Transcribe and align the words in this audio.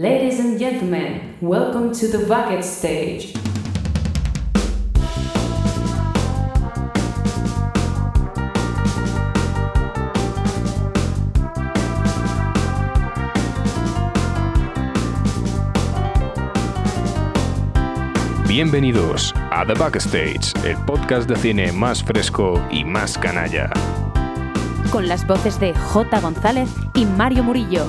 Ladies 0.00 0.40
and 0.40 0.58
gentlemen, 0.58 1.36
welcome 1.42 1.92
to 1.92 2.08
the 2.08 2.24
bucket 2.26 2.64
stage. 2.64 3.34
Bienvenidos 18.48 19.34
a 19.50 19.66
The 19.66 19.74
Backstage, 19.74 20.54
el 20.64 20.78
podcast 20.86 21.28
de 21.28 21.36
cine 21.36 21.72
más 21.72 22.02
fresco 22.02 22.58
y 22.70 22.86
más 22.86 23.18
canalla. 23.18 23.70
con 24.90 25.06
las 25.08 25.26
voces 25.26 25.58
de 25.60 25.72
J. 25.72 26.20
González 26.20 26.68
y 26.94 27.06
Mario 27.06 27.44
Murillo. 27.44 27.86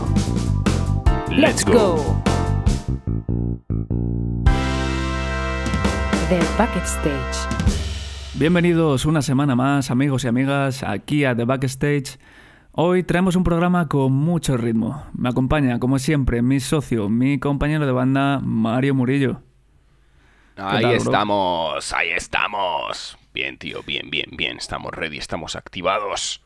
Let's 1.32 1.64
go. 1.64 2.22
The 6.28 6.40
Backstage. 6.58 7.48
Bienvenidos 8.34 9.06
una 9.06 9.22
semana 9.22 9.56
más, 9.56 9.92
amigos 9.92 10.26
y 10.26 10.28
amigas, 10.28 10.84
aquí 10.84 11.24
a 11.24 11.34
The 11.34 11.46
Backstage. 11.46 12.20
Hoy 12.74 13.04
traemos 13.04 13.38
un 13.38 13.46
programa 13.46 13.88
con 13.88 14.12
mucho 14.12 14.58
ritmo. 14.58 15.06
Me 15.14 15.30
acompaña, 15.30 15.80
como 15.80 16.00
siempre, 16.00 16.42
mi 16.42 16.60
socio, 16.60 17.08
mi 17.08 17.40
compañero 17.40 17.86
de 17.86 17.94
banda, 17.94 18.42
Mario 18.44 18.94
Murillo. 18.94 19.42
Ahí 20.58 20.82
tal, 20.82 20.96
estamos, 20.96 21.94
ahí 21.94 22.10
estamos. 22.10 23.18
Bien, 23.34 23.58
tío, 23.58 23.84
bien, 23.84 24.10
bien, 24.10 24.32
bien. 24.36 24.58
Estamos 24.58 24.92
ready, 24.92 25.20
estamos 25.20 25.56
activados. 25.56 26.44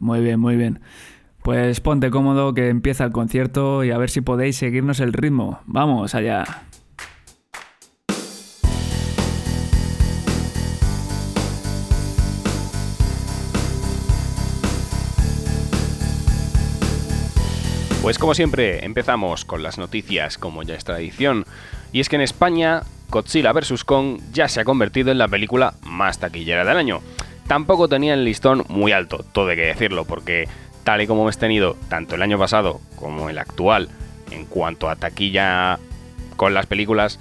Muy 0.00 0.22
bien, 0.22 0.40
muy 0.40 0.56
bien. 0.56 0.80
Pues 1.48 1.80
ponte 1.80 2.10
cómodo 2.10 2.52
que 2.52 2.68
empieza 2.68 3.04
el 3.04 3.10
concierto 3.10 3.82
y 3.82 3.90
a 3.90 3.96
ver 3.96 4.10
si 4.10 4.20
podéis 4.20 4.56
seguirnos 4.56 5.00
el 5.00 5.14
ritmo. 5.14 5.60
Vamos 5.64 6.14
allá. 6.14 6.44
Pues 18.02 18.18
como 18.18 18.34
siempre, 18.34 18.84
empezamos 18.84 19.46
con 19.46 19.62
las 19.62 19.78
noticias, 19.78 20.36
como 20.36 20.62
ya 20.64 20.74
es 20.74 20.84
tradición. 20.84 21.46
Y 21.92 22.00
es 22.00 22.10
que 22.10 22.16
en 22.16 22.22
España, 22.22 22.82
Godzilla 23.08 23.54
vs. 23.54 23.84
Kong 23.84 24.20
ya 24.34 24.48
se 24.48 24.60
ha 24.60 24.64
convertido 24.66 25.12
en 25.12 25.16
la 25.16 25.28
película 25.28 25.72
más 25.82 26.18
taquillera 26.18 26.66
del 26.66 26.76
año. 26.76 27.00
Tampoco 27.46 27.88
tenía 27.88 28.12
el 28.12 28.26
listón 28.26 28.66
muy 28.68 28.92
alto, 28.92 29.24
todo 29.32 29.48
hay 29.48 29.56
que 29.56 29.62
decirlo, 29.62 30.04
porque 30.04 30.46
tal 30.88 31.02
y 31.02 31.06
como 31.06 31.20
hemos 31.20 31.36
tenido 31.36 31.76
tanto 31.90 32.14
el 32.14 32.22
año 32.22 32.38
pasado 32.38 32.80
como 32.96 33.28
el 33.28 33.36
actual 33.36 33.90
en 34.30 34.46
cuanto 34.46 34.88
a 34.88 34.96
taquilla 34.96 35.78
con 36.38 36.54
las 36.54 36.64
películas, 36.64 37.20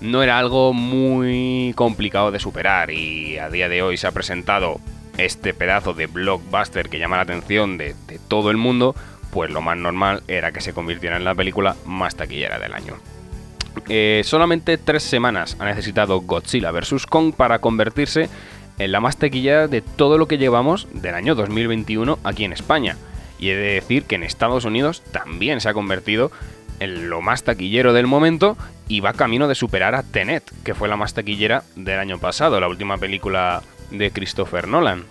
no 0.00 0.22
era 0.22 0.38
algo 0.38 0.72
muy 0.72 1.72
complicado 1.74 2.30
de 2.30 2.38
superar 2.38 2.92
y 2.92 3.38
a 3.38 3.50
día 3.50 3.68
de 3.68 3.82
hoy 3.82 3.96
se 3.96 4.06
ha 4.06 4.12
presentado 4.12 4.78
este 5.18 5.52
pedazo 5.52 5.94
de 5.94 6.06
blockbuster 6.06 6.88
que 6.88 7.00
llama 7.00 7.16
la 7.16 7.22
atención 7.22 7.76
de, 7.76 7.96
todo 8.28 8.52
el 8.52 8.56
mundo, 8.56 8.94
pues 9.32 9.50
lo 9.50 9.62
más 9.62 9.76
normal 9.76 10.22
era 10.28 10.52
que 10.52 10.60
se 10.60 10.72
convirtiera 10.72 11.16
en 11.16 11.24
la 11.24 11.34
película 11.34 11.74
más 11.84 12.14
taquillera 12.14 12.60
del 12.60 12.72
año. 12.72 12.94
Eh, 13.88 14.22
solamente 14.24 14.78
tres 14.78 15.02
semanas 15.02 15.56
ha 15.58 15.64
necesitado 15.64 16.20
Godzilla 16.20 16.70
vs. 16.70 17.06
Kong 17.06 17.34
para 17.34 17.58
convertirse 17.58 18.28
en 18.78 18.92
la 18.92 19.00
más 19.00 19.16
taquillera 19.16 19.68
de 19.68 19.80
todo 19.82 20.18
lo 20.18 20.28
que 20.28 20.38
llevamos 20.38 20.88
del 20.92 21.14
año 21.14 21.34
2021 21.34 22.18
aquí 22.24 22.44
en 22.44 22.52
España. 22.52 22.96
Y 23.38 23.50
he 23.50 23.56
de 23.56 23.74
decir 23.74 24.04
que 24.04 24.14
en 24.14 24.22
Estados 24.22 24.64
Unidos 24.64 25.02
también 25.12 25.60
se 25.60 25.68
ha 25.68 25.74
convertido 25.74 26.30
en 26.80 27.10
lo 27.10 27.22
más 27.22 27.44
taquillero 27.44 27.92
del 27.92 28.06
momento 28.06 28.56
y 28.88 29.00
va 29.00 29.12
camino 29.12 29.48
de 29.48 29.54
superar 29.54 29.94
a 29.94 30.02
Tenet, 30.02 30.44
que 30.64 30.74
fue 30.74 30.88
la 30.88 30.96
más 30.96 31.14
taquillera 31.14 31.62
del 31.76 31.98
año 31.98 32.18
pasado, 32.18 32.60
la 32.60 32.68
última 32.68 32.98
película 32.98 33.62
de 33.90 34.10
Christopher 34.10 34.68
Nolan. 34.68 35.04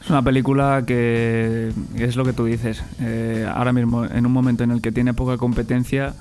Es 0.00 0.10
una 0.10 0.22
película 0.22 0.82
que 0.86 1.72
es 1.96 2.16
lo 2.16 2.24
que 2.24 2.32
tú 2.32 2.44
dices. 2.44 2.82
eh, 3.00 3.48
ahora 3.52 3.72
mismo, 3.72 4.04
en 4.04 4.26
un 4.26 4.32
momento 4.32 4.64
en 4.64 4.72
el 4.72 4.80
que 4.80 4.90
tiene 4.90 5.14
poca 5.14 5.36
competencia, 5.36 6.14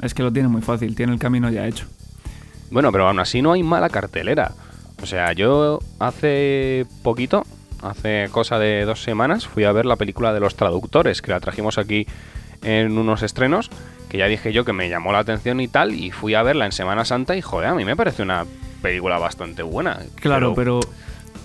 es 0.00 0.14
que 0.14 0.22
lo 0.22 0.32
tiene 0.32 0.48
muy 0.48 0.62
fácil, 0.62 0.94
tiene 0.94 1.12
el 1.12 1.18
camino 1.18 1.50
ya 1.50 1.66
hecho. 1.66 1.86
Bueno, 2.70 2.90
pero 2.92 3.08
aún 3.08 3.20
así 3.20 3.42
no 3.42 3.52
hay 3.52 3.62
mala 3.62 3.88
cartelera. 3.88 4.52
O 5.02 5.06
sea, 5.06 5.32
yo 5.32 5.80
hace 5.98 6.86
poquito, 7.02 7.44
hace 7.82 8.28
cosa 8.30 8.58
de 8.58 8.84
dos 8.84 9.02
semanas, 9.02 9.46
fui 9.46 9.64
a 9.64 9.72
ver 9.72 9.86
la 9.86 9.96
película 9.96 10.32
de 10.32 10.40
los 10.40 10.56
traductores, 10.56 11.22
que 11.22 11.30
la 11.30 11.40
trajimos 11.40 11.78
aquí 11.78 12.06
en 12.62 12.96
unos 12.96 13.22
estrenos, 13.22 13.70
que 14.08 14.18
ya 14.18 14.26
dije 14.26 14.52
yo 14.52 14.64
que 14.64 14.72
me 14.72 14.88
llamó 14.88 15.12
la 15.12 15.18
atención 15.18 15.60
y 15.60 15.68
tal, 15.68 15.92
y 15.92 16.10
fui 16.10 16.34
a 16.34 16.42
verla 16.42 16.64
en 16.64 16.72
Semana 16.72 17.04
Santa 17.04 17.36
y 17.36 17.42
joder, 17.42 17.68
a 17.68 17.74
mí 17.74 17.84
me 17.84 17.96
parece 17.96 18.22
una 18.22 18.44
película 18.80 19.18
bastante 19.18 19.62
buena. 19.62 19.98
Claro, 20.16 20.54
pero... 20.54 20.80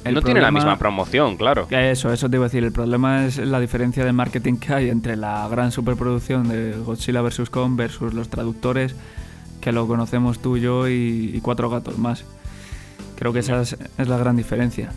el 0.05 0.13
no 0.13 0.21
tiene 0.21 0.41
la 0.41 0.51
misma 0.51 0.77
promoción, 0.77 1.35
claro. 1.35 1.67
Eso, 1.69 2.13
eso 2.13 2.29
te 2.29 2.37
iba 2.37 2.45
a 2.45 2.47
decir. 2.47 2.63
El 2.63 2.71
problema 2.71 3.25
es 3.25 3.37
la 3.37 3.59
diferencia 3.59 4.05
de 4.05 4.13
marketing 4.13 4.57
que 4.57 4.73
hay 4.73 4.89
entre 4.89 5.15
la 5.15 5.47
gran 5.49 5.71
superproducción 5.71 6.47
de 6.47 6.73
Godzilla 6.85 7.21
vs. 7.21 7.49
Kong 7.49 7.75
versus 7.75 8.13
los 8.13 8.29
traductores, 8.29 8.95
que 9.61 9.71
lo 9.71 9.87
conocemos 9.87 10.39
tú, 10.39 10.57
yo 10.57 10.87
y, 10.87 11.31
y 11.33 11.39
cuatro 11.41 11.69
gatos 11.69 11.97
más. 11.97 12.23
Creo 13.17 13.33
que 13.33 13.39
esa 13.39 13.61
es, 13.61 13.75
es 13.97 14.07
la 14.07 14.17
gran 14.17 14.35
diferencia. 14.37 14.91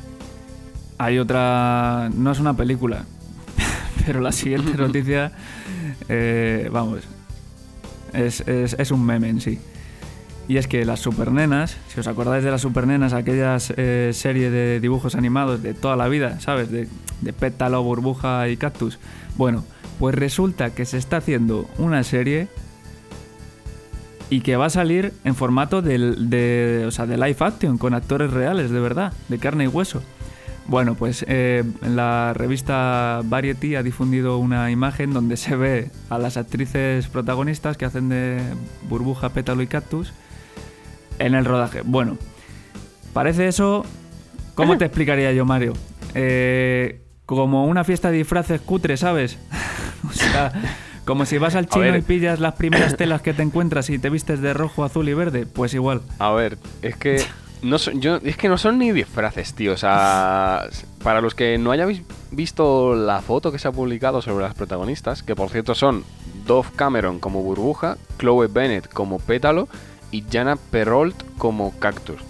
Hay 0.99 1.19
otra... 1.19 2.11
No 2.15 2.31
es 2.31 2.39
una 2.39 2.55
película, 2.57 3.05
pero 4.07 4.21
la 4.21 4.31
siguiente 4.33 4.75
noticia, 4.79 5.33
eh, 6.09 6.69
vamos, 6.73 7.01
es, 8.13 8.41
es- 8.43 8.77
es 8.79 8.91
un 8.91 9.05
meme 9.05 9.29
en 9.29 9.41
sí. 9.41 9.59
Y 10.49 10.57
es 10.57 10.67
que 10.67 10.85
las 10.85 11.01
supernenas, 11.01 11.77
si 11.89 12.01
os 12.01 12.07
acordáis 12.09 12.45
de 12.45 12.51
las 12.51 12.61
supernenas, 12.61 13.13
aquellas 13.13 13.73
eh, 13.77 14.11
serie 14.13 14.51
de 14.51 14.81
dibujos 14.81 15.15
animados 15.15 15.63
de 15.63 15.73
toda 15.73 15.97
la 15.97 16.09
vida, 16.09 16.41
¿sabes? 16.41 16.71
De, 16.71 16.89
de 17.21 17.33
pétalo, 17.33 17.83
burbuja 17.83 18.49
y 18.49 18.57
cactus. 18.57 18.99
Bueno, 19.37 19.65
pues 20.01 20.15
resulta 20.17 20.71
que 20.71 20.85
se 20.85 20.99
está 20.99 21.19
haciendo 21.19 21.71
una 21.79 22.03
serie 22.03 22.49
y 24.33 24.41
que 24.41 24.57
va 24.57 24.67
a 24.67 24.71
salir 24.71 25.13
en 25.25 25.35
formato 25.35 25.83
del- 25.83 26.31
de, 26.31 26.85
o 26.87 26.91
sea, 26.91 27.05
de 27.07 27.17
live 27.19 27.37
action, 27.41 27.77
con 27.77 27.93
actores 27.93 28.31
reales, 28.33 28.71
de 28.71 28.81
verdad, 28.81 29.13
de 29.29 29.39
carne 29.39 29.65
y 29.65 29.67
hueso. 29.67 30.03
Bueno, 30.67 30.95
pues 30.95 31.25
eh, 31.29 31.65
la 31.83 32.33
revista 32.35 33.21
Variety 33.25 33.75
ha 33.77 33.83
difundido 33.83 34.39
una 34.39 34.71
imagen 34.71 35.13
donde 35.13 35.37
se 35.37 35.55
ve 35.57 35.91
a 36.09 36.19
las 36.19 36.37
actrices 36.39 37.09
protagonistas 37.09 37.77
que 37.77 37.85
hacen 37.85 38.09
de 38.09 38.41
burbuja, 38.89 39.29
pétalo 39.31 39.61
y 39.61 39.67
cactus 39.67 40.13
en 41.19 41.35
el 41.35 41.45
rodaje. 41.45 41.83
Bueno, 41.85 42.17
parece 43.13 43.49
eso. 43.49 43.85
¿Cómo 44.55 44.79
te 44.79 44.85
explicaría 44.87 45.33
yo, 45.33 45.45
Mario? 45.45 45.75
Eh, 46.15 47.03
como 47.27 47.67
una 47.67 47.85
fiesta 47.85 48.11
de 48.11 48.19
disfraces 48.19 48.61
cutre, 48.63 48.97
¿sabes? 48.97 49.39
o 50.09 50.13
sea, 50.13 50.53
como 51.05 51.27
si 51.27 51.39
vas 51.39 51.55
al 51.55 51.69
chino 51.69 51.97
y 51.97 52.03
pillas 52.03 52.41
las 52.41 52.55
primeras 52.55 52.97
telas 52.97 53.23
que 53.23 53.35
te 53.35 53.43
encuentras 53.43 53.91
y 53.91 53.99
te 53.99 54.11
vistes 54.11 54.41
de 54.41 54.55
rojo, 54.55 54.85
azul 54.85 55.09
y 55.09 55.15
verde. 55.15 55.47
Pues 55.47 55.75
igual. 55.75 56.03
A 56.19 56.31
ver, 56.31 56.59
es 56.83 56.97
que 56.97 57.23
no 57.63 57.79
son, 57.79 58.01
yo, 58.01 58.17
es 58.17 58.37
que 58.37 58.49
no 58.49 58.59
son 58.59 58.79
ni 58.79 58.93
disfraces, 58.93 59.55
tío. 59.55 59.73
O 59.73 59.77
sea, 59.77 60.67
para 61.03 61.21
los 61.21 61.35
que 61.35 61.59
no 61.59 61.71
hayáis 61.71 62.03
visto 62.31 62.95
la 62.95 63.21
foto 63.21 63.53
que 63.53 63.59
se 63.59 63.69
ha 63.69 63.73
publicado 63.73 64.23
sobre 64.23 64.45
las 64.45 64.55
protagonistas, 64.55 65.23
que 65.23 65.35
por 65.35 65.49
cierto 65.51 65.75
son 65.75 66.05
Dove 66.47 66.69
Cameron 66.77 67.19
como 67.19 67.43
burbuja, 67.43 67.97
Chloe 68.19 68.49
Bennett 68.49 68.89
como 68.93 69.19
pétalo 69.19 69.69
y 70.11 70.25
Jana 70.31 70.57
Perrault 70.57 71.17
como 71.39 71.73
cactus. 71.79 72.21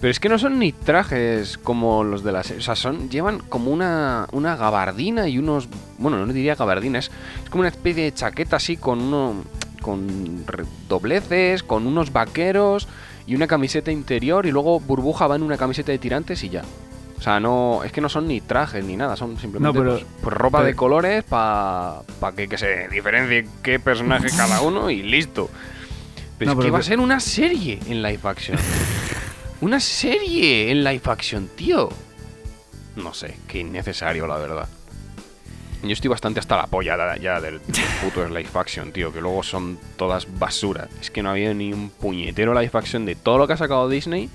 Pero 0.00 0.10
es 0.12 0.20
que 0.20 0.28
no 0.28 0.38
son 0.38 0.58
ni 0.60 0.70
trajes 0.72 1.58
como 1.58 2.04
los 2.04 2.22
de 2.22 2.30
la 2.30 2.44
serie. 2.44 2.60
O 2.60 2.62
sea, 2.64 2.76
son, 2.76 3.10
llevan 3.10 3.40
como 3.40 3.72
una, 3.72 4.28
una 4.32 4.54
gabardina 4.56 5.28
y 5.28 5.38
unos. 5.38 5.68
Bueno, 5.98 6.24
no 6.24 6.32
diría 6.32 6.54
gabardina, 6.54 7.00
es, 7.00 7.10
es 7.42 7.50
como 7.50 7.60
una 7.62 7.68
especie 7.70 8.04
de 8.04 8.14
chaqueta 8.14 8.56
así 8.56 8.76
con 8.76 9.00
uno. 9.00 9.42
con 9.82 10.44
dobleces, 10.88 11.62
con 11.64 11.86
unos 11.86 12.12
vaqueros 12.12 12.86
y 13.26 13.34
una 13.34 13.48
camiseta 13.48 13.90
interior. 13.90 14.46
Y 14.46 14.52
luego 14.52 14.78
burbuja 14.78 15.26
va 15.26 15.34
en 15.36 15.42
una 15.42 15.56
camiseta 15.56 15.90
de 15.90 15.98
tirantes 15.98 16.44
y 16.44 16.48
ya. 16.50 16.62
O 17.18 17.20
sea, 17.20 17.40
no. 17.40 17.82
Es 17.82 17.90
que 17.90 18.00
no 18.00 18.08
son 18.08 18.28
ni 18.28 18.40
trajes 18.40 18.84
ni 18.84 18.96
nada, 18.96 19.16
son 19.16 19.36
simplemente 19.36 19.76
No, 19.76 19.84
pero- 19.84 19.96
pues, 19.98 20.06
pues 20.22 20.36
ropa 20.36 20.58
pero- 20.58 20.66
de 20.68 20.74
colores 20.76 21.24
para 21.24 22.04
que, 22.36 22.46
que 22.46 22.56
se 22.56 22.86
diferencie 22.86 23.48
qué 23.64 23.80
personaje 23.80 24.28
cada 24.36 24.60
uno 24.60 24.90
y 24.90 25.02
listo. 25.02 25.50
Pero 26.38 26.54
No, 26.54 26.60
es 26.60 26.64
que 26.66 26.70
va 26.70 26.78
a 26.78 26.82
ser 26.84 27.00
una 27.00 27.18
serie 27.18 27.80
en 27.88 28.00
live 28.00 28.20
action. 28.22 28.56
Una 29.60 29.80
serie 29.80 30.70
en 30.70 30.84
live 30.84 31.02
action, 31.04 31.48
tío. 31.56 31.88
No 32.96 33.14
sé, 33.14 33.36
qué 33.46 33.60
innecesario, 33.60 34.26
la 34.26 34.36
verdad. 34.38 34.68
Yo 35.82 35.90
estoy 35.92 36.08
bastante 36.08 36.40
hasta 36.40 36.56
la 36.56 36.66
polla 36.66 37.16
ya 37.18 37.40
del, 37.40 37.60
del 37.60 37.84
puto 38.02 38.26
live 38.28 38.48
action, 38.54 38.90
tío, 38.92 39.12
que 39.12 39.20
luego 39.20 39.42
son 39.44 39.78
todas 39.96 40.26
basura. 40.38 40.88
Es 41.00 41.10
que 41.10 41.22
no 41.22 41.28
ha 41.28 41.32
habido 41.32 41.54
ni 41.54 41.72
un 41.72 41.90
puñetero 41.90 42.52
live 42.52 42.70
action 42.72 43.06
de 43.06 43.14
todo 43.14 43.38
lo 43.38 43.46
que 43.46 43.52
ha 43.52 43.56
sacado 43.56 43.88
Disney 43.88 44.28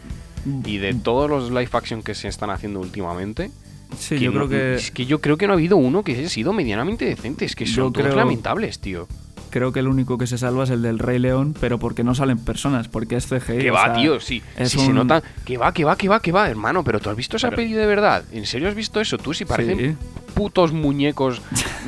y 0.65 0.77
de 0.77 0.93
todos 0.93 1.29
los 1.29 1.49
live 1.49 1.69
action 1.73 2.01
que 2.01 2.15
se 2.15 2.29
están 2.29 2.49
haciendo 2.49 2.79
últimamente. 2.79 3.51
Sí, 3.99 4.17
yo 4.19 4.31
no- 4.31 4.47
creo 4.47 4.49
que 4.49 4.75
Es 4.75 4.91
que 4.91 5.05
yo 5.05 5.19
creo 5.19 5.37
que 5.37 5.45
no 5.47 5.53
ha 5.53 5.55
habido 5.57 5.75
uno 5.77 6.03
que 6.03 6.13
haya 6.17 6.29
sido 6.29 6.53
medianamente 6.53 7.03
decente. 7.05 7.43
Es 7.45 7.55
que 7.55 7.65
son 7.65 7.91
todos 7.91 8.07
creo- 8.07 8.15
lamentables, 8.17 8.79
tío. 8.79 9.07
Creo 9.53 9.71
que 9.71 9.79
el 9.81 9.87
único 9.87 10.17
que 10.17 10.25
se 10.25 10.39
salva 10.39 10.63
es 10.63 10.71
el 10.71 10.81
del 10.81 10.97
Rey 10.97 11.19
León, 11.19 11.55
pero 11.59 11.77
porque 11.77 12.03
no 12.03 12.15
salen 12.15 12.39
personas, 12.39 12.87
porque 12.87 13.15
es 13.15 13.27
CGI. 13.27 13.59
Que 13.59 13.69
va, 13.71 13.83
sea, 13.85 13.93
tío, 13.93 14.19
sí. 14.19 14.41
es 14.57 14.71
sí 14.71 14.79
se 14.79 14.87
un- 14.87 14.95
nota. 14.95 15.21
Que 15.45 15.59
va, 15.59 15.71
que 15.71 15.83
va, 15.85 15.95
que 15.95 16.09
va, 16.09 16.19
que 16.19 16.31
va, 16.31 16.49
hermano. 16.49 16.83
Pero 16.83 16.99
tú 16.99 17.11
has 17.11 17.15
visto 17.15 17.37
esa 17.37 17.49
Pero- 17.51 17.57
peli 17.61 17.73
de 17.73 17.85
verdad. 17.85 18.23
¿En 18.31 18.47
serio 18.47 18.67
has 18.67 18.73
visto 18.75 18.99
eso? 18.99 19.19
Tú 19.19 19.33
sí 19.35 19.45
parecen 19.45 19.77
Sí. 19.77 19.95
putos 20.33 20.73
muñecos 20.73 21.39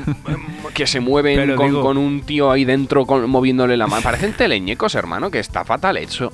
que 0.75 0.85
se 0.85 1.00
mueven 1.00 1.56
con, 1.56 1.67
digo- 1.67 1.81
con 1.81 1.97
un 1.97 2.21
tío 2.21 2.51
ahí 2.51 2.65
dentro 2.65 3.06
con- 3.07 3.27
moviéndole 3.29 3.75
la 3.77 3.88
mano. 3.88 4.03
Parecen 4.03 4.33
teleñecos, 4.33 4.94
hermano, 4.95 5.31
que 5.31 5.39
está 5.39 5.65
fatal 5.65 5.97
hecho. 5.97 6.31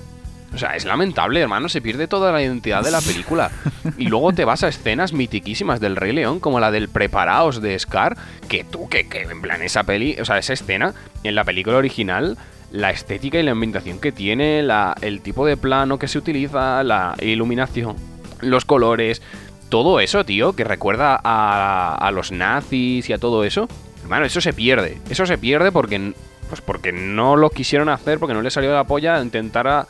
O 0.54 0.58
sea, 0.58 0.76
es 0.76 0.84
lamentable, 0.86 1.40
hermano, 1.40 1.70
se 1.70 1.82
pierde 1.82 2.08
toda 2.08 2.32
la 2.34 2.42
identidad 2.42 2.84
de 2.84 2.92
la 2.92 3.00
película. 3.02 3.52
Y 3.98 4.08
luego 4.08 4.34
te 4.34 4.44
vas 4.44 4.64
a 4.64 4.68
escenas 4.68 5.14
mitiquísimas 5.14 5.80
del 5.80 5.96
Rey 5.96 6.12
León, 6.12 6.40
como 6.42 6.60
la 6.60 6.72
del 6.72 6.90
Preparaos 6.90 7.62
de 7.62 7.80
Scar, 7.80 8.18
que 8.50 8.64
tú, 8.66 8.90
que, 8.90 9.08
que 9.08 9.22
en 9.22 9.42
plan 9.42 9.62
esa 9.62 9.84
peli, 9.84 10.18
o 10.20 10.26
sea, 10.26 10.38
esa 10.38 10.54
escena, 10.54 10.94
en 11.24 11.36
la 11.36 11.46
película 11.46 11.78
original, 11.78 12.38
la 12.72 12.92
estética 12.92 13.40
y 13.40 13.44
la 13.44 13.52
ambientación 13.52 14.00
que 14.00 14.12
tiene, 14.12 14.62
la, 14.62 14.94
el 15.02 15.22
tipo 15.22 15.46
de 15.46 15.56
plano 15.56 15.98
que 16.00 16.08
se 16.10 16.18
utiliza, 16.18 16.84
la 16.84 17.16
iluminación, 17.22 17.96
los 18.42 18.66
colores, 18.66 19.22
todo 19.70 20.02
eso, 20.02 20.26
tío, 20.26 20.52
que 20.54 20.66
recuerda 20.66 21.18
a, 21.24 21.96
a 21.96 22.12
los 22.12 22.34
nazis 22.34 23.10
y 23.10 23.14
a 23.14 23.18
todo 23.18 23.46
eso, 23.46 23.70
hermano, 24.04 24.26
eso 24.26 24.42
se 24.42 24.52
pierde. 24.52 24.98
Eso 25.10 25.26
se 25.26 25.38
pierde 25.38 25.72
porque, 25.72 26.14
pues 26.50 26.60
porque 26.60 26.92
no 26.92 27.38
lo 27.38 27.50
quisieron 27.52 27.88
hacer, 27.88 28.20
porque 28.20 28.34
no 28.34 28.42
les 28.42 28.52
salió 28.54 28.74
la 28.74 28.84
polla 28.84 29.22
intentar 29.22 29.68
a- 29.70 29.88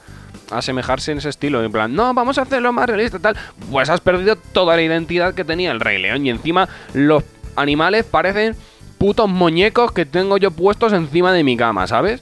asemejarse 0.51 1.11
en 1.11 1.19
ese 1.19 1.29
estilo. 1.29 1.63
En 1.63 1.71
plan, 1.71 1.93
no, 1.93 2.13
vamos 2.13 2.37
a 2.37 2.43
hacerlo 2.43 2.73
más 2.73 2.87
realista, 2.87 3.19
tal. 3.19 3.35
Pues 3.69 3.89
has 3.89 4.01
perdido 4.01 4.35
toda 4.35 4.75
la 4.75 4.81
identidad 4.81 5.33
que 5.33 5.45
tenía 5.45 5.71
el 5.71 5.79
Rey 5.79 6.01
León 6.01 6.25
y 6.25 6.29
encima 6.29 6.67
los 6.93 7.23
animales 7.55 8.05
parecen 8.05 8.55
putos 8.97 9.29
muñecos 9.29 9.91
que 9.91 10.05
tengo 10.05 10.37
yo 10.37 10.51
puestos 10.51 10.93
encima 10.93 11.33
de 11.33 11.43
mi 11.43 11.57
cama, 11.57 11.87
¿sabes? 11.87 12.21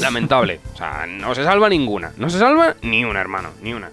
Lamentable. 0.00 0.60
O 0.74 0.76
sea, 0.76 1.06
no 1.06 1.34
se 1.34 1.44
salva 1.44 1.68
ninguna. 1.68 2.12
No 2.16 2.30
se 2.30 2.38
salva 2.38 2.76
ni 2.82 3.04
una, 3.04 3.20
hermano, 3.20 3.50
ni 3.62 3.74
una. 3.74 3.90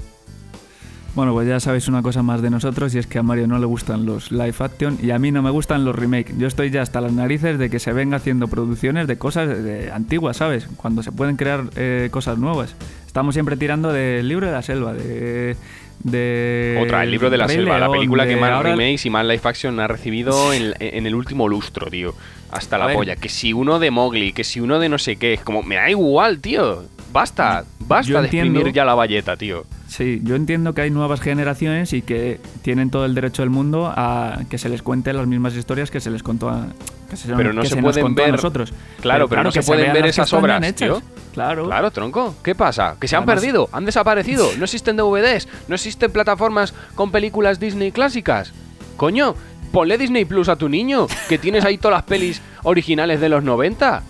Bueno, 1.16 1.32
pues 1.32 1.48
ya 1.48 1.62
sabéis 1.62 1.88
una 1.88 2.02
cosa 2.02 2.24
más 2.24 2.42
de 2.42 2.50
nosotros 2.50 2.94
y 2.94 3.00
es 3.00 3.08
que 3.08 3.20
a 3.20 3.24
Mario 3.24 3.48
no 3.48 3.58
le 3.58 3.66
gustan 3.66 4.06
los 4.06 4.34
live 4.34 4.56
action 4.60 4.98
y 5.02 5.12
a 5.12 5.20
mí 5.20 5.32
no 5.32 5.42
me 5.42 5.50
gustan 5.50 5.86
los 5.86 5.96
remake. 5.96 6.34
Yo 6.38 6.46
estoy 6.46 6.72
ya 6.72 6.82
hasta 6.82 7.00
las 7.00 7.14
narices 7.14 7.58
de 7.58 7.70
que 7.70 7.80
se 7.80 7.94
venga 7.94 8.18
haciendo 8.18 8.50
producciones 8.50 9.08
de 9.08 9.18
cosas 9.18 9.50
antiguas, 9.94 10.36
¿sabes? 10.38 10.68
Cuando 10.76 11.04
se 11.04 11.14
pueden 11.14 11.38
crear 11.38 11.70
eh, 11.78 12.10
cosas 12.12 12.38
nuevas. 12.38 12.76
Estamos 13.16 13.34
siempre 13.34 13.56
tirando 13.56 13.94
del 13.94 14.28
libro 14.28 14.46
de 14.46 14.52
la 14.52 14.62
selva, 14.62 14.92
de... 14.92 15.56
de 16.04 16.82
Otra, 16.84 17.02
el 17.04 17.12
libro 17.12 17.30
de 17.30 17.38
la 17.38 17.48
Rey 17.48 17.56
selva, 17.56 17.80
la 17.80 17.90
película 17.90 18.28
que 18.28 18.36
más 18.36 18.52
ahora- 18.52 18.72
remakes 18.76 19.06
y 19.06 19.10
más 19.10 19.26
live 19.26 19.40
action 19.42 19.80
ha 19.80 19.88
recibido 19.88 20.52
en, 20.52 20.74
en 20.82 21.08
el 21.08 21.16
último 21.16 21.48
lustro, 21.48 21.90
tío. 21.90 22.14
Hasta 22.52 22.76
A 22.76 22.80
la 22.80 22.86
ver. 22.88 22.98
polla. 22.98 23.16
Que 23.16 23.30
si 23.30 23.54
uno 23.54 23.80
de 23.80 23.90
Mowgli, 23.90 24.34
que 24.34 24.44
si 24.44 24.60
uno 24.60 24.80
de 24.80 24.90
no 24.90 24.98
sé 24.98 25.16
qué. 25.16 25.32
Es 25.32 25.40
como, 25.40 25.64
me 25.64 25.76
da 25.76 25.90
igual, 25.90 26.40
tío. 26.42 26.84
Basta, 27.14 27.64
basta 27.80 28.12
Yo 28.12 28.18
de 28.20 28.26
entiendo- 28.26 28.52
exprimir 28.60 28.76
ya 28.76 28.84
la 28.84 28.96
valleta, 28.96 29.38
tío. 29.38 29.64
Sí, 29.88 30.20
yo 30.26 30.36
entiendo 30.36 30.74
que 30.74 30.82
hay 30.82 30.90
nuevas 30.92 31.22
generaciones 31.22 31.94
y 31.94 32.02
que 32.02 32.42
tienen 32.64 32.90
todo 32.90 33.06
el 33.06 33.16
derecho 33.16 33.44
del 33.44 33.50
mundo 33.50 33.94
a 33.96 34.42
que 34.50 34.58
se 34.58 34.68
les 34.68 34.82
cuente 34.82 35.14
las 35.14 35.26
mismas 35.26 35.56
historias 35.56 35.90
que 35.90 36.02
se 36.02 36.10
les 36.12 36.22
contó 36.22 36.50
a, 36.50 36.68
que 37.10 37.18
se, 37.18 37.34
Pero 37.34 37.54
no 37.54 37.62
que 37.62 37.70
se 37.70 37.76
nos 37.82 37.94
pueden 37.94 38.16
ver- 38.16 38.32
nosotros. 38.32 38.74
Claro, 39.02 39.28
pero 39.28 39.44
no 39.44 39.52
se 39.52 39.62
pueden 39.64 39.94
ver 39.94 40.06
esas 40.06 40.32
obras, 40.34 40.74
tío. 40.76 41.02
Claro. 41.34 41.66
Claro, 41.66 41.92
tronco. 41.92 42.36
¿Qué 42.44 42.56
pasa? 42.56 42.96
¿Que 43.00 43.08
se 43.08 43.16
han 43.16 43.26
perdido? 43.26 43.70
¿Han 43.74 43.86
desaparecido? 43.86 44.48
¿No 44.58 44.64
existen 44.64 44.96
DVDs? 44.98 45.48
¿No 45.68 45.76
existen 45.76 46.12
plataformas 46.12 46.74
con 46.96 47.12
películas 47.12 47.60
Disney 47.60 47.92
clásicas? 47.92 48.54
Coño, 48.96 49.36
ponle 49.74 49.98
Disney 49.98 50.24
Plus 50.26 50.48
a 50.48 50.56
tu 50.56 50.70
niño, 50.70 51.08
que 51.28 51.38
tienes 51.38 51.66
ahí 51.66 51.78
todas 51.78 51.98
las 51.98 52.04
pelis 52.04 52.42
originales 52.64 53.20
de 53.20 53.28
los 53.30 53.44
90. 53.44 54.02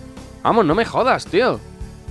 Vamos, 0.44 0.64
no 0.64 0.74
me 0.76 0.84
jodas, 0.84 1.26
tío. 1.26 1.58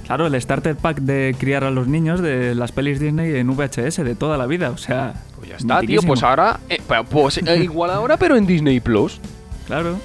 Claro, 0.06 0.28
el 0.28 0.40
starter 0.40 0.76
pack 0.76 0.98
de 1.00 1.36
criar 1.40 1.64
a 1.64 1.72
los 1.72 1.88
niños 1.88 2.22
de 2.22 2.54
las 2.54 2.72
pelis 2.74 3.00
Disney 3.00 3.38
en 3.38 3.48
VHS 3.56 4.04
de 4.04 4.16
toda 4.16 4.38
la 4.38 4.46
vida, 4.46 4.70
o 4.70 4.78
sea. 4.78 5.14
Pues 5.38 5.50
ya 5.50 5.56
está, 5.56 5.80
tío. 5.80 6.02
Pues 6.02 6.22
ahora, 6.22 6.60
eh, 6.70 6.80
pues 7.10 7.38
eh, 7.40 7.64
igual 7.64 7.90
ahora, 7.90 8.18
pero 8.18 8.36
en 8.36 8.46
Disney 8.46 8.82
Plus. 8.82 9.20
Claro. 9.66 9.98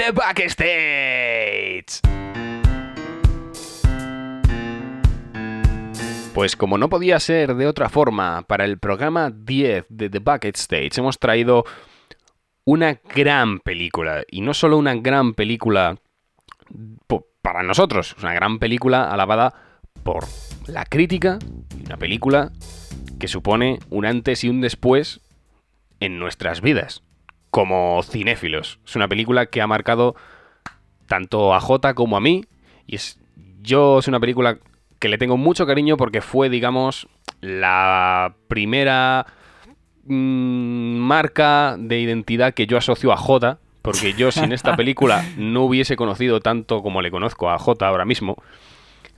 De 0.00 0.12
Backstage. 0.12 2.00
Pues 6.32 6.56
como 6.56 6.78
no 6.78 6.88
podía 6.88 7.20
ser 7.20 7.54
de 7.54 7.66
otra 7.66 7.90
forma, 7.90 8.42
para 8.42 8.64
el 8.64 8.78
programa 8.78 9.30
10 9.30 9.84
de 9.90 10.08
The 10.08 10.20
Bucket 10.20 10.56
Stage 10.56 10.92
hemos 10.96 11.18
traído 11.18 11.64
una 12.64 12.98
gran 13.14 13.60
película. 13.60 14.22
Y 14.30 14.40
no 14.40 14.54
solo 14.54 14.78
una 14.78 14.94
gran 14.94 15.34
película 15.34 15.98
para 17.42 17.62
nosotros, 17.62 18.16
una 18.22 18.32
gran 18.32 18.58
película 18.58 19.10
alabada 19.10 19.52
por 20.02 20.24
la 20.66 20.86
crítica 20.86 21.38
y 21.78 21.84
una 21.84 21.98
película 21.98 22.52
que 23.18 23.28
supone 23.28 23.80
un 23.90 24.06
antes 24.06 24.44
y 24.44 24.48
un 24.48 24.62
después 24.62 25.20
en 25.98 26.18
nuestras 26.18 26.62
vidas 26.62 27.02
como 27.50 28.02
cinéfilos. 28.02 28.78
Es 28.86 28.96
una 28.96 29.08
película 29.08 29.46
que 29.46 29.60
ha 29.60 29.66
marcado 29.66 30.14
tanto 31.06 31.54
a 31.54 31.60
Jota 31.60 31.94
como 31.94 32.16
a 32.16 32.20
mí 32.20 32.44
y 32.86 32.96
es 32.96 33.18
yo 33.62 33.98
es 33.98 34.08
una 34.08 34.20
película 34.20 34.58
que 34.98 35.08
le 35.08 35.18
tengo 35.18 35.36
mucho 35.36 35.66
cariño 35.66 35.96
porque 35.96 36.20
fue 36.20 36.48
digamos 36.48 37.08
la 37.40 38.34
primera 38.48 39.26
mm, 40.04 40.96
marca 40.96 41.76
de 41.78 42.00
identidad 42.00 42.54
que 42.54 42.66
yo 42.66 42.78
asocio 42.78 43.12
a 43.12 43.16
Jota 43.16 43.58
porque 43.82 44.12
yo 44.12 44.30
sin 44.30 44.52
esta 44.52 44.76
película 44.76 45.24
no 45.36 45.64
hubiese 45.64 45.96
conocido 45.96 46.40
tanto 46.40 46.82
como 46.82 47.02
le 47.02 47.10
conozco 47.10 47.50
a 47.50 47.58
Jota 47.58 47.88
ahora 47.88 48.04
mismo. 48.04 48.36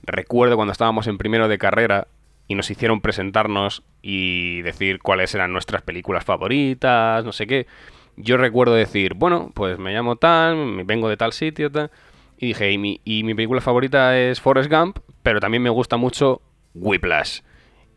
Recuerdo 0.03 0.55
cuando 0.55 0.71
estábamos 0.71 1.07
en 1.07 1.17
primero 1.17 1.47
de 1.47 1.57
carrera 1.57 2.07
y 2.47 2.55
nos 2.55 2.69
hicieron 2.69 3.01
presentarnos 3.01 3.83
y 4.01 4.61
decir 4.61 4.99
cuáles 4.99 5.33
eran 5.35 5.53
nuestras 5.53 5.81
películas 5.81 6.25
favoritas, 6.25 7.23
no 7.23 7.31
sé 7.31 7.47
qué. 7.47 7.67
Yo 8.15 8.37
recuerdo 8.37 8.75
decir, 8.75 9.13
bueno, 9.15 9.51
pues 9.53 9.79
me 9.79 9.91
llamo 9.93 10.15
tal, 10.17 10.55
me 10.55 10.83
vengo 10.83 11.09
de 11.09 11.17
tal 11.17 11.33
sitio, 11.33 11.71
tal. 11.71 11.91
Y 12.37 12.47
dije, 12.47 12.71
y 12.71 12.77
mi, 12.77 13.01
y 13.03 13.23
mi 13.23 13.33
película 13.33 13.61
favorita 13.61 14.17
es 14.17 14.39
Forrest 14.41 14.71
Gump, 14.71 14.99
pero 15.23 15.39
también 15.39 15.63
me 15.63 15.69
gusta 15.69 15.97
mucho 15.97 16.41
Whiplash. 16.75 17.39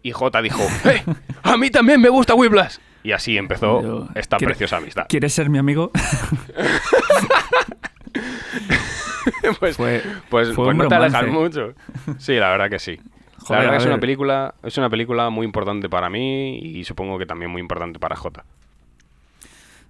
Y 0.03 0.13
J 0.13 0.43
dijo, 0.43 0.61
¡eh! 0.85 1.03
¡A 1.43 1.57
mí 1.57 1.71
también 1.71 2.01
me 2.01 2.09
gusta 2.09 2.35
Whiplash! 2.35 2.77
Y 3.03 3.13
así 3.13 3.37
empezó 3.39 3.83
Yo- 3.83 4.09
esta 4.15 4.37
¿Quiere- 4.37 4.51
preciosa 4.53 4.77
amistad. 4.79 5.07
¿Quieres 5.09 5.33
ser 5.33 5.49
mi 5.51 5.59
amigo? 5.59 5.91
pues 9.61 9.77
Fue- 9.77 10.03
pues, 10.29 10.53
fue 10.53 10.65
pues 10.67 10.77
no 10.77 10.89
te 10.89 10.95
alejas 10.95 11.27
mucho. 11.29 11.73
Sí, 12.19 12.35
la 12.35 12.51
verdad 12.51 12.71
que 12.71 12.79
sí. 12.79 12.99
Joder, 13.39 13.51
la 13.51 13.59
verdad 13.59 13.71
que 13.73 13.77
es 13.79 13.87
una 13.87 14.01
película, 14.01 14.55
es 14.63 14.79
una 14.79 14.91
película 14.91 15.31
muy 15.31 15.45
importante 15.47 15.89
para 15.89 16.11
mí 16.11 16.59
y 16.59 16.85
supongo 16.85 17.19
que 17.19 17.27
también 17.27 17.51
muy 17.51 17.61
importante 17.61 17.99
para 17.99 18.17
J. 18.17 18.45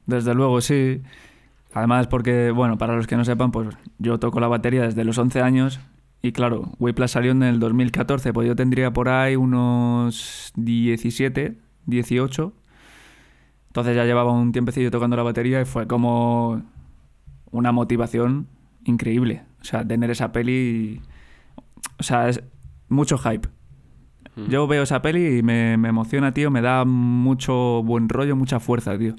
Desde 0.07 0.35
luego, 0.35 0.61
sí. 0.61 1.03
Además, 1.75 2.07
porque, 2.07 2.51
bueno, 2.53 2.79
para 2.79 2.97
los 2.97 3.07
que 3.07 3.17
no 3.17 3.25
sepan, 3.25 3.51
pues 3.51 3.69
yo 3.99 4.19
toco 4.19 4.41
la 4.41 4.49
batería 4.49 4.83
desde 4.83 5.05
los 5.05 5.19
11 5.19 5.43
años. 5.43 5.81
Y 6.23 6.33
claro, 6.33 6.73
Whiplash 6.79 7.11
salió 7.11 7.33
en 7.33 7.43
el 7.43 7.61
2014, 7.61 8.33
pues 8.33 8.49
yo 8.49 8.57
tendría 8.57 8.93
por 8.93 9.09
ahí 9.09 9.37
unos 9.37 10.53
17, 10.57 11.59
18. 11.85 12.53
Entonces 13.69 13.95
ya 13.95 14.05
llevaba 14.05 14.33
un 14.33 14.53
tiempecillo 14.53 14.91
tocando 14.91 15.17
la 15.17 15.23
batería 15.23 15.61
y 15.61 15.65
fue 15.67 15.87
como 15.87 16.63
una 17.51 17.73
motivación 17.73 18.49
increíble. 18.85 19.45
O 19.61 19.65
sea, 19.65 19.87
tener 19.87 20.11
esa 20.11 20.33
peli. 20.33 21.03
O 21.99 22.03
sea, 22.03 22.29
es 22.29 22.43
mucho 22.89 23.19
hype. 23.19 23.49
Yo 24.49 24.67
veo 24.67 24.83
esa 24.83 25.01
peli 25.01 25.39
y 25.39 25.43
me, 25.43 25.79
me 25.79 25.89
emociona, 25.89 26.33
tío. 26.35 26.51
Me 26.51 26.61
da 26.61 26.85
mucho 26.85 27.83
buen 27.83 28.09
rollo, 28.09 28.37
mucha 28.37 28.61
fuerza, 28.61 28.99
tío. 28.99 29.15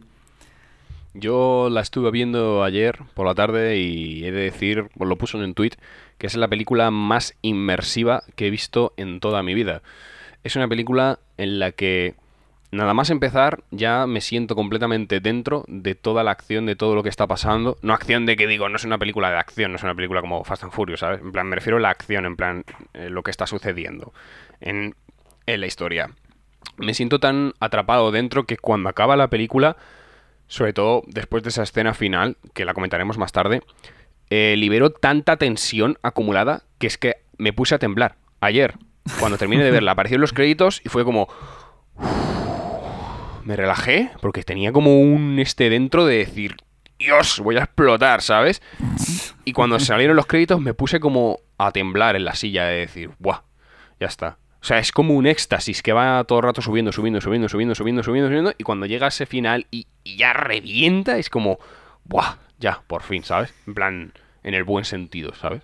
Yo 1.20 1.70
la 1.72 1.82
estuve 1.82 2.12
viendo 2.12 2.64
ayer 2.64 3.00
por 3.16 3.26
la 3.26 3.34
tarde 3.34 3.78
y 3.78 4.24
he 4.24 4.32
de 4.32 4.44
decir, 4.44 4.88
lo 5.00 5.18
puso 5.18 5.38
en 5.38 5.46
un 5.46 5.54
tweet, 5.56 5.72
que 6.20 6.28
es 6.28 6.36
la 6.36 6.48
película 6.48 6.92
más 6.92 7.36
inmersiva 7.42 8.22
que 8.36 8.48
he 8.48 8.50
visto 8.52 8.94
en 8.98 9.20
toda 9.20 9.42
mi 9.42 9.56
vida. 9.56 9.82
Es 10.44 10.56
una 10.56 10.68
película 10.68 11.18
en 11.38 11.58
la 11.58 11.72
que 11.72 12.14
nada 12.72 12.94
más 12.94 13.10
empezar 13.10 13.64
ya 13.72 14.06
me 14.06 14.22
siento 14.22 14.56
completamente 14.56 15.20
dentro 15.20 15.66
de 15.68 15.96
toda 15.96 16.24
la 16.24 16.30
acción, 16.30 16.68
de 16.68 16.76
todo 16.76 16.94
lo 16.94 17.02
que 17.02 17.10
está 17.10 17.26
pasando. 17.26 17.80
No 17.82 17.94
acción 17.94 18.28
de 18.28 18.36
que 18.36 18.46
digo, 18.46 18.70
no 18.70 18.76
es 18.76 18.86
una 18.86 19.00
película 19.00 19.32
de 19.32 19.38
acción, 19.38 19.72
no 19.72 19.78
es 19.78 19.84
una 19.84 19.96
película 19.96 20.22
como 20.22 20.44
Fast 20.44 20.66
and 20.66 20.72
Furious, 20.72 21.00
¿sabes? 21.00 21.22
En 21.22 21.32
plan, 21.32 21.48
me 21.48 21.56
refiero 21.56 21.78
a 21.78 21.82
la 21.82 21.90
acción, 21.90 22.28
en 22.28 22.36
plan, 22.36 22.64
eh, 22.94 23.10
lo 23.10 23.24
que 23.24 23.32
está 23.32 23.48
sucediendo 23.48 24.14
en, 24.62 24.94
en 25.48 25.62
la 25.62 25.66
historia. 25.66 26.12
Me 26.78 26.94
siento 26.94 27.20
tan 27.20 27.54
atrapado 27.60 28.12
dentro 28.12 28.44
que 28.44 28.58
cuando 28.58 28.90
acaba 28.90 29.16
la 29.16 29.30
película 29.30 29.78
sobre 30.48 30.74
todo 30.74 31.04
después 31.08 31.44
de 31.44 31.50
esa 31.50 31.64
escena 31.64 31.94
final, 31.94 32.38
que 32.54 32.66
la 32.66 32.74
comentaremos 32.74 33.18
más 33.18 33.32
tarde, 33.32 33.62
eh, 34.30 34.56
liberó 34.58 34.92
tanta 34.92 35.38
tensión 35.38 35.98
acumulada 36.02 36.64
que 36.80 36.88
es 36.88 36.98
que 36.98 37.18
me 37.38 37.54
puse 37.54 37.76
a 37.76 37.80
temblar. 37.80 38.16
Ayer, 38.40 38.76
cuando 39.20 39.38
terminé 39.38 39.64
de 39.64 39.72
verla, 39.72 39.92
aparecieron 39.92 40.22
los 40.22 40.34
créditos 40.34 40.82
y 40.84 40.90
fue 40.90 41.04
como... 41.04 41.28
Me 43.44 43.56
relajé 43.56 44.12
porque 44.22 44.44
tenía 44.44 44.74
como 44.74 45.00
un 45.00 45.40
este 45.40 45.70
dentro 45.70 46.06
de 46.06 46.18
decir, 46.18 46.58
Dios, 47.00 47.40
voy 47.40 47.56
a 47.56 47.64
explotar, 47.64 48.22
¿sabes? 48.22 48.62
Y 49.46 49.54
cuando 49.54 49.80
salieron 49.80 50.18
los 50.18 50.26
créditos 50.26 50.60
me 50.60 50.74
puse 50.74 51.00
como 51.00 51.40
a 51.58 51.72
temblar 51.72 52.16
en 52.16 52.26
la 52.26 52.36
silla 52.36 52.66
de 52.66 52.80
decir, 52.80 53.12
¡buah! 53.20 53.44
Ya 54.00 54.08
está. 54.08 54.38
O 54.62 54.66
sea, 54.66 54.80
es 54.80 54.92
como 54.92 55.14
un 55.14 55.28
éxtasis 55.28 55.82
que 55.84 55.94
va 55.94 56.24
todo 56.24 56.40
el 56.40 56.44
rato 56.46 56.62
subiendo, 56.62 56.92
subiendo, 56.92 57.22
subiendo, 57.22 57.48
subiendo, 57.48 57.76
subiendo, 57.76 58.04
subiendo, 58.04 58.30
subiendo. 58.30 58.54
Y 58.58 58.64
cuando 58.64 58.86
llega 58.86 59.08
ese 59.08 59.26
final 59.26 59.68
y, 59.72 59.88
y 60.04 60.18
ya 60.18 60.34
revienta, 60.34 61.18
es 61.18 61.30
como, 61.30 61.60
¡buah! 62.06 62.38
Ya, 62.60 62.82
por 62.88 63.04
fin, 63.04 63.24
¿sabes? 63.24 63.54
En 63.68 63.76
plan, 63.76 64.14
en 64.44 64.54
el 64.56 64.64
buen 64.64 64.84
sentido, 64.84 65.34
¿sabes? 65.36 65.62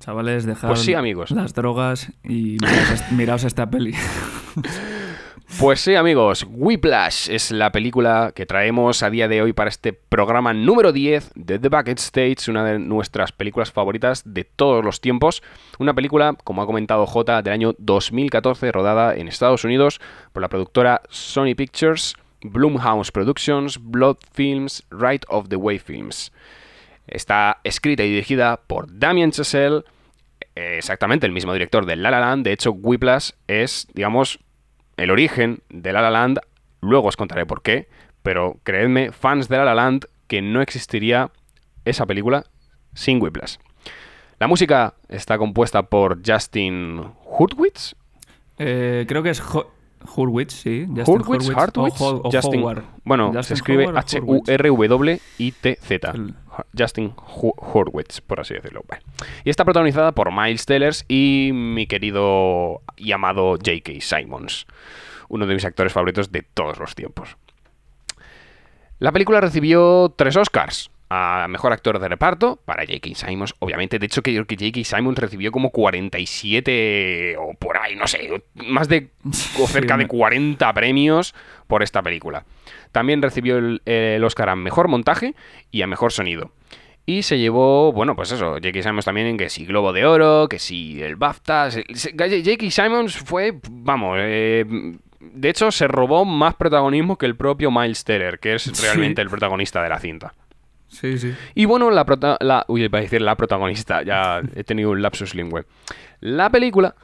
Chavales, 0.00 0.44
dejad 0.44 0.68
Pues 0.68 0.80
sí, 0.80 0.92
amigos. 0.92 1.30
las 1.30 1.54
drogas 1.54 2.12
y 2.22 2.58
miraos, 2.60 3.12
miraos 3.12 3.44
esta 3.44 3.70
peli. 3.70 3.94
Pues 5.56 5.80
sí, 5.80 5.94
amigos, 5.94 6.46
Whiplash 6.48 7.30
es 7.30 7.50
la 7.50 7.72
película 7.72 8.32
que 8.34 8.44
traemos 8.44 9.02
a 9.02 9.08
día 9.08 9.28
de 9.28 9.40
hoy 9.40 9.54
para 9.54 9.70
este 9.70 9.94
programa 9.94 10.52
número 10.52 10.92
10 10.92 11.32
de 11.34 11.58
The 11.58 11.68
Bucket 11.70 11.98
Stage, 11.98 12.50
una 12.50 12.64
de 12.64 12.78
nuestras 12.78 13.32
películas 13.32 13.72
favoritas 13.72 14.22
de 14.26 14.44
todos 14.44 14.84
los 14.84 15.00
tiempos. 15.00 15.42
Una 15.78 15.94
película, 15.94 16.36
como 16.44 16.60
ha 16.62 16.66
comentado 16.66 17.06
J, 17.06 17.42
del 17.42 17.54
año 17.54 17.74
2014, 17.78 18.70
rodada 18.70 19.16
en 19.16 19.26
Estados 19.26 19.64
Unidos 19.64 20.00
por 20.32 20.42
la 20.42 20.48
productora 20.48 21.00
Sony 21.08 21.54
Pictures, 21.56 22.14
Blumhouse 22.42 23.10
Productions, 23.10 23.78
Blood 23.82 24.18
Films, 24.32 24.84
Right 24.90 25.24
of 25.28 25.48
the 25.48 25.56
Way 25.56 25.78
Films. 25.78 26.30
Está 27.06 27.58
escrita 27.64 28.04
y 28.04 28.10
dirigida 28.10 28.60
por 28.66 28.86
Damien 28.98 29.32
Chazelle, 29.32 29.82
exactamente 30.54 31.26
el 31.26 31.32
mismo 31.32 31.54
director 31.54 31.86
de 31.86 31.96
La 31.96 32.10
La 32.10 32.20
Land. 32.20 32.44
De 32.44 32.52
hecho, 32.52 32.70
Whiplash 32.70 33.30
es, 33.48 33.88
digamos, 33.94 34.38
el 34.98 35.10
origen 35.10 35.62
de 35.70 35.92
La 35.92 36.02
La 36.02 36.10
Land. 36.10 36.40
Luego 36.80 37.08
os 37.08 37.16
contaré 37.16 37.46
por 37.46 37.62
qué. 37.62 37.88
Pero 38.22 38.58
creedme, 38.64 39.12
fans 39.12 39.48
de 39.48 39.56
La 39.56 39.64
La 39.64 39.74
Land, 39.74 40.06
que 40.26 40.42
no 40.42 40.60
existiría 40.60 41.30
esa 41.84 42.04
película 42.04 42.44
sin 42.94 43.22
Whiplash. 43.22 43.56
La 44.38 44.46
música 44.46 44.94
está 45.08 45.38
compuesta 45.38 45.84
por 45.84 46.20
Justin 46.24 47.12
Hurwitz. 47.24 47.94
Eh, 48.58 49.04
creo 49.08 49.22
que 49.22 49.30
es 49.30 49.42
Hurwitz, 50.16 50.52
sí. 50.52 50.86
Justin 50.88 51.14
Hurwitz, 51.20 51.50
Hartwitz, 51.50 52.00
o, 52.00 52.22
o 52.24 52.30
Justin- 52.30 52.60
Howard. 52.62 52.84
Bueno, 53.04 53.30
se 53.32 53.38
Justin 53.38 53.54
escribe 53.54 53.84
Howard 53.86 53.96
o 53.96 54.18
Hurwitz. 54.18 54.48
H-U-R-W-I-T-Z. 54.48 56.12
Justin 56.76 57.12
Hu- 57.16 57.54
Hurwitz, 57.56 58.20
por 58.20 58.40
así 58.40 58.54
decirlo. 58.54 58.82
Bueno. 58.86 59.02
Y 59.44 59.50
está 59.50 59.64
protagonizada 59.64 60.12
por 60.12 60.32
Miles 60.32 60.66
Tellers 60.66 61.04
y 61.08 61.50
mi 61.52 61.86
querido 61.86 62.80
y 62.96 63.12
amado 63.12 63.52
J.K. 63.52 63.92
Simons, 64.00 64.66
uno 65.28 65.46
de 65.46 65.54
mis 65.54 65.64
actores 65.64 65.92
favoritos 65.92 66.32
de 66.32 66.42
todos 66.42 66.78
los 66.78 66.94
tiempos. 66.94 67.36
La 68.98 69.12
película 69.12 69.40
recibió 69.40 70.12
tres 70.16 70.36
Oscars. 70.36 70.90
A 71.10 71.46
mejor 71.48 71.72
actor 71.72 71.98
de 71.98 72.06
reparto 72.08 72.60
para 72.66 72.84
J.K. 72.84 73.14
Simons, 73.14 73.54
obviamente. 73.60 73.98
De 73.98 74.04
hecho, 74.06 74.22
que, 74.22 74.32
que 74.46 74.56
J.K. 74.56 74.84
Simons 74.84 75.18
recibió 75.18 75.50
como 75.50 75.70
47 75.70 77.36
o 77.38 77.54
por 77.54 77.78
ahí, 77.78 77.96
no 77.96 78.06
sé, 78.06 78.42
más 78.54 78.88
de 78.88 79.08
o 79.60 79.66
cerca 79.66 79.96
de 79.96 80.04
me- 80.04 80.08
40 80.08 80.72
premios 80.74 81.34
por 81.66 81.82
esta 81.82 82.02
película. 82.02 82.44
También 82.92 83.22
recibió 83.22 83.58
el, 83.58 83.82
el 83.86 84.22
Oscar 84.24 84.50
a 84.50 84.56
mejor 84.56 84.88
montaje 84.88 85.34
y 85.70 85.82
a 85.82 85.86
mejor 85.86 86.12
sonido. 86.12 86.52
Y 87.06 87.22
se 87.22 87.38
llevó, 87.38 87.90
bueno, 87.92 88.14
pues 88.14 88.30
eso, 88.32 88.52
J.K. 88.54 88.82
Simons 88.82 89.06
también 89.06 89.28
en 89.28 89.38
que 89.38 89.48
si 89.48 89.64
Globo 89.64 89.94
de 89.94 90.04
Oro, 90.04 90.46
que 90.48 90.58
si 90.58 91.02
el 91.02 91.16
BAFTA. 91.16 91.70
J.K. 91.70 92.70
Simons 92.70 93.16
fue, 93.16 93.58
vamos, 93.70 94.18
eh, 94.20 94.66
de 95.20 95.48
hecho 95.48 95.70
se 95.70 95.88
robó 95.88 96.26
más 96.26 96.54
protagonismo 96.56 97.16
que 97.16 97.24
el 97.24 97.34
propio 97.34 97.70
Miles 97.70 98.04
Teller, 98.04 98.38
que 98.38 98.56
es 98.56 98.62
Sí. 98.64 98.72
realmente 98.82 99.22
el 99.22 99.30
protagonista 99.30 99.82
de 99.82 99.88
la 99.88 99.98
cinta. 100.00 100.34
Sí, 100.88 101.18
sí. 101.18 101.34
Y 101.54 101.66
bueno, 101.66 101.90
la, 101.90 102.04
prota 102.04 102.36
la 102.40 102.64
decir 102.68 103.20
la 103.20 103.36
protagonista, 103.36 104.02
ya 104.02 104.40
he 104.54 104.64
tenido 104.64 104.90
un 104.90 105.02
lapsus 105.02 105.34
lingüe. 105.34 105.64
La 106.20 106.50
película 106.50 106.94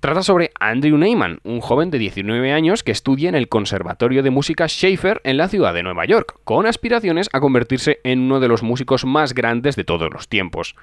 trata 0.00 0.22
sobre 0.22 0.50
Andrew 0.58 0.96
Neyman, 0.96 1.40
un 1.44 1.60
joven 1.60 1.90
de 1.90 1.98
19 1.98 2.52
años 2.52 2.82
que 2.82 2.92
estudia 2.92 3.28
en 3.28 3.34
el 3.34 3.48
Conservatorio 3.48 4.22
de 4.22 4.30
Música 4.30 4.66
Schaeffer 4.66 5.20
en 5.24 5.36
la 5.36 5.48
ciudad 5.48 5.74
de 5.74 5.82
Nueva 5.82 6.06
York, 6.06 6.40
con 6.44 6.66
aspiraciones 6.66 7.28
a 7.32 7.40
convertirse 7.40 8.00
en 8.02 8.20
uno 8.20 8.40
de 8.40 8.48
los 8.48 8.62
músicos 8.62 9.04
más 9.04 9.34
grandes 9.34 9.76
de 9.76 9.84
todos 9.84 10.10
los 10.12 10.28
tiempos. 10.28 10.74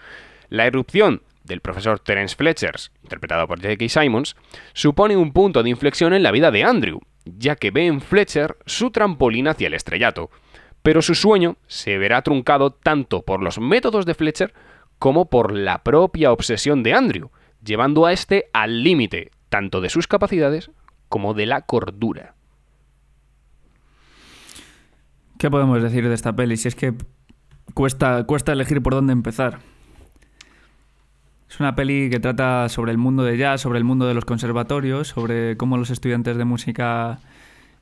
La 0.49 0.67
irrupción 0.67 1.23
del 1.43 1.61
profesor 1.61 1.99
Terence 1.99 2.35
Fletcher, 2.35 2.75
interpretado 3.03 3.47
por 3.47 3.59
J.K. 3.59 3.89
Simons, 3.89 4.35
supone 4.73 5.17
un 5.17 5.33
punto 5.33 5.63
de 5.63 5.69
inflexión 5.69 6.13
en 6.13 6.23
la 6.23 6.31
vida 6.31 6.51
de 6.51 6.63
Andrew, 6.63 6.99
ya 7.25 7.55
que 7.55 7.71
ve 7.71 7.87
en 7.87 8.01
Fletcher 8.01 8.57
su 8.65 8.91
trampolín 8.91 9.47
hacia 9.47 9.67
el 9.67 9.73
estrellato. 9.73 10.29
Pero 10.87 11.01
su 11.01 11.15
sueño 11.15 11.57
se 11.67 11.97
verá 11.97 12.21
truncado 12.21 12.71
tanto 12.71 13.21
por 13.21 13.43
los 13.43 13.59
métodos 13.59 14.05
de 14.05 14.13
Fletcher 14.13 14.53
como 14.99 15.25
por 15.25 15.51
la 15.51 15.83
propia 15.83 16.31
obsesión 16.31 16.81
de 16.81 16.93
Andrew, 16.93 17.29
llevando 17.61 18.05
a 18.05 18.13
este 18.13 18.45
al 18.53 18.83
límite 18.85 19.31
tanto 19.49 19.81
de 19.81 19.89
sus 19.89 20.07
capacidades 20.07 20.71
como 21.09 21.33
de 21.33 21.45
la 21.45 21.63
cordura. 21.63 22.35
¿Qué 25.37 25.51
podemos 25.51 25.83
decir 25.83 26.07
de 26.07 26.15
esta 26.15 26.33
peli? 26.33 26.55
Si 26.55 26.69
es 26.69 26.75
que 26.75 26.93
cuesta, 27.73 28.23
cuesta 28.23 28.53
elegir 28.53 28.81
por 28.81 28.93
dónde 28.93 29.11
empezar. 29.11 29.59
Es 31.49 31.59
una 31.59 31.75
peli 31.75 32.09
que 32.09 32.21
trata 32.21 32.69
sobre 32.69 32.93
el 32.93 32.97
mundo 32.97 33.23
de 33.23 33.35
jazz, 33.35 33.59
sobre 33.59 33.79
el 33.79 33.83
mundo 33.83 34.07
de 34.07 34.13
los 34.13 34.23
conservatorios, 34.23 35.09
sobre 35.09 35.57
cómo 35.57 35.77
los 35.77 35.89
estudiantes 35.89 36.37
de 36.37 36.45
música 36.45 37.19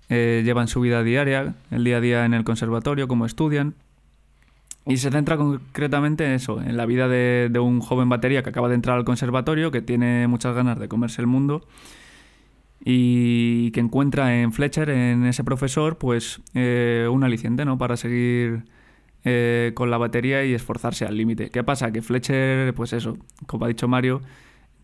eh, 0.09 0.41
llevan 0.45 0.67
su 0.67 0.81
vida 0.81 1.03
diaria, 1.03 1.55
el 1.71 1.83
día 1.83 1.97
a 1.97 2.01
día 2.01 2.25
en 2.25 2.33
el 2.33 2.43
conservatorio, 2.43 3.07
cómo 3.07 3.25
estudian. 3.25 3.75
Y 4.88 4.97
se 4.97 5.09
centra 5.09 5.35
concretamente 5.35 6.25
en 6.25 6.33
eso, 6.33 6.62
en 6.62 6.77
la 6.77 6.85
vida 6.85 7.07
de, 7.07 7.51
un 7.59 7.79
joven 7.81 8.07
batería 8.07 8.43
que 8.43 8.50
acaba 8.50 8.69
de 8.69 8.75
entrar 8.75 8.97
al 8.97 9.03
conservatorio, 9.03 9.71
que 9.71 9.81
tiene 9.81 10.27
muchas 10.27 10.55
ganas 10.55 10.77
de 10.77 10.88
comerse 10.88 11.21
el 11.21 11.27
mundo 11.27 11.67
y 12.83 13.71
que 13.71 13.79
encuentra 13.79 14.39
en 14.39 14.53
Fletcher, 14.53 14.91
en 14.91 15.25
ese 15.25 15.43
profesor, 15.43 15.97
pues 15.97 16.41
eh, 16.53 17.07
un 17.12 17.24
aliciente, 17.24 17.65
¿no? 17.65 17.79
Para 17.79 17.97
seguir 17.97 18.65
eh, 19.24 19.71
con 19.74 19.89
la 19.89 19.97
batería 19.97 20.45
y 20.45 20.53
esforzarse 20.53 21.03
al 21.03 21.17
límite. 21.17 21.50
¿Qué 21.50 21.63
pasa? 21.63 21.91
Que 21.91 22.03
Fletcher, 22.03 22.75
pues 22.75 22.93
eso, 22.93 23.17
como 23.47 23.65
ha 23.65 23.67
dicho 23.67 23.88
Mario, 23.88 24.21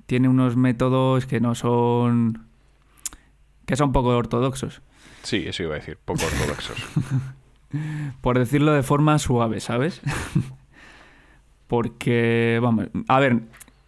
tiene 0.08 0.30
unos 0.30 0.58
métodos 0.58 1.28
que 1.28 1.40
no 1.40 1.54
son... 1.54 2.48
que 3.68 3.76
son 3.76 3.92
poco 3.92 4.10
ortodoxos. 4.10 4.82
Sí, 5.24 5.44
eso 5.48 5.64
iba 5.64 5.76
a 5.76 5.80
decir, 5.80 5.98
poco 6.04 6.22
ortodoxos. 6.26 6.78
Por 8.22 8.38
decirlo 8.38 8.74
de 8.74 8.84
forma 8.84 9.18
suave, 9.20 9.60
¿sabes? 9.60 10.02
Porque, 11.68 12.60
vamos, 12.62 12.88
a 13.08 13.20
ver, 13.20 13.44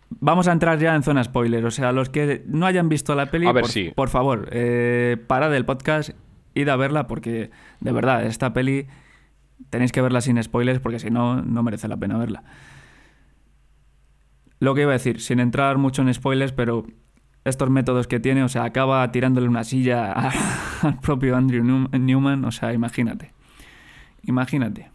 vamos 0.10 0.48
a 0.48 0.52
entrar 0.54 0.80
ya 0.80 0.96
en 0.96 1.04
zona 1.04 1.24
spoiler. 1.24 1.66
O 1.66 1.72
sea, 1.72 1.92
los 1.92 2.10
que 2.10 2.44
no 2.48 2.66
hayan 2.66 2.88
visto 2.90 3.16
la 3.16 3.28
peli, 3.28 3.48
A 3.48 3.52
ver, 3.52 3.64
por, 3.64 3.72
sí. 3.72 3.92
por 3.96 4.10
favor, 4.10 4.48
eh, 4.52 5.18
parad 5.28 5.54
el 5.54 5.66
podcast, 5.66 6.12
id 6.54 6.70
a 6.70 6.76
verla 6.76 7.08
porque, 7.08 7.52
de 7.82 7.92
verdad, 7.92 8.26
esta 8.26 8.54
peli 8.54 8.88
tenéis 9.70 9.92
que 9.92 10.02
verla 10.02 10.22
sin 10.22 10.42
spoilers 10.42 10.80
porque 10.80 11.00
si 11.00 11.10
no, 11.10 11.42
no 11.42 11.64
merece 11.64 11.88
la 11.88 11.98
pena 11.98 12.18
verla. 12.18 12.44
Lo 14.60 14.76
que 14.76 14.84
iba 14.84 14.92
a 14.92 14.94
decir, 14.94 15.20
sin 15.20 15.40
entrar 15.42 15.78
mucho 15.78 16.02
en 16.04 16.14
spoilers, 16.14 16.54
pero 16.54 16.86
estos 17.46 17.70
métodos 17.70 18.08
que 18.08 18.20
tiene, 18.20 18.44
o 18.44 18.50
sea, 18.50 18.64
acaba 18.64 19.12
tirándole 19.12 19.48
una 19.48 19.64
silla 19.64 20.12
al 20.82 21.00
propio 21.02 21.36
Andrew 21.36 21.64
Newman, 21.92 22.46
o 22.46 22.52
sea, 22.52 22.74
imagínate. 22.74 23.32
Imagínate. 24.26 24.90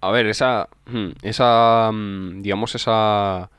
A 0.00 0.10
ver, 0.10 0.26
esa. 0.26 0.68
hmm, 0.86 1.08
Esa. 1.22 1.90
mm, 1.92 2.42
Digamos, 2.42 2.74
esa. 2.74 3.50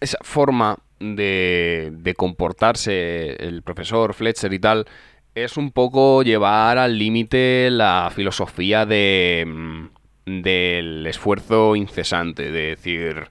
Esa 0.00 0.18
forma 0.22 0.76
de, 1.00 1.90
de 1.92 2.14
comportarse 2.14 3.34
el 3.46 3.62
profesor 3.62 4.12
Fletcher 4.14 4.52
y 4.52 4.58
tal. 4.58 4.86
Es 5.34 5.56
un 5.56 5.70
poco 5.70 6.22
llevar 6.22 6.78
al 6.78 6.98
límite 6.98 7.68
la 7.70 8.10
filosofía 8.14 8.84
de. 8.86 9.44
mm, 9.46 10.42
del 10.42 11.06
esfuerzo 11.06 11.76
incesante. 11.76 12.50
De 12.50 12.68
decir. 12.76 13.28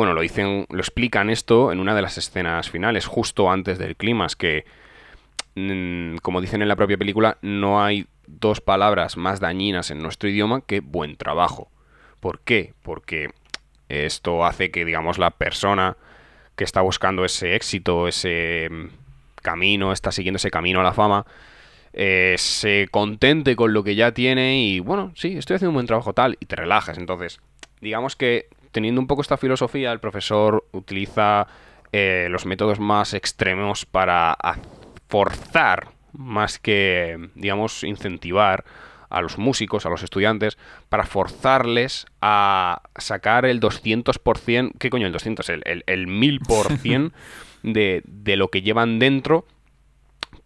Bueno, 0.00 0.14
lo 0.14 0.22
dicen. 0.22 0.64
Lo 0.70 0.78
explican 0.78 1.28
esto 1.28 1.72
en 1.72 1.78
una 1.78 1.94
de 1.94 2.00
las 2.00 2.16
escenas 2.16 2.70
finales, 2.70 3.04
justo 3.04 3.50
antes 3.50 3.76
del 3.76 3.96
clímax, 3.96 4.34
que. 4.34 4.64
mm, 5.56 6.16
Como 6.22 6.40
dicen 6.40 6.62
en 6.62 6.68
la 6.68 6.76
propia 6.76 6.96
película, 6.96 7.36
no 7.42 7.84
hay 7.84 8.06
dos 8.26 8.62
palabras 8.62 9.18
más 9.18 9.40
dañinas 9.40 9.90
en 9.90 9.98
nuestro 9.98 10.30
idioma 10.30 10.62
que 10.62 10.80
buen 10.80 11.16
trabajo. 11.16 11.68
¿Por 12.18 12.40
qué? 12.40 12.72
Porque 12.82 13.28
esto 13.90 14.46
hace 14.46 14.70
que, 14.70 14.86
digamos, 14.86 15.18
la 15.18 15.32
persona 15.32 15.98
que 16.56 16.64
está 16.64 16.80
buscando 16.80 17.26
ese 17.26 17.54
éxito, 17.54 18.08
ese 18.08 18.68
mm, 18.70 18.86
camino, 19.42 19.92
está 19.92 20.12
siguiendo 20.12 20.38
ese 20.38 20.50
camino 20.50 20.80
a 20.80 20.82
la 20.82 20.94
fama, 20.94 21.26
eh, 21.92 22.36
se 22.38 22.88
contente 22.90 23.54
con 23.54 23.74
lo 23.74 23.84
que 23.84 23.96
ya 23.96 24.12
tiene 24.12 24.62
y 24.62 24.80
bueno, 24.80 25.12
sí, 25.14 25.36
estoy 25.36 25.56
haciendo 25.56 25.72
un 25.72 25.74
buen 25.74 25.86
trabajo 25.86 26.14
tal 26.14 26.38
y 26.40 26.46
te 26.46 26.56
relajas. 26.56 26.96
Entonces, 26.96 27.38
digamos 27.82 28.16
que 28.16 28.48
teniendo 28.72 29.00
un 29.00 29.06
poco 29.06 29.22
esta 29.22 29.36
filosofía, 29.36 29.92
el 29.92 30.00
profesor 30.00 30.66
utiliza 30.72 31.46
eh, 31.92 32.28
los 32.30 32.46
métodos 32.46 32.80
más 32.80 33.14
extremos 33.14 33.84
para 33.86 34.36
forzar 35.08 35.88
más 36.12 36.58
que, 36.58 37.30
digamos, 37.34 37.84
incentivar 37.84 38.64
a 39.08 39.20
los 39.22 39.38
músicos, 39.38 39.86
a 39.86 39.90
los 39.90 40.02
estudiantes, 40.02 40.56
para 40.88 41.04
forzarles 41.04 42.06
a 42.20 42.82
sacar 42.96 43.44
el 43.44 43.60
200%, 43.60 44.72
¿qué 44.78 44.90
coño 44.90 45.06
el 45.06 45.12
200? 45.12 45.48
El, 45.48 45.62
el, 45.66 45.84
el 45.86 46.06
1000% 46.06 47.12
de, 47.62 48.02
de 48.04 48.36
lo 48.36 48.48
que 48.48 48.62
llevan 48.62 48.98
dentro, 48.98 49.46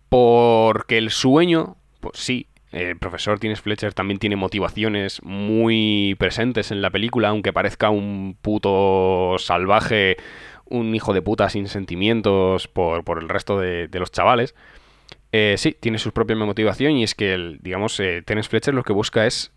porque 0.09 0.97
el 0.97 1.11
sueño, 1.11 1.77
pues 2.01 2.19
sí, 2.19 2.49
el 2.75 2.99
profesor 2.99 3.39
Tines 3.39 3.61
Fletcher 3.61 3.95
también 3.95 4.19
tiene 4.19 4.35
motivaciones 4.35 5.23
muy 5.23 6.17
presentes 6.19 6.73
en 6.73 6.83
la 6.83 6.91
película, 6.91 7.29
aunque 7.29 7.53
parezca 7.53 7.89
un 7.91 8.37
puto 8.43 9.37
salvaje, 9.39 10.17
un 10.65 10.93
hijo 10.93 11.15
de 11.15 11.23
puta 11.23 11.49
sin 11.49 11.69
sentimientos 11.69 12.67
por, 12.67 13.05
por 13.05 13.23
el 13.23 13.29
resto 13.29 13.61
de, 13.61 13.89
los 13.93 14.11
chavales. 14.11 14.57
Eh, 15.31 15.55
sí, 15.57 15.77
tiene 15.79 15.99
su 15.99 16.13
propia 16.13 16.35
motivación 16.35 16.97
y 16.97 17.05
es 17.05 17.15
que, 17.15 17.35
el, 17.35 17.59
digamos, 17.63 17.99
eh, 18.01 18.25
Fletcher 18.27 18.75
lo 18.75 18.83
que 18.83 18.93
busca 18.93 19.25
es 19.25 19.53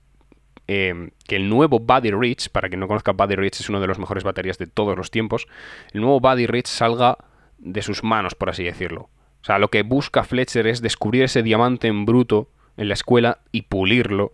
eh, 0.68 1.10
que 1.28 1.38
el 1.38 1.50
nuevo 1.50 1.80
Buddy 1.80 2.12
Rich, 2.12 2.50
para 2.50 2.70
quien 2.70 2.80
no 2.80 2.88
conozca, 2.88 3.14
Buddy 3.14 3.36
Rich 3.36 3.62
es 3.62 3.70
uno 3.70 3.80
de 3.80 3.88
los 3.88 3.98
mejores 3.98 4.24
baterías 4.24 4.60
de 4.60 4.68
todos 4.68 4.96
los 4.96 5.10
tiempos, 5.10 5.48
el 5.92 6.02
nuevo 6.02 6.20
Buddy 6.20 6.46
Rich 6.46 6.68
salga 6.68 7.18
de 7.58 7.82
sus 7.82 8.04
manos, 8.04 8.36
por 8.36 8.52
así 8.52 8.64
decirlo. 8.64 9.10
O 9.42 9.46
sea, 9.48 9.58
lo 9.58 9.70
que 9.70 9.82
busca 9.82 10.24
Fletcher 10.24 10.68
es 10.68 10.84
descubrir 10.84 11.24
ese 11.24 11.42
diamante 11.42 11.88
en 11.88 12.06
bruto 12.06 12.52
en 12.78 12.88
la 12.88 12.94
escuela 12.94 13.40
y 13.52 13.64
pulirlo 13.64 14.34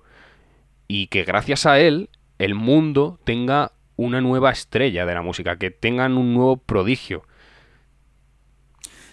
y 0.88 1.07
que 1.07 1.23
gracias 1.23 1.65
a 1.65 1.79
él 1.79 2.09
el 2.38 2.55
mundo 2.55 3.19
tenga 3.23 3.71
una 3.95 4.21
nueva 4.21 4.51
estrella 4.51 5.05
de 5.05 5.13
la 5.13 5.21
música, 5.21 5.57
que 5.57 5.71
tengan 5.71 6.17
un 6.17 6.33
nuevo 6.33 6.57
prodigio. 6.57 7.23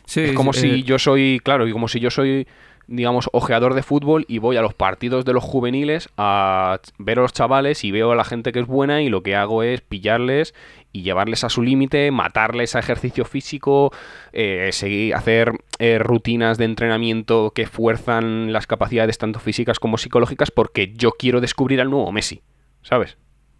Sí, 0.05 0.21
Es 0.23 0.33
como 0.33 0.53
si 0.53 0.69
eh, 0.69 0.83
yo 0.83 0.99
soy, 0.99 1.41
claro, 1.43 1.69
y 1.69 1.73
como 1.73 1.87
si 1.87 2.01
yo 2.01 2.11
soy, 2.11 2.49
digamos, 2.91 3.31
ojeador 3.33 3.75
de 3.75 3.85
fútbol 3.85 4.25
y 4.27 4.39
voy 4.39 4.57
a 4.57 4.63
los 4.63 4.75
partidos 4.75 5.25
de 5.25 5.33
los 5.33 5.45
juveniles 5.45 6.09
a 6.17 6.81
ver 6.99 7.21
a 7.21 7.23
los 7.23 7.33
chavales 7.33 7.85
y 7.85 7.93
veo 7.93 8.11
a 8.11 8.17
la 8.17 8.25
gente 8.25 8.51
que 8.51 8.59
es 8.59 8.67
buena 8.67 9.01
y 9.01 9.09
lo 9.09 9.23
que 9.23 9.37
hago 9.37 9.63
es 9.63 9.81
pillarles 9.81 10.55
y 10.93 11.03
llevarles 11.03 11.45
a 11.45 11.51
su 11.51 11.63
límite, 11.63 12.11
matarles 12.11 12.75
a 12.75 12.81
ejercicio 12.81 13.25
físico, 13.25 13.93
eh, 14.33 14.71
seguir, 14.73 15.15
hacer 15.15 15.53
eh, 15.79 16.01
rutinas 16.01 16.59
de 16.59 16.65
entrenamiento 16.65 17.53
que 17.55 17.69
fuerzan 17.69 18.53
las 18.53 18.67
capacidades 18.67 19.19
tanto 19.19 19.39
físicas 19.39 19.79
como 19.79 19.97
psicológicas 19.97 20.51
porque 20.51 20.93
yo 20.93 21.13
quiero 21.13 21.41
descubrir 21.41 21.81
al 21.81 21.91
nuevo 21.91 22.11
Messi, 22.11 22.43
¿sabes? 22.83 23.19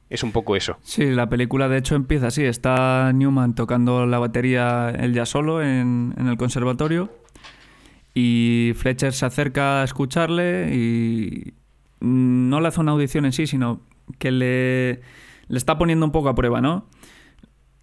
Es 0.09 0.25
un 0.25 0.33
poco 0.33 0.57
eso. 0.57 0.77
Sí, 0.83 1.07
la 1.07 1.29
película 1.29 1.69
de 1.69 1.79
hecho 1.79 1.95
empieza 1.95 2.27
así. 2.27 2.45
Está 2.45 3.13
Newman 3.15 3.55
tocando 3.55 4.07
la 4.07 4.19
batería 4.19 4.91
él 4.91 5.15
ya 5.15 5.25
solo 5.25 5.63
en, 5.63 6.15
en 6.19 6.27
el 6.27 6.37
conservatorio 6.37 7.20
y 8.15 8.73
Fletcher 8.77 9.13
se 9.13 9.27
acerca 9.27 9.83
a 9.83 9.85
escucharle 9.85 10.75
y 10.75 11.55
no 12.01 12.61
le 12.61 12.69
hace 12.69 12.81
una 12.81 12.93
audición 12.93 13.25
en 13.25 13.33
sí, 13.33 13.47
sino 13.47 13.81
que 14.19 14.31
le, 14.31 15.01
le 15.49 15.59
está 15.59 15.79
poniendo 15.79 16.07
un 16.07 16.13
poco 16.13 16.29
a 16.29 16.35
prueba, 16.35 16.61
¿no? 16.61 16.87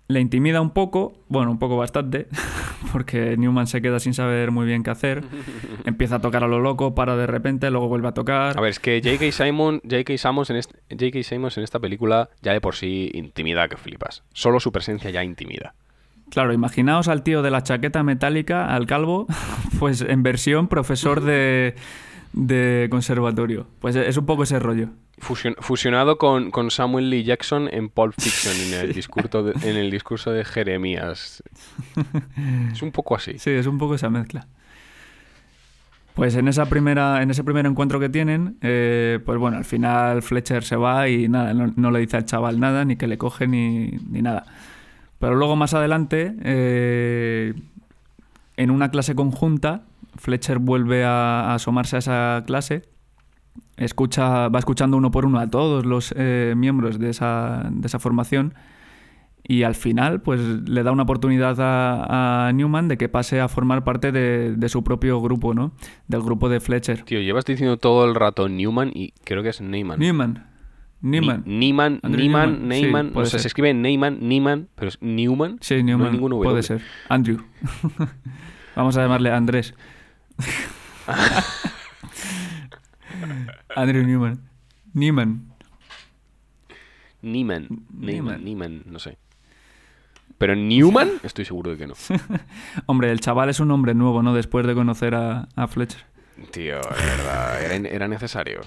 Le 0.09 0.21
intimida 0.21 0.61
un 0.61 0.71
poco, 0.71 1.13
bueno, 1.27 1.51
un 1.51 1.59
poco 1.59 1.75
bastante, 1.75 2.27
porque 2.93 3.35
Newman 3.37 3.67
se 3.67 3.81
queda 3.81 3.99
sin 3.99 4.13
saber 4.13 4.51
muy 4.51 4.65
bien 4.65 4.83
qué 4.83 4.89
hacer. 4.89 5.23
Empieza 5.85 6.15
a 6.15 6.21
tocar 6.21 6.43
a 6.43 6.47
lo 6.47 6.59
loco, 6.59 6.95
para 6.95 7.15
de 7.17 7.27
repente, 7.27 7.69
luego 7.69 7.89
vuelve 7.89 8.07
a 8.07 8.13
tocar. 8.13 8.57
A 8.57 8.61
ver, 8.61 8.71
es 8.71 8.79
que 8.79 9.01
J.K. 9.03 9.31
Simon, 9.31 9.81
J.K. 9.83 10.17
Simmons 10.17 10.49
en, 10.49 10.61
J.K. 10.97 11.23
Simmons 11.23 11.57
en 11.57 11.63
esta 11.63 11.79
película 11.79 12.29
ya 12.41 12.53
de 12.53 12.61
por 12.61 12.75
sí 12.75 13.11
intimida 13.13 13.67
que 13.67 13.77
flipas. 13.77 14.23
Solo 14.33 14.59
su 14.59 14.71
presencia 14.71 15.09
ya 15.09 15.23
intimida. 15.23 15.75
Claro, 16.29 16.53
imaginaos 16.53 17.07
al 17.07 17.23
tío 17.23 17.41
de 17.41 17.51
la 17.51 17.63
chaqueta 17.63 18.03
metálica, 18.03 18.73
al 18.75 18.85
calvo, 18.85 19.27
pues 19.79 20.01
en 20.01 20.23
versión 20.23 20.67
profesor 20.67 21.21
de, 21.21 21.75
de 22.33 22.87
conservatorio. 22.91 23.67
Pues 23.79 23.95
es 23.95 24.17
un 24.17 24.25
poco 24.25 24.43
ese 24.43 24.59
rollo. 24.59 24.89
Fusion- 25.19 25.55
fusionado 25.59 26.17
con, 26.19 26.51
con 26.51 26.69
Samuel 26.69 27.09
Lee 27.09 27.23
Jackson 27.23 27.69
en 27.71 27.89
Pulp 27.89 28.13
Fiction, 28.19 28.53
en 28.67 28.73
el, 28.89 28.93
discurso 28.95 29.41
de, 29.41 29.53
en 29.67 29.77
el 29.77 29.89
discurso 29.89 30.31
de 30.31 30.45
Jeremías. 30.45 31.41
Es 32.71 32.81
un 32.83 32.91
poco 32.91 33.15
así. 33.15 33.39
Sí, 33.39 33.49
es 33.51 33.65
un 33.65 33.77
poco 33.79 33.95
esa 33.95 34.09
mezcla. 34.09 34.47
Pues 36.13 36.35
en 36.35 36.47
esa 36.47 36.65
primera, 36.65 37.21
en 37.21 37.29
ese 37.29 37.43
primer 37.43 37.65
encuentro 37.67 37.99
que 37.99 38.09
tienen, 38.09 38.57
eh, 38.61 39.19
pues 39.23 39.37
bueno, 39.37 39.57
al 39.57 39.65
final 39.65 40.23
Fletcher 40.23 40.63
se 40.63 40.75
va 40.75 41.07
y 41.09 41.27
nada, 41.29 41.53
no, 41.53 41.71
no 41.75 41.91
le 41.91 41.99
dice 41.99 42.17
al 42.17 42.25
chaval 42.25 42.59
nada, 42.59 42.85
ni 42.85 42.95
que 42.95 43.05
le 43.05 43.19
coge 43.19 43.47
ni, 43.47 43.91
ni 44.09 44.23
nada. 44.23 44.45
Pero 45.19 45.35
luego 45.35 45.55
más 45.55 45.73
adelante, 45.73 46.35
eh, 46.43 47.53
en 48.55 48.71
una 48.71 48.91
clase 48.91 49.15
conjunta, 49.15 49.83
Fletcher 50.15 50.59
vuelve 50.59 51.05
a, 51.05 51.51
a 51.51 51.55
asomarse 51.55 51.95
a 51.95 51.99
esa 51.99 52.43
clase, 52.45 52.83
escucha, 53.77 54.49
va 54.49 54.59
escuchando 54.59 54.97
uno 54.97 55.11
por 55.11 55.25
uno 55.25 55.39
a 55.39 55.47
todos 55.47 55.85
los 55.85 56.13
eh, 56.17 56.53
miembros 56.57 56.99
de 56.99 57.09
esa, 57.09 57.67
de 57.71 57.87
esa 57.87 57.99
formación 57.99 58.53
y 59.47 59.63
al 59.63 59.75
final 59.75 60.21
pues 60.21 60.41
le 60.41 60.83
da 60.83 60.91
una 60.91 61.03
oportunidad 61.03 61.59
a, 61.61 62.47
a 62.47 62.51
Newman 62.51 62.89
de 62.89 62.97
que 62.97 63.07
pase 63.07 63.39
a 63.39 63.47
formar 63.47 63.83
parte 63.83 64.11
de, 64.11 64.55
de 64.55 64.69
su 64.69 64.83
propio 64.83 65.21
grupo, 65.21 65.53
¿no? 65.53 65.71
Del 66.07 66.21
grupo 66.21 66.49
de 66.49 66.59
Fletcher. 66.59 67.03
Tío, 67.03 67.21
llevas 67.21 67.45
diciendo 67.45 67.77
todo 67.77 68.05
el 68.05 68.15
rato 68.15 68.49
Newman 68.49 68.91
y 68.93 69.13
creo 69.23 69.43
que 69.43 69.49
es 69.49 69.61
Neyman. 69.61 69.99
Newman. 69.99 70.45
Neiman, 70.99 71.99
Andrew 72.01 72.19
Neiman, 72.19 72.67
Newman, 72.67 73.07
sí, 73.09 73.13
no 73.13 73.25
sé, 73.25 73.39
se 73.39 73.47
escribe 73.47 73.73
Neyman, 73.73 74.17
Neiman, 74.27 74.67
pero 74.75 74.89
es 74.89 74.97
Newman. 75.01 75.57
Sí, 75.61 75.83
No 75.83 75.97
Newman. 75.97 76.13
ningún 76.13 76.31
W. 76.31 76.49
puede 76.49 76.63
ser. 76.63 76.81
Andrew. 77.09 77.37
Vamos 78.75 78.97
a 78.97 79.01
llamarle 79.03 79.31
Andrés. 79.31 79.75
Andrew 83.75 84.03
Newman. 84.03 84.49
Neiman, 84.93 85.53
Neiman. 87.21 87.67
Neiman, 87.91 88.43
Neiman, 88.43 88.83
no 88.85 88.99
sé. 88.99 89.17
Pero 90.37 90.55
Newman, 90.55 91.13
estoy 91.23 91.45
seguro 91.45 91.71
de 91.71 91.77
que 91.77 91.87
no. 91.87 91.93
Hombre, 92.85 93.11
el 93.11 93.19
chaval 93.19 93.49
es 93.49 93.59
un 93.59 93.71
hombre 93.71 93.93
nuevo, 93.95 94.21
¿no? 94.21 94.33
Después 94.33 94.65
de 94.67 94.75
conocer 94.75 95.15
a, 95.15 95.47
a 95.55 95.67
Fletcher. 95.67 96.05
Tío, 96.51 96.75
de 96.77 97.05
verdad, 97.05 97.63
era, 97.63 97.75
era 97.89 98.07
necesario. 98.07 98.61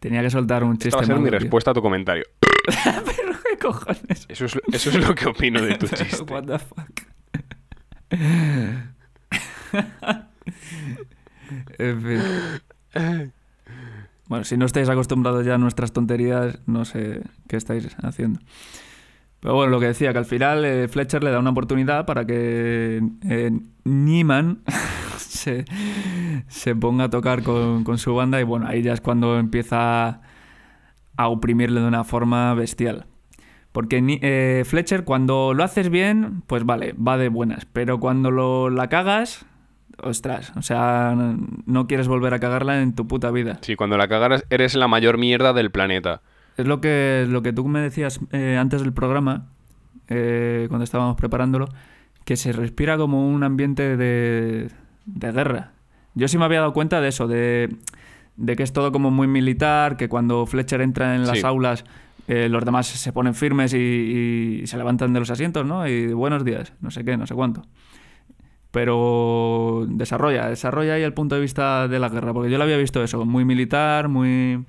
Tenía 0.00 0.22
que 0.22 0.30
soltar 0.30 0.64
un 0.64 0.72
Esta 0.74 0.84
chiste 0.84 0.96
va 0.96 1.02
a 1.02 1.06
ser 1.06 1.18
mi 1.18 1.28
tío. 1.30 1.38
respuesta 1.38 1.70
a 1.72 1.74
tu 1.74 1.82
comentario. 1.82 2.24
¿Qué 3.50 3.58
cojones? 3.60 4.26
Eso 4.28 4.44
es, 4.46 4.58
eso 4.72 4.90
es 4.90 5.08
lo 5.08 5.14
que 5.14 5.26
opino 5.26 5.60
de 5.60 5.74
tu 5.76 5.86
chiste. 5.88 6.22
What 6.32 6.44
the 6.44 6.58
fuck. 6.58 7.02
en 11.78 12.02
fin. 12.02 13.32
Bueno, 14.28 14.44
si 14.44 14.56
no 14.56 14.66
estáis 14.66 14.88
acostumbrados 14.88 15.44
ya 15.46 15.54
a 15.54 15.58
nuestras 15.58 15.92
tonterías, 15.92 16.58
no 16.66 16.84
sé 16.84 17.22
qué 17.48 17.56
estáis 17.56 17.96
haciendo. 18.02 18.40
Pero 19.40 19.54
bueno, 19.54 19.70
lo 19.70 19.80
que 19.80 19.86
decía, 19.86 20.12
que 20.12 20.18
al 20.18 20.24
final 20.26 20.64
eh, 20.64 20.88
Fletcher 20.88 21.22
le 21.22 21.30
da 21.30 21.38
una 21.38 21.50
oportunidad 21.50 22.04
para 22.06 22.26
que 22.26 23.00
eh, 23.28 23.50
Neiman 23.84 24.62
se, 25.28 25.64
se 26.48 26.74
ponga 26.74 27.04
a 27.04 27.10
tocar 27.10 27.42
con, 27.42 27.84
con 27.84 27.98
su 27.98 28.14
banda 28.14 28.40
y 28.40 28.44
bueno, 28.44 28.66
ahí 28.66 28.82
ya 28.82 28.92
es 28.92 29.00
cuando 29.00 29.38
empieza 29.38 30.20
a 31.16 31.28
oprimirle 31.28 31.80
de 31.80 31.86
una 31.86 32.04
forma 32.04 32.54
bestial. 32.54 33.06
Porque 33.72 34.02
eh, 34.22 34.64
Fletcher, 34.64 35.04
cuando 35.04 35.52
lo 35.52 35.62
haces 35.62 35.90
bien, 35.90 36.42
pues 36.46 36.64
vale, 36.64 36.94
va 36.94 37.18
de 37.18 37.28
buenas. 37.28 37.66
Pero 37.66 38.00
cuando 38.00 38.30
lo, 38.30 38.70
la 38.70 38.88
cagas, 38.88 39.46
ostras, 40.02 40.52
o 40.56 40.62
sea, 40.62 41.14
no, 41.66 41.86
quieres 41.86 42.08
volver 42.08 42.34
a 42.34 42.38
cagarla 42.38 42.80
en 42.80 42.94
tu 42.94 43.06
puta 43.06 43.30
vida. 43.30 43.58
Sí, 43.62 43.76
cuando 43.76 43.96
la 43.98 44.08
cagaras 44.08 44.44
eres 44.50 44.74
la 44.74 44.88
mayor 44.88 45.18
mierda 45.18 45.52
del 45.52 45.70
planeta. 45.70 46.22
Es 46.56 46.66
lo 46.66 46.80
que, 46.80 47.26
lo 47.28 47.42
que 47.42 47.52
tú 47.52 47.68
me 47.68 47.80
decías 47.80 48.20
eh, 48.32 48.56
antes 48.58 48.80
del 48.80 48.92
programa, 48.92 49.46
eh, 50.08 50.66
cuando 50.68 50.84
estábamos 50.84 51.16
preparándolo, 51.16 51.68
que 52.24 52.36
se 52.36 52.52
respira 52.52 52.96
como 52.96 53.28
un 53.28 53.42
ambiente 53.42 53.96
de, 53.96 54.70
de 55.14 55.32
guerra. 55.32 55.72
Yo 56.14 56.28
sí 56.28 56.38
me 56.38 56.44
había 56.44 56.60
dado 56.60 56.72
cuenta 56.72 57.00
de 57.00 57.08
eso, 57.08 57.26
de, 57.28 57.68
de 58.36 58.56
que 58.56 58.62
es 58.62 58.72
todo 58.72 58.92
como 58.92 59.10
muy 59.10 59.26
militar, 59.26 59.96
que 59.96 60.08
cuando 60.08 60.46
Fletcher 60.46 60.80
entra 60.80 61.14
en 61.14 61.26
las 61.26 61.38
Sí. 61.40 61.46
aulas, 61.46 61.84
eh, 62.26 62.48
los 62.48 62.64
demás 62.64 62.86
se 62.86 63.12
ponen 63.12 63.34
firmes 63.34 63.72
y, 63.74 64.60
y 64.62 64.66
se 64.66 64.76
levantan 64.76 65.12
de 65.12 65.20
los 65.20 65.30
asientos, 65.30 65.64
¿no? 65.64 65.86
Y 65.88 66.12
buenos 66.12 66.44
días, 66.44 66.72
no 66.80 66.90
sé 66.90 67.04
qué, 67.04 67.16
no 67.16 67.26
sé 67.26 67.34
cuánto. 67.34 67.62
Pero 68.70 69.86
desarrolla, 69.88 70.48
desarrolla 70.48 70.94
ahí 70.94 71.02
el 71.02 71.14
punto 71.14 71.34
de 71.36 71.40
vista 71.40 71.88
de 71.88 71.98
la 71.98 72.08
guerra, 72.10 72.34
porque 72.34 72.50
yo 72.50 72.58
lo 72.58 72.64
había 72.64 72.76
visto 72.76 73.02
eso, 73.02 73.24
muy 73.24 73.44
militar, 73.44 74.08
muy... 74.08 74.64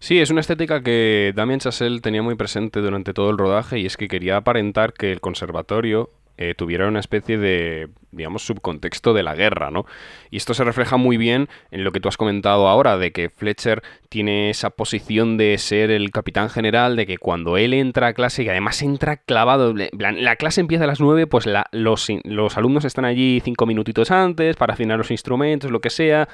Sí, 0.00 0.18
es 0.18 0.30
una 0.30 0.40
estética 0.40 0.82
que 0.82 1.32
Damien 1.34 1.60
Chazelle 1.60 2.00
tenía 2.00 2.22
muy 2.22 2.34
presente 2.34 2.80
durante 2.80 3.14
todo 3.14 3.30
el 3.30 3.38
rodaje 3.38 3.78
y 3.78 3.86
es 3.86 3.96
que 3.96 4.08
quería 4.08 4.36
aparentar 4.36 4.92
que 4.92 5.12
el 5.12 5.20
conservatorio 5.20 6.10
eh, 6.50 6.54
tuviera 6.54 6.88
una 6.88 6.98
especie 6.98 7.38
de, 7.38 7.88
digamos, 8.10 8.44
subcontexto 8.44 9.14
de 9.14 9.22
la 9.22 9.34
guerra, 9.34 9.70
¿no? 9.70 9.86
Y 10.30 10.36
esto 10.36 10.54
se 10.54 10.64
refleja 10.64 10.96
muy 10.96 11.16
bien 11.16 11.48
en 11.70 11.84
lo 11.84 11.92
que 11.92 12.00
tú 12.00 12.08
has 12.08 12.16
comentado 12.16 12.68
ahora, 12.68 12.98
de 12.98 13.12
que 13.12 13.30
Fletcher 13.30 13.82
tiene 14.08 14.50
esa 14.50 14.70
posición 14.70 15.36
de 15.36 15.56
ser 15.58 15.90
el 15.90 16.10
capitán 16.10 16.50
general, 16.50 16.96
de 16.96 17.06
que 17.06 17.18
cuando 17.18 17.56
él 17.56 17.74
entra 17.74 18.08
a 18.08 18.12
clase, 18.12 18.42
y 18.42 18.48
además 18.48 18.82
entra 18.82 19.18
clavado, 19.18 19.72
la 19.74 20.36
clase 20.36 20.60
empieza 20.60 20.84
a 20.84 20.88
las 20.88 21.00
9, 21.00 21.28
pues 21.28 21.48
los, 21.70 22.08
los 22.24 22.56
alumnos 22.56 22.84
están 22.84 23.04
allí 23.04 23.40
cinco 23.44 23.66
minutitos 23.66 24.10
antes 24.10 24.56
para 24.56 24.74
afinar 24.74 24.98
los 24.98 25.10
instrumentos, 25.10 25.70
lo 25.70 25.80
que 25.80 25.90
sea, 25.90 26.28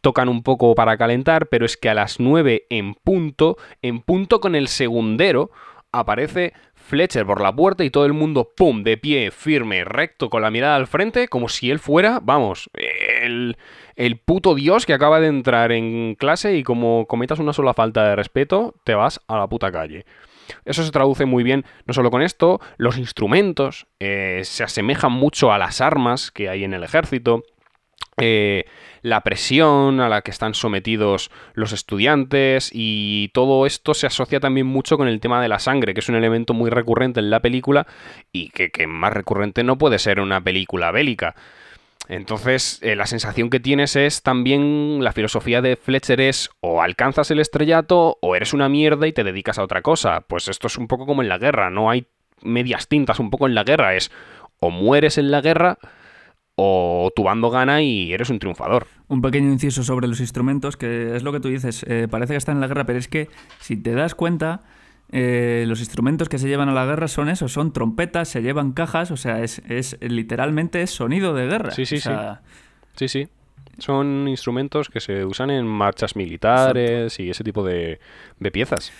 tocan 0.00 0.28
un 0.28 0.42
poco 0.42 0.74
para 0.74 0.96
calentar, 0.96 1.48
pero 1.48 1.66
es 1.66 1.76
que 1.76 1.88
a 1.88 1.94
las 1.94 2.20
9 2.20 2.66
en 2.70 2.94
punto, 2.94 3.56
en 3.82 4.00
punto 4.00 4.40
con 4.40 4.54
el 4.54 4.68
segundero, 4.68 5.50
aparece 5.92 6.54
Fletcher 6.92 7.24
por 7.24 7.40
la 7.40 7.56
puerta 7.56 7.84
y 7.84 7.90
todo 7.90 8.04
el 8.04 8.12
mundo, 8.12 8.52
¡pum!, 8.54 8.82
de 8.82 8.98
pie, 8.98 9.30
firme, 9.30 9.82
recto, 9.82 10.28
con 10.28 10.42
la 10.42 10.50
mirada 10.50 10.76
al 10.76 10.86
frente, 10.86 11.26
como 11.26 11.48
si 11.48 11.70
él 11.70 11.78
fuera, 11.78 12.20
vamos, 12.22 12.68
el, 12.74 13.56
el 13.96 14.18
puto 14.18 14.54
dios 14.54 14.84
que 14.84 14.92
acaba 14.92 15.18
de 15.18 15.28
entrar 15.28 15.72
en 15.72 16.16
clase 16.16 16.54
y 16.54 16.62
como 16.62 17.06
cometas 17.06 17.38
una 17.38 17.54
sola 17.54 17.72
falta 17.72 18.06
de 18.06 18.14
respeto, 18.14 18.74
te 18.84 18.94
vas 18.94 19.22
a 19.26 19.38
la 19.38 19.46
puta 19.46 19.72
calle. 19.72 20.04
Eso 20.66 20.84
se 20.84 20.90
traduce 20.90 21.24
muy 21.24 21.42
bien, 21.42 21.64
no 21.86 21.94
solo 21.94 22.10
con 22.10 22.20
esto, 22.20 22.60
los 22.76 22.98
instrumentos 22.98 23.86
eh, 23.98 24.42
se 24.44 24.62
asemejan 24.62 25.12
mucho 25.12 25.50
a 25.50 25.56
las 25.56 25.80
armas 25.80 26.30
que 26.30 26.50
hay 26.50 26.62
en 26.62 26.74
el 26.74 26.84
ejército. 26.84 27.42
Eh, 28.18 28.66
la 29.00 29.22
presión 29.22 30.00
a 30.00 30.08
la 30.08 30.22
que 30.22 30.30
están 30.30 30.54
sometidos 30.54 31.30
los 31.54 31.72
estudiantes 31.72 32.70
y 32.72 33.30
todo 33.32 33.66
esto 33.66 33.94
se 33.94 34.06
asocia 34.06 34.38
también 34.38 34.66
mucho 34.66 34.96
con 34.96 35.08
el 35.08 35.18
tema 35.18 35.42
de 35.42 35.48
la 35.48 35.58
sangre, 35.58 35.94
que 35.94 36.00
es 36.00 36.08
un 36.08 36.14
elemento 36.14 36.54
muy 36.54 36.70
recurrente 36.70 37.20
en 37.20 37.30
la 37.30 37.40
película 37.40 37.86
y 38.32 38.50
que, 38.50 38.70
más 38.86 39.12
recurrente 39.12 39.64
no 39.64 39.78
puede 39.78 39.98
ser 39.98 40.20
una 40.20 40.40
película 40.40 40.90
bélica. 40.90 41.34
Entonces, 42.08 42.80
eh, 42.82 42.96
la 42.96 43.06
sensación 43.06 43.48
que 43.48 43.60
tienes 43.60 43.96
es 43.96 44.22
también 44.22 45.02
la 45.02 45.12
filosofía 45.12 45.62
de 45.62 45.76
Fletcher 45.76 46.20
es 46.20 46.50
o 46.60 46.82
alcanzas 46.82 47.30
el 47.30 47.40
estrellato 47.40 48.18
o 48.20 48.36
eres 48.36 48.52
una 48.52 48.68
mierda 48.68 49.06
y 49.06 49.12
te 49.12 49.24
dedicas 49.24 49.58
a 49.58 49.64
otra 49.64 49.82
cosa. 49.82 50.20
Pues 50.20 50.48
esto 50.48 50.66
es 50.66 50.76
un 50.76 50.86
poco 50.86 51.06
como 51.06 51.22
en 51.22 51.28
la 51.28 51.38
guerra, 51.38 51.70
no 51.70 51.90
hay 51.90 52.06
medias 52.42 52.88
tintas 52.88 53.20
un 53.20 53.30
poco 53.30 53.46
en 53.46 53.54
la 53.54 53.64
guerra, 53.64 53.94
es 53.94 54.10
o 54.60 54.70
mueres 54.70 55.16
en 55.16 55.30
la 55.30 55.40
guerra 55.40 55.78
o 56.54 57.10
tu 57.14 57.22
bando 57.22 57.50
gana 57.50 57.82
y 57.82 58.12
eres 58.12 58.30
un 58.30 58.38
triunfador. 58.38 58.86
Un 59.08 59.22
pequeño 59.22 59.50
inciso 59.50 59.82
sobre 59.82 60.06
los 60.06 60.20
instrumentos, 60.20 60.76
que 60.76 61.16
es 61.16 61.22
lo 61.22 61.32
que 61.32 61.40
tú 61.40 61.48
dices, 61.48 61.84
eh, 61.88 62.08
parece 62.10 62.34
que 62.34 62.38
están 62.38 62.56
en 62.56 62.60
la 62.60 62.68
guerra, 62.68 62.84
pero 62.84 62.98
es 62.98 63.08
que 63.08 63.28
si 63.60 63.76
te 63.76 63.92
das 63.92 64.14
cuenta, 64.14 64.62
eh, 65.10 65.64
los 65.66 65.80
instrumentos 65.80 66.28
que 66.28 66.38
se 66.38 66.48
llevan 66.48 66.68
a 66.68 66.72
la 66.72 66.84
guerra 66.84 67.08
son 67.08 67.28
eso, 67.28 67.48
son 67.48 67.72
trompetas, 67.72 68.28
se 68.28 68.42
llevan 68.42 68.72
cajas, 68.72 69.10
o 69.10 69.16
sea, 69.16 69.42
es, 69.42 69.62
es 69.68 69.96
literalmente 70.00 70.82
es 70.82 70.90
sonido 70.90 71.34
de 71.34 71.46
guerra. 71.46 71.70
Sí, 71.70 71.86
sí, 71.86 72.00
sí. 72.00 72.10
Sí, 72.96 73.08
sí. 73.08 73.28
Son 73.78 74.28
instrumentos 74.28 74.90
que 74.90 75.00
se 75.00 75.24
usan 75.24 75.50
en 75.50 75.66
marchas 75.66 76.14
militares 76.14 77.18
y 77.18 77.30
ese 77.30 77.42
tipo 77.42 77.64
de, 77.64 77.98
de 78.38 78.50
piezas. 78.50 78.92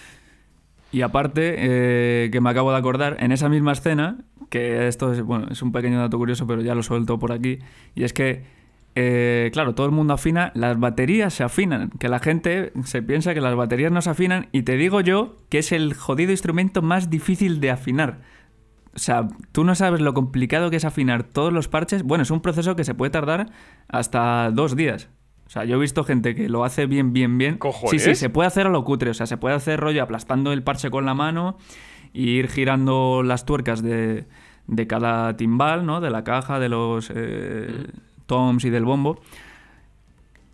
Y 0.92 1.00
aparte, 1.02 1.54
eh, 1.56 2.30
que 2.30 2.40
me 2.40 2.50
acabo 2.50 2.70
de 2.70 2.78
acordar, 2.78 3.16
en 3.20 3.32
esa 3.32 3.48
misma 3.48 3.72
escena, 3.72 4.18
que 4.50 4.86
esto 4.86 5.12
es, 5.12 5.22
bueno, 5.22 5.46
es 5.50 5.62
un 5.62 5.72
pequeño 5.72 5.98
dato 5.98 6.18
curioso, 6.18 6.46
pero 6.46 6.60
ya 6.60 6.74
lo 6.74 6.82
suelto 6.82 7.18
por 7.18 7.32
aquí, 7.32 7.58
y 7.94 8.04
es 8.04 8.12
que, 8.12 8.44
eh, 8.94 9.50
claro, 9.54 9.74
todo 9.74 9.86
el 9.86 9.92
mundo 9.92 10.12
afina, 10.12 10.52
las 10.54 10.78
baterías 10.78 11.32
se 11.32 11.44
afinan, 11.44 11.88
que 11.98 12.10
la 12.10 12.18
gente 12.18 12.72
se 12.84 13.02
piensa 13.02 13.32
que 13.32 13.40
las 13.40 13.56
baterías 13.56 13.90
no 13.90 14.02
se 14.02 14.10
afinan, 14.10 14.48
y 14.52 14.62
te 14.62 14.76
digo 14.76 15.00
yo 15.00 15.36
que 15.48 15.58
es 15.58 15.72
el 15.72 15.94
jodido 15.94 16.30
instrumento 16.30 16.82
más 16.82 17.08
difícil 17.08 17.60
de 17.60 17.70
afinar. 17.70 18.20
O 18.94 18.98
sea, 18.98 19.28
tú 19.52 19.64
no 19.64 19.74
sabes 19.74 20.02
lo 20.02 20.12
complicado 20.12 20.68
que 20.68 20.76
es 20.76 20.84
afinar 20.84 21.22
todos 21.22 21.50
los 21.50 21.66
parches. 21.68 22.02
Bueno, 22.02 22.22
es 22.22 22.30
un 22.30 22.42
proceso 22.42 22.76
que 22.76 22.84
se 22.84 22.94
puede 22.94 23.10
tardar 23.10 23.50
hasta 23.88 24.50
dos 24.50 24.76
días. 24.76 25.08
O 25.52 25.54
sea, 25.54 25.66
yo 25.66 25.76
he 25.76 25.78
visto 25.78 26.02
gente 26.02 26.34
que 26.34 26.48
lo 26.48 26.64
hace 26.64 26.86
bien, 26.86 27.12
bien, 27.12 27.36
bien. 27.36 27.58
Sí, 27.90 27.98
sí, 27.98 28.14
se 28.14 28.30
puede 28.30 28.46
hacer 28.46 28.68
a 28.68 28.70
lo 28.70 28.84
cutre. 28.84 29.10
O 29.10 29.14
sea, 29.14 29.26
se 29.26 29.36
puede 29.36 29.54
hacer 29.54 29.78
rollo 29.78 30.02
aplastando 30.02 30.50
el 30.50 30.62
parche 30.62 30.90
con 30.90 31.04
la 31.04 31.12
mano 31.12 31.58
y 32.14 32.30
ir 32.30 32.48
girando 32.48 33.22
las 33.22 33.44
tuercas 33.44 33.82
de, 33.82 34.24
de 34.66 34.86
cada 34.86 35.36
timbal, 35.36 35.84
¿no? 35.84 36.00
De 36.00 36.08
la 36.08 36.24
caja, 36.24 36.58
de 36.58 36.70
los 36.70 37.12
eh, 37.14 37.68
toms 38.24 38.64
y 38.64 38.70
del 38.70 38.86
bombo. 38.86 39.20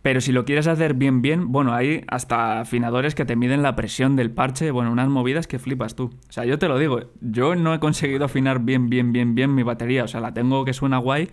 Pero 0.03 0.21
si 0.21 0.33
lo 0.33 0.45
quieres 0.45 0.67
hacer 0.67 0.95
bien, 0.95 1.23
bien, 1.23 1.53
bueno, 1.53 1.75
hay 1.75 2.03
hasta 2.09 2.59
afinadores 2.59 3.15
que 3.15 3.25
te 3.25 3.37
miden 3.37 3.63
la 3.63 3.77
presión 3.77 4.17
del 4.17 4.33
parche, 4.33 4.73
bueno, 4.73 4.91
unas 4.91 5.09
movidas 5.09 5.47
que 5.47 5.61
flipas 5.61 5.95
tú. 5.95 6.07
O 6.29 6.33
sea, 6.33 6.45
yo 6.45 6.59
te 6.59 6.67
lo 6.67 6.77
digo, 6.77 7.03
yo 7.21 7.55
no 7.55 7.73
he 7.73 7.79
conseguido 7.79 8.25
afinar 8.25 8.59
bien, 8.63 8.91
bien, 8.91 9.13
bien, 9.13 9.37
bien 9.37 9.55
mi 9.55 9.63
batería. 9.63 10.03
O 10.03 10.09
sea, 10.09 10.21
la 10.21 10.35
tengo 10.35 10.65
que 10.65 10.73
suena 10.73 10.99
guay, 10.99 11.31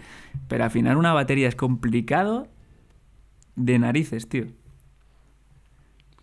pero 0.48 0.66
afinar 0.66 0.98
una 0.98 1.14
batería 1.14 1.48
es 1.48 1.56
complicado 1.56 2.48
de 3.56 3.80
narices, 3.80 4.28
tío. 4.28 4.46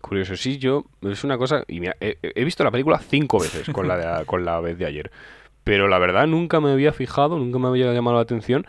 Curioso, 0.03 0.35
sí, 0.35 0.57
yo. 0.57 0.85
Es 1.01 1.23
una 1.23 1.37
cosa. 1.37 1.63
Y 1.67 1.81
he, 2.01 2.43
visto 2.43 2.63
la 2.63 2.71
película 2.71 2.99
cinco 2.99 3.39
veces 3.39 3.69
con 3.69 3.87
la, 3.87 4.23
con 4.25 4.43
la 4.43 4.59
vez 4.59 4.77
de 4.77 4.85
ayer. 4.85 5.11
Pero 5.63 5.87
la 5.87 5.97
verdad 5.97 6.27
nunca 6.27 6.59
me 6.59 6.71
había 6.71 6.91
fijado, 6.91 7.37
nunca 7.37 7.57
me 7.57 7.69
había 7.69 7.93
llamado 7.93 8.17
la 8.17 8.23
atención. 8.23 8.67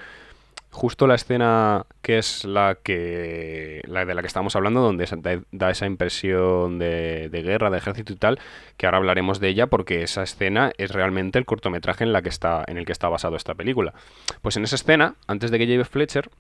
Justo 0.70 1.07
la 1.07 1.16
escena 1.16 1.87
que 2.03 2.18
es 2.18 2.44
la 2.44 2.79
que. 2.81 3.83
la 3.87 4.05
de 4.05 4.14
la 4.14 4.22
que 4.22 4.29
estamos 4.29 4.55
hablando, 4.55 4.81
donde 4.81 5.07
da, 5.50 5.70
esa 5.70 5.87
impresión 5.87 6.79
de, 6.79 7.29
de, 7.31 7.42
guerra, 7.42 7.70
de 7.70 7.79
ejército 7.79 8.12
y 8.12 8.16
tal, 8.16 8.38
que 8.77 8.87
ahora 8.87 8.98
hablaremos 8.98 9.40
de 9.40 9.48
ella, 9.48 9.66
porque 9.66 10.03
esa 10.03 10.22
escena 10.22 10.72
es 10.79 10.92
realmente 10.92 11.38
el 11.40 11.46
cortometraje 11.46 12.05
en 12.05 12.12
la 12.12 12.22
que 12.22 12.29
está. 12.29 12.64
en 12.68 12.79
el 12.79 12.87
que 12.87 12.92
está 12.92 13.09
basado 13.09 13.35
esta 13.35 13.55
película. 13.55 13.92
Pues 14.40 14.57
en 14.57 14.64
esa 14.64 14.77
escena, 14.77 15.16
antes 15.27 15.50
de 15.50 15.59
que 15.59 15.66
lleve 15.66 15.85
Fletcher, 15.85 16.31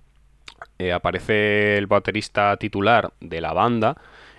eh, 0.78 0.92
aparece 0.92 1.76
el 1.76 1.86
baterista 1.86 2.56
titular 2.56 3.12
de 3.20 3.40
la 3.40 3.52
banda 3.52 3.96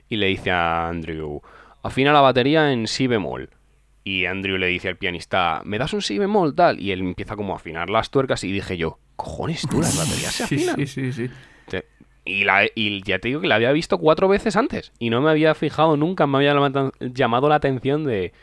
y 0.09 0.17
le 0.17 0.27
dice 0.27 0.51
a 0.51 0.87
Andrew, 0.87 1.41
afina 1.83 2.13
la 2.13 2.21
batería 2.21 2.71
en 2.71 2.87
si 2.87 3.07
bemol. 3.07 3.49
Y 4.03 4.25
Andrew 4.25 4.57
le 4.57 4.67
dice 4.67 4.89
al 4.89 4.97
pianista, 4.97 5.61
¿me 5.65 5.79
das 5.79 5.93
un 5.93 6.01
si 6.01 6.19
bemol 6.19 6.53
tal? 6.53 6.79
Y 6.79 6.91
él 6.91 6.99
empieza 6.99 7.35
como 7.35 7.53
a 7.53 7.55
afinar 7.55 7.89
las 7.89 8.11
tuercas 8.11 8.43
y 8.43 8.51
dije 8.51 8.77
yo, 8.77 8.99
cojones 9.15 9.63
tú, 9.67 9.81
las 9.81 9.97
baterías 9.97 10.33
se 10.33 10.43
afinan. 10.45 10.75
Sí, 10.75 10.87
sí, 10.87 11.11
sí. 11.11 11.29
Y, 12.27 12.43
la, 12.43 12.65
y, 12.73 13.03
ya 13.03 13.19
te 13.19 13.27
digo 13.27 13.41
que 13.41 13.47
la 13.47 13.55
había 13.55 13.71
visto 13.71 13.99
cuatro 13.99 14.27
veces 14.27 14.55
antes 14.55 14.91
y 14.97 15.11
no 15.11 15.21
me 15.21 15.29
había 15.29 15.53
fijado 15.53 15.95
nunca, 15.95 16.25
me 16.25 16.37
había 16.37 16.55
llamado 16.99 17.49
la 17.49 17.55
atención 17.55 18.03
de... 18.03 18.33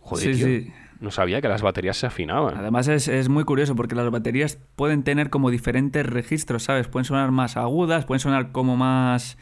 Joder, 0.00 0.36
tío, 0.36 0.72
no 1.00 1.10
sabía 1.10 1.40
que 1.40 1.48
las 1.48 1.62
baterías 1.62 1.96
se 1.96 2.06
afinaban. 2.06 2.56
Además 2.56 2.88
es, 2.88 3.28
muy 3.28 3.44
curioso 3.44 3.74
porque 3.74 3.94
las 3.94 4.10
baterías 4.10 4.58
pueden 4.76 5.02
tener 5.02 5.30
como 5.30 5.50
diferentes 5.50 6.04
registros, 6.04 6.64
¿sabes? 6.64 6.88
Pueden 6.88 7.04
sonar 7.04 7.30
más 7.30 7.56
agudas, 7.56 8.04
pueden 8.04 8.20
sonar 8.20 8.52
como 8.52 8.76
más... 8.76 9.36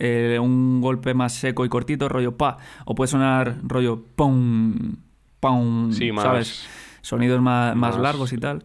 Eh, 0.00 0.38
un 0.40 0.80
golpe 0.80 1.12
más 1.12 1.32
seco 1.32 1.64
y 1.64 1.68
cortito, 1.68 2.08
rollo 2.08 2.36
pa, 2.36 2.58
o 2.84 2.94
puede 2.94 3.08
sonar 3.08 3.56
rollo 3.64 4.04
pum, 4.14 4.94
pum, 5.40 5.90
sí, 5.90 6.12
¿sabes? 6.14 6.68
Sonidos 7.00 7.42
más, 7.42 7.74
más 7.74 7.98
largos 7.98 8.32
y 8.32 8.38
tal. 8.38 8.64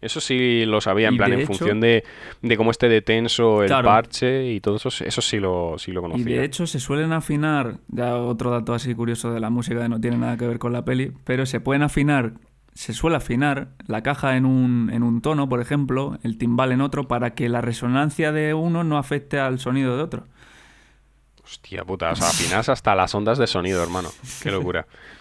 Eso 0.00 0.20
sí 0.20 0.64
lo 0.64 0.80
sabía, 0.80 1.08
en 1.08 1.16
plan, 1.16 1.32
en 1.32 1.46
función 1.46 1.80
de, 1.80 2.04
cómo 2.56 2.70
esté 2.70 2.88
de 2.88 3.02
tenso 3.02 3.62
el 3.62 3.68
parche 3.68 4.50
y 4.50 4.60
todo 4.60 4.76
eso, 4.76 4.88
eso 4.88 5.20
sí 5.20 5.38
lo, 5.38 5.76
sí 5.78 5.92
lo 5.92 6.00
conocía. 6.00 6.22
Y 6.22 6.38
de 6.38 6.44
hecho 6.44 6.66
se 6.66 6.80
suelen 6.80 7.12
afinar, 7.12 7.76
ya 7.88 8.16
otro 8.16 8.50
dato 8.50 8.72
así 8.72 8.94
curioso 8.94 9.30
de 9.32 9.40
la 9.40 9.50
música 9.50 9.82
que 9.82 9.88
no 9.88 10.00
tiene 10.00 10.16
nada 10.16 10.38
que 10.38 10.46
ver 10.46 10.58
con 10.58 10.72
la 10.72 10.86
peli, 10.86 11.12
pero 11.24 11.44
se 11.44 11.60
pueden 11.60 11.82
afinar, 11.82 12.32
se 12.72 12.94
suele 12.94 13.16
afinar 13.16 13.68
la 13.86 14.02
caja 14.02 14.38
en 14.38 14.46
un, 14.46 14.90
en 14.90 15.02
un 15.02 15.20
tono, 15.20 15.50
por 15.50 15.60
ejemplo, 15.60 16.18
el 16.22 16.38
timbal 16.38 16.72
en 16.72 16.80
otro, 16.80 17.06
para 17.06 17.34
que 17.34 17.50
la 17.50 17.60
resonancia 17.60 18.32
de 18.32 18.54
uno 18.54 18.84
no 18.84 18.96
afecte 18.96 19.38
al 19.38 19.58
sonido 19.58 19.98
de 19.98 20.02
otro. 20.02 20.26
Hostia 21.44 21.84
puta, 21.84 22.10
o 22.12 22.16
sea, 22.16 22.28
afinas 22.28 22.70
hasta 22.70 22.94
las 22.94 23.14
ondas 23.14 23.36
de 23.36 23.46
sonido, 23.46 23.82
hermano. 23.82 24.08
Qué 24.42 24.50
locura. 24.50 24.86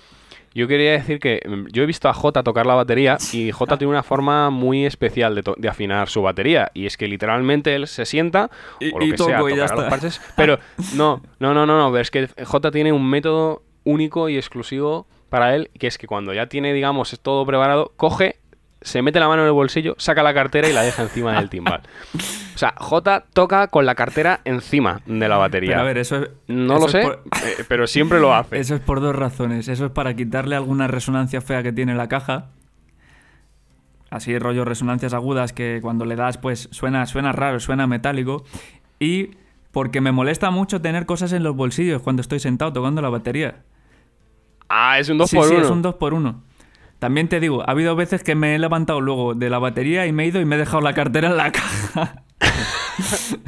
Yo 0.54 0.68
quería 0.68 0.92
decir 0.92 1.20
que 1.20 1.42
mm, 1.46 1.68
yo 1.72 1.84
he 1.84 1.86
visto 1.86 2.10
a 2.10 2.14
J 2.14 2.44
tocar 2.44 2.66
la 2.66 2.76
batería 2.76 3.18
y 3.34 3.52
J 3.52 3.78
tiene 3.78 3.92
una 3.92 4.04
forma 4.04 4.50
muy 4.50 4.86
especial 4.86 5.36
de, 5.36 5.70
afinar 5.70 6.10
su 6.10 6.22
batería. 6.22 6.72
Y 6.74 6.86
es 6.86 6.98
que 6.98 7.08
literalmente 7.08 7.76
él 7.76 7.88
se 7.88 8.06
sienta 8.06 8.50
o 8.94 9.00
lo 9.00 9.06
que 9.06 9.18
sea, 9.18 9.40
tocará 9.40 9.76
los 9.76 9.84
parches. 9.86 10.22
Pero 10.36 10.60
no, 10.96 11.22
no, 11.40 11.54
no, 11.54 11.66
no, 11.66 11.78
no. 11.78 11.98
Es 11.98 12.12
que 12.12 12.28
J 12.28 12.72
tiene 12.72 12.92
un 12.92 13.10
método 13.10 13.64
único 13.84 14.30
y 14.30 14.38
exclusivo 14.38 15.08
para 15.30 15.56
él, 15.56 15.70
que 15.78 15.88
es 15.88 15.98
que 15.98 16.08
cuando 16.08 16.34
ya 16.34 16.48
tiene, 16.48 16.74
digamos, 16.74 17.18
todo 17.22 17.46
preparado, 17.46 17.92
coge 17.96 18.39
se 18.82 19.02
mete 19.02 19.20
la 19.20 19.28
mano 19.28 19.42
en 19.42 19.48
el 19.48 19.54
bolsillo, 19.54 19.96
saca 19.98 20.24
la 20.24 20.34
cartera 20.34 20.70
y 20.70 20.74
la 20.74 20.84
deja 20.84 21.04
encima 21.04 21.34
del 21.34 21.50
timbal. 21.50 21.82
O 22.16 22.58
sea, 22.58 22.74
J 22.78 23.26
toca 23.34 23.68
con 23.68 23.86
la 23.86 23.96
cartera 23.96 24.40
encima 24.46 25.02
de 25.06 25.28
la 25.28 25.38
batería. 25.38 25.72
Pero 25.72 25.82
a 25.82 25.84
ver, 25.84 25.98
eso 25.98 26.18
es, 26.18 26.30
No 26.48 26.80
lo 26.80 26.88
sé, 26.88 27.02
eh, 27.02 27.66
pero 27.68 27.88
siempre 27.88 28.20
lo 28.20 28.34
hace. 28.34 28.60
Eso 28.60 28.76
es 28.76 28.82
por 28.82 29.02
dos 29.02 29.16
razones. 29.16 29.68
Eso 29.68 29.86
es 29.86 29.92
para 29.92 30.14
quitarle 30.16 30.56
alguna 30.56 30.88
resonancia 30.88 31.42
fea 31.42 31.62
que 31.64 31.74
tiene 31.74 31.96
la 31.96 32.08
caja. 32.08 32.52
Así 34.10 34.38
rollo 34.40 34.66
resonancias 34.66 35.14
agudas 35.14 35.54
que 35.54 35.80
cuando 35.82 36.06
le 36.06 36.16
das 36.16 36.38
pues 36.38 36.70
suena, 36.72 37.06
suena 37.06 37.32
raro, 37.32 37.60
suena 37.60 37.86
metálico. 37.86 38.44
Y 39.00 39.32
porque 39.72 40.02
me 40.02 40.12
molesta 40.12 40.52
mucho 40.52 40.82
tener 40.82 41.06
cosas 41.06 41.32
en 41.34 41.44
los 41.44 41.56
bolsillos 41.56 42.02
cuando 42.02 42.22
estoy 42.22 42.40
sentado 42.40 42.74
tocando 42.74 43.02
la 43.02 43.10
batería. 43.10 43.64
Ah, 44.70 45.00
es 45.00 45.10
un 45.10 45.18
2 45.18 45.32
por 45.32 45.48
1 45.48 45.50
Sí, 45.50 45.56
es 45.64 45.70
un 45.70 45.82
2 45.82 45.96
por 45.96 46.14
1 46.14 46.49
También 47.00 47.30
te 47.30 47.40
digo, 47.40 47.62
ha 47.62 47.72
habido 47.72 47.96
veces 47.96 48.24
que 48.24 48.36
me 48.36 48.56
he 48.56 48.60
levantado 48.60 49.00
luego 49.02 49.34
de 49.34 49.50
la 49.50 49.60
batería 49.60 50.06
y 50.06 50.12
me 50.12 50.24
he 50.24 50.28
ido 50.28 50.42
y 50.42 50.46
me 50.46 50.56
he 50.56 50.60
dejado 50.60 50.82
la 50.82 50.94
cartera 50.94 51.30
en 51.30 51.38
la 51.38 51.52
caja. 51.52 52.24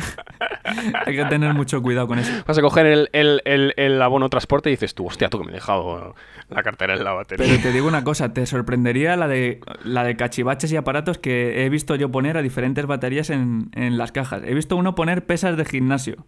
Hay 1.05 1.15
que 1.15 1.25
tener 1.25 1.53
mucho 1.53 1.81
cuidado 1.81 2.07
con 2.07 2.19
eso. 2.19 2.31
Vas 2.47 2.57
a 2.57 2.61
coger 2.61 2.85
el, 2.85 3.09
el- 3.13 3.41
el- 3.45 3.73
el 3.77 4.01
abono 4.01 4.29
transporte 4.29 4.69
y 4.69 4.73
dices 4.73 4.95
tú, 4.95 5.05
hostia, 5.07 5.29
tú 5.29 5.39
que 5.39 5.45
me 5.45 5.51
he 5.51 5.55
dejado 5.55 6.15
la 6.49 6.63
cartera 6.63 6.95
en 6.95 7.03
la 7.03 7.11
batería. 7.13 7.45
Pero 7.45 7.61
te 7.61 7.71
digo 7.71 7.87
una 7.87 8.03
cosa, 8.03 8.33
te 8.33 8.45
sorprendería 8.45 9.15
la 9.17 9.27
de, 9.27 9.59
la 9.83 10.03
de 10.03 10.15
cachivaches 10.15 10.71
y 10.71 10.77
aparatos 10.77 11.17
que 11.17 11.65
he 11.65 11.69
visto 11.69 11.95
yo 11.95 12.11
poner 12.11 12.37
a 12.37 12.41
diferentes 12.41 12.85
baterías 12.85 13.29
en, 13.29 13.69
en 13.73 13.97
las 13.97 14.11
cajas. 14.11 14.41
He 14.45 14.53
visto 14.53 14.75
uno 14.77 14.95
poner 14.95 15.25
pesas 15.25 15.57
de 15.57 15.65
gimnasio 15.65 16.25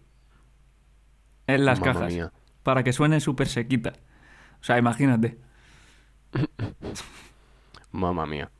en 1.46 1.64
las 1.64 1.80
Mamma 1.80 1.92
cajas 1.94 2.12
mía. 2.12 2.32
para 2.62 2.82
que 2.84 2.92
suene 2.92 3.20
súper 3.20 3.48
sequita. 3.48 3.94
O 4.60 4.64
sea, 4.64 4.78
imagínate. 4.78 5.38
Mamma 7.92 8.26
mía. 8.26 8.50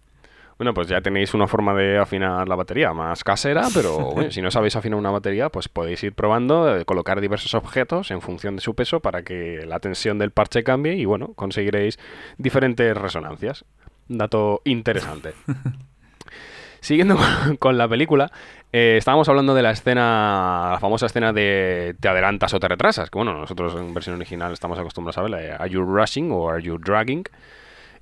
Bueno, 0.59 0.73
pues 0.73 0.87
ya 0.87 1.01
tenéis 1.01 1.35
una 1.35 1.49
forma 1.49 1.75
de 1.75 1.99
afinar 1.99 2.49
la 2.49 2.55
batería 2.55 2.93
más 2.93 3.25
casera, 3.25 3.65
pero 3.75 3.99
bueno, 4.15 4.31
si 4.31 4.41
no 4.41 4.51
sabéis 4.51 4.77
afinar 4.77 4.99
una 4.99 5.11
batería, 5.11 5.49
pues 5.49 5.69
podéis 5.69 6.03
ir 6.05 6.15
probando, 6.15 6.77
eh, 6.77 6.85
colocar 6.85 7.21
diversos 7.21 7.55
objetos 7.55 8.11
en 8.11 8.21
función 8.21 8.57
de 8.57 8.63
su 8.63 8.75
peso 8.75 9.01
para 9.01 9.23
que 9.23 9.65
la 9.67 9.81
tensión 9.81 10.19
del 10.19 10.31
parche 10.31 10.63
cambie 10.63 10.95
y 10.95 11.05
bueno, 11.05 11.33
conseguiréis 11.35 11.99
diferentes 12.39 12.97
resonancias. 12.97 13.65
Dato 14.07 14.61
interesante. 14.65 15.33
Siguiendo 16.81 17.17
con, 17.59 17.79
la 17.79 17.89
película, 17.89 18.31
eh, 18.71 18.97
estábamos 18.99 19.27
hablando 19.31 19.55
de 19.55 19.63
la 19.63 19.71
escena, 19.71 20.69
la 20.73 20.79
famosa 20.79 21.07
escena 21.07 21.33
de 21.33 21.97
te 21.99 22.09
adelantas 22.09 22.53
o 22.53 22.61
te 22.61 22.69
retrasas, 22.69 23.09
que 23.09 23.19
bueno, 23.19 23.33
nosotros 23.33 23.75
en 23.77 23.95
versión 23.95 24.17
original 24.17 24.53
estamos 24.53 24.79
acostumbrados 24.79 25.17
a 25.17 25.23
ver 25.23 25.31
la 25.31 25.39
de 25.39 25.53
Are 25.53 25.71
you 25.71 25.83
rushing 25.83 26.31
o 26.31 26.51
Are 26.51 26.63
you 26.63 26.77
dragging? 26.77 27.25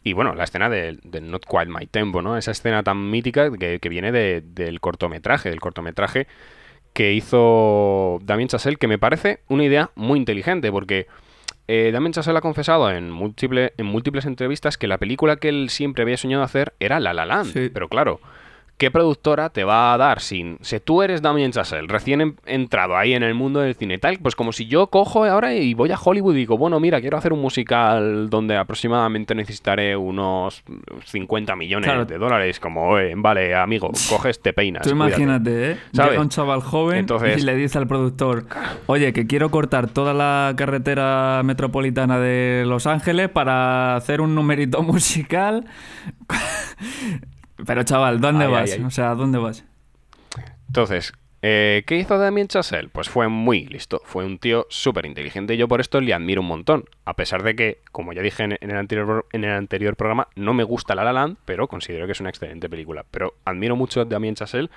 Y 0.05 0.15
bueno, 0.15 0.35
la 0.35 0.45
escena 0.45 0.69
de, 0.69 0.99
de 1.05 1.21
Not 1.21 1.45
Quite 1.47 1.67
My 1.67 1.87
Tempo, 1.87 2.23
¿no? 2.23 2.37
Esa 2.37 2.51
escena 2.51 2.83
tan 2.83 3.11
mítica 3.11 3.51
que, 3.57 3.79
que 3.79 3.89
viene 3.89 4.11
de- 4.13 4.43
del 4.45 4.81
cortometraje, 4.81 5.49
del 5.51 5.61
cortometraje 5.61 6.27
que 6.93 7.13
hizo 7.13 8.19
Damien 8.23 8.49
Chazelle, 8.49 8.77
que 8.77 8.89
me 8.89 8.99
parece 8.99 9.41
una 9.49 9.65
idea 9.65 9.91
muy 9.95 10.19
inteligente, 10.19 10.71
porque 10.71 11.07
eh, 11.69 11.91
Damien 11.93 12.13
Chazelle 12.13 12.37
ha 12.39 12.43
confesado 12.43 12.91
en, 12.91 13.11
múltiple- 13.13 13.73
en 13.79 13.87
múltiples 13.87 14.27
entrevistas 14.27 14.77
que 14.77 14.87
la 14.89 14.99
película 14.99 15.37
que 15.37 15.49
él 15.49 15.71
siempre 15.71 16.03
había 16.03 16.17
soñado 16.17 16.43
hacer 16.43 16.75
era 16.81 17.01
La 17.01 17.15
La 17.15 17.25
Land. 17.25 17.53
Sí. 17.53 17.71
Pero 17.73 17.89
claro, 17.89 18.21
¿qué 18.83 18.91
productora 18.91 19.49
te 19.51 19.63
va 19.63 19.95
a 19.95 19.97
dar 19.97 20.21
sin... 20.21 20.59
Si 20.61 20.81
tú 20.81 21.03
eres 21.03 21.23
Damien 21.23 21.53
Chazelle, 21.53 21.87
recién 21.87 22.21
en- 22.21 22.37
entrado 22.47 22.97
ahí 22.97 23.13
en 23.15 23.23
el 23.23 23.33
mundo 23.33 23.61
del 23.61 23.77
cine 23.77 23.99
tal, 23.99 24.19
pues 24.19 24.35
como 24.35 24.51
si 24.51 24.67
yo 24.67 24.89
cojo 24.89 25.25
ahora 25.25 25.55
y 25.55 25.73
voy 25.75 25.93
a 25.93 25.97
Hollywood 25.97 26.35
y 26.35 26.39
digo, 26.39 26.59
bueno, 26.59 26.81
mira, 26.81 27.01
quiero 27.01 27.17
hacer 27.17 27.33
un 27.33 27.41
musical 27.41 28.29
donde 28.29 28.57
aproximadamente 28.57 29.37
necesitaré 29.37 29.97
unos 29.97 30.65
50 31.05 31.55
millones 31.55 31.87
Claro. 31.87 32.07
de 32.07 32.19
dólares, 32.19 32.59
como, 32.59 32.99
eh, 32.99 33.13
vale, 33.17 33.55
amigo, 33.55 33.89
coges, 34.09 34.43
te 34.43 34.53
peinas. 34.53 34.83
Tú 34.83 34.91
cuídate". 34.91 35.11
imagínate, 35.13 35.71
¿eh? 35.71 35.77
¿Sabes? 35.93 36.11
Llega 36.13 36.23
un 36.23 36.29
chaval 36.29 36.61
joven 36.61 36.99
Entonces- 36.99 37.39
y 37.41 37.47
le 37.47 37.55
dice 37.55 37.79
al 37.79 37.87
productor, 37.87 38.47
oye, 38.87 39.13
que 39.13 39.29
quiero 39.29 39.51
cortar 39.53 39.87
toda 39.91 40.13
la 40.13 40.55
carretera 40.57 41.41
metropolitana 41.45 42.19
de 42.19 42.65
Los 42.67 42.89
Ángeles 42.89 43.29
para 43.29 43.95
hacer 43.95 44.21
un 44.21 44.35
numerito 44.35 44.83
musical. 44.83 45.67
Pero 47.67 47.83
chaval, 47.85 48.21
¿dónde 48.21 48.47
Ay, 48.47 48.51
vas? 48.51 48.73
ay, 48.73 48.79
ay. 48.81 48.85
O 48.85 48.91
sea, 48.91 49.15
¿dónde 49.15 49.39
vas? 49.39 49.65
Entonces, 50.69 51.13
eh, 51.43 51.83
¿qué 51.87 51.97
hizo 51.97 52.19
Damien 52.19 52.49
Chazelle? 52.49 52.89
Pues 52.89 53.09
fue 53.09 53.29
muy 53.29 53.67
listo, 53.67 54.01
fue 54.05 54.25
un 54.25 54.39
tío 54.39 54.67
súper 54.71 55.07
inteligente 55.07 55.55
y 55.55 55.57
yo 55.59 55.69
por 55.69 55.81
esto 55.81 56.01
le 56.01 56.15
admiro 56.15 56.41
un 56.41 56.47
montón. 56.49 56.85
A 57.05 57.15
pesar 57.15 57.43
de 57.43 57.55
que, 57.55 57.83
como 57.93 58.13
ya 58.13 58.23
dije 58.23 58.43
en, 58.45 58.53
en 58.61 58.71
el 58.71 58.77
anterior, 58.77 59.27
en 59.33 59.45
el 59.45 59.51
anterior 59.53 59.97
programa, 59.97 60.29
no 60.35 60.55
me 60.55 60.65
gusta 60.65 60.95
La 60.95 61.05
La 61.05 61.13
Land, 61.13 61.37
pero 61.45 61.69
considero 61.69 62.07
que 62.07 62.13
es 62.13 62.21
una 62.21 62.31
excelente 62.31 62.69
película. 62.71 63.05
Pero 63.11 63.35
admiro 63.45 63.77
mucho 63.77 64.01
a 64.01 64.05
Damien 64.05 64.35
Chazelle 64.35 64.71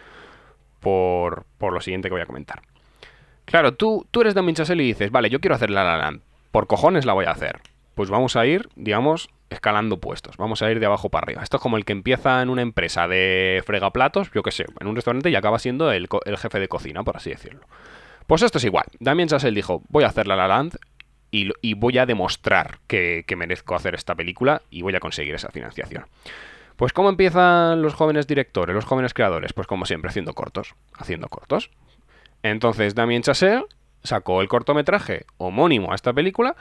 por, 0.80 1.46
por 1.58 1.74
lo 1.74 1.82
siguiente 1.82 2.10
que 2.10 2.14
voy 2.14 2.22
a 2.22 2.26
comentar. 2.28 2.62
Claro, 3.46 3.74
tú, 3.76 4.06
tú 4.12 4.22
eres 4.22 4.34
Damien 4.34 4.56
Chazelle 4.56 4.84
y 4.84 4.88
dices, 4.88 5.12
vale, 5.12 5.30
yo 5.30 5.40
quiero 5.40 5.56
hacer 5.56 5.70
La 5.70 5.84
La 5.84 5.98
Land. 5.98 6.22
Por 6.52 6.68
cojones 6.68 7.06
la 7.06 7.14
voy 7.14 7.26
a 7.26 7.32
hacer. 7.32 7.60
Pues 7.96 8.10
vamos 8.10 8.36
a 8.36 8.46
ir, 8.46 8.70
digamos, 8.76 9.30
escalando 9.50 10.00
puestos. 10.00 10.38
Vamos 10.38 10.62
a 10.62 10.70
ir 10.70 10.80
de 10.80 10.86
abajo 10.86 11.10
para 11.10 11.24
arriba. 11.24 11.42
Esto 11.42 11.58
es 11.58 11.64
como 11.64 11.78
el 11.78 11.86
que 11.86 11.94
empieza 11.94 12.42
en 12.42 12.50
una 12.50 12.62
empresa 12.62 13.08
de 13.08 13.64
fregaplatos, 13.66 14.32
yo 14.34 14.44
qué 14.44 14.52
sé, 14.52 14.66
en 14.80 14.88
un 14.88 14.96
restaurante 14.96 15.30
y 15.30 15.36
acaba 15.36 15.60
siendo 15.60 15.92
el, 15.92 16.08
el 16.26 16.38
jefe 16.38 16.60
de 16.60 16.68
cocina, 16.68 17.04
por 17.04 17.18
así 17.18 17.30
decirlo. 17.30 17.62
Pues 18.28 18.42
esto 18.42 18.58
es 18.58 18.64
igual. 18.66 18.86
Damien 19.00 19.30
Chazelle 19.30 19.56
dijo, 19.56 19.82
voy 19.90 20.04
a 20.04 20.08
hacer 20.08 20.28
La 20.28 20.36
La 20.36 20.48
Land 20.48 20.78
y, 21.32 21.52
y 21.62 21.74
voy 21.76 21.98
a 21.98 22.06
demostrar 22.06 22.80
que, 22.88 23.24
que 23.28 23.36
merezco 23.36 23.76
hacer 23.76 23.96
esta 23.96 24.16
película 24.16 24.62
y 24.70 24.82
voy 24.82 24.96
a 24.96 25.00
conseguir 25.00 25.36
esa 25.36 25.50
financiación. 25.50 26.06
Pues 26.76 26.92
¿cómo 26.92 27.08
empiezan 27.08 27.82
los 27.82 27.94
jóvenes 27.94 28.28
directores, 28.28 28.76
los 28.76 28.86
jóvenes 28.86 29.14
creadores? 29.14 29.54
Pues 29.54 29.68
como 29.68 29.86
siempre, 29.86 30.10
haciendo 30.10 30.34
cortos. 30.34 30.76
Haciendo 30.98 31.30
cortos. 31.30 31.70
Entonces 32.44 32.96
Damien 32.96 33.22
Chazelle 33.22 33.66
sacó 34.04 34.42
el 34.42 34.48
cortometraje 34.48 35.26
homónimo 35.38 35.92
a 35.92 35.96
esta 35.96 36.14
película, 36.14 36.56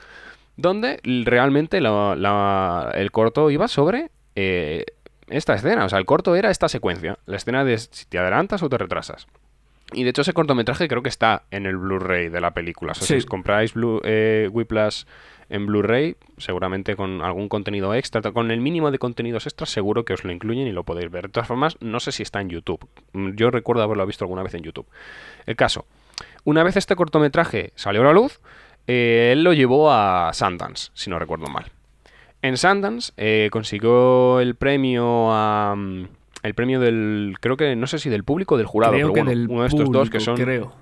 donde 0.56 1.00
realmente 1.24 1.80
la- 1.80 2.14
la- 2.16 2.90
el 2.94 3.10
corto 3.10 3.50
iba 3.50 3.68
sobre 3.68 4.10
eh, 4.36 4.84
esta 5.28 5.54
escena. 5.54 5.84
O 5.84 5.88
sea, 5.88 5.98
el 5.98 6.06
corto 6.06 6.34
era 6.36 6.50
esta 6.50 6.68
secuencia, 6.68 7.18
la 7.26 7.36
escena 7.36 7.64
de 7.64 7.78
si 7.78 8.04
te 8.06 8.18
adelantas 8.18 8.62
o 8.62 8.68
te 8.68 8.78
retrasas. 8.78 9.26
Y 9.92 10.02
de 10.04 10.10
hecho 10.10 10.22
ese 10.22 10.32
cortometraje 10.32 10.88
creo 10.88 11.02
que 11.02 11.08
está 11.08 11.42
en 11.50 11.66
el 11.66 11.76
Blu-ray 11.76 12.28
de 12.30 12.40
la 12.40 12.52
película. 12.52 12.92
O 12.92 12.94
sea, 12.94 13.06
Sí. 13.06 13.14
si 13.14 13.18
os 13.18 13.26
compráis 13.26 13.74
Blu 13.74 14.00
eh, 14.04 14.48
Whiplash 14.50 15.04
en 15.50 15.66
Blu-ray, 15.66 16.16
seguramente 16.38 16.96
con 16.96 17.20
algún 17.22 17.48
contenido 17.48 17.94
extra, 17.94 18.22
con 18.32 18.50
el 18.50 18.60
mínimo 18.60 18.90
de 18.90 18.98
contenidos 18.98 19.46
extras, 19.46 19.68
seguro 19.70 20.04
que 20.04 20.14
os 20.14 20.24
lo 20.24 20.32
incluyen 20.32 20.66
y 20.66 20.72
lo 20.72 20.84
podéis 20.84 21.10
ver. 21.10 21.26
De 21.26 21.32
todas 21.32 21.46
formas, 21.46 21.76
no 21.80 22.00
sé 22.00 22.12
si 22.12 22.22
está 22.22 22.40
en 22.40 22.48
YouTube. 22.48 22.88
Mm, 23.12 23.32
Yo 23.36 23.50
recuerdo 23.50 23.82
haberlo 23.82 24.06
visto 24.06 24.24
alguna 24.24 24.42
vez 24.42 24.54
en 24.54 24.62
YouTube. 24.62 24.86
El 25.46 25.54
caso, 25.54 25.86
una 26.44 26.62
vez 26.64 26.76
este 26.76 26.96
cortometraje 26.96 27.72
salió 27.76 28.00
a 28.00 28.04
la 28.06 28.12
luz, 28.14 28.40
eh, 28.86 29.30
él 29.32 29.42
lo 29.44 29.52
llevó 29.52 29.90
a 29.90 30.30
Sundance, 30.32 30.90
si 30.94 31.10
no 31.10 31.18
recuerdo 31.18 31.46
mal. 31.46 31.70
En 32.42 32.56
Sundance 32.56 33.12
eh, 33.16 33.48
consiguió 33.50 34.40
el 34.40 34.54
premio 34.54 35.32
a... 35.32 35.74
mm, 35.76 36.04
El 36.42 36.54
premio 36.54 36.78
del... 36.80 37.36
Creo 37.40 37.56
que... 37.56 37.74
No 37.74 37.86
sé 37.86 37.98
si 37.98 38.10
del 38.10 38.24
público 38.24 38.54
o 38.56 38.58
del 38.58 38.66
jurado, 38.66 38.92
creo 38.92 39.12
pero 39.12 39.14
que 39.14 39.20
bueno, 39.22 39.30
del 39.30 39.48
uno 39.50 39.62
de 39.62 39.68
estos 39.68 39.90
dos 39.90 40.10
que 40.10 40.20
son 40.20 40.36
Creo. 40.36 40.72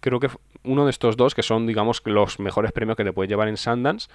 creo 0.00 0.20
que 0.20 0.28
uno 0.62 0.84
de 0.84 0.90
estos 0.90 1.16
dos 1.16 1.34
que 1.34 1.42
son, 1.42 1.66
digamos, 1.66 2.02
los 2.04 2.38
mejores 2.38 2.70
premios 2.72 2.96
que 2.96 3.04
te 3.04 3.12
puedes 3.12 3.28
llevar 3.28 3.48
en 3.48 3.56
Sundance. 3.56 4.08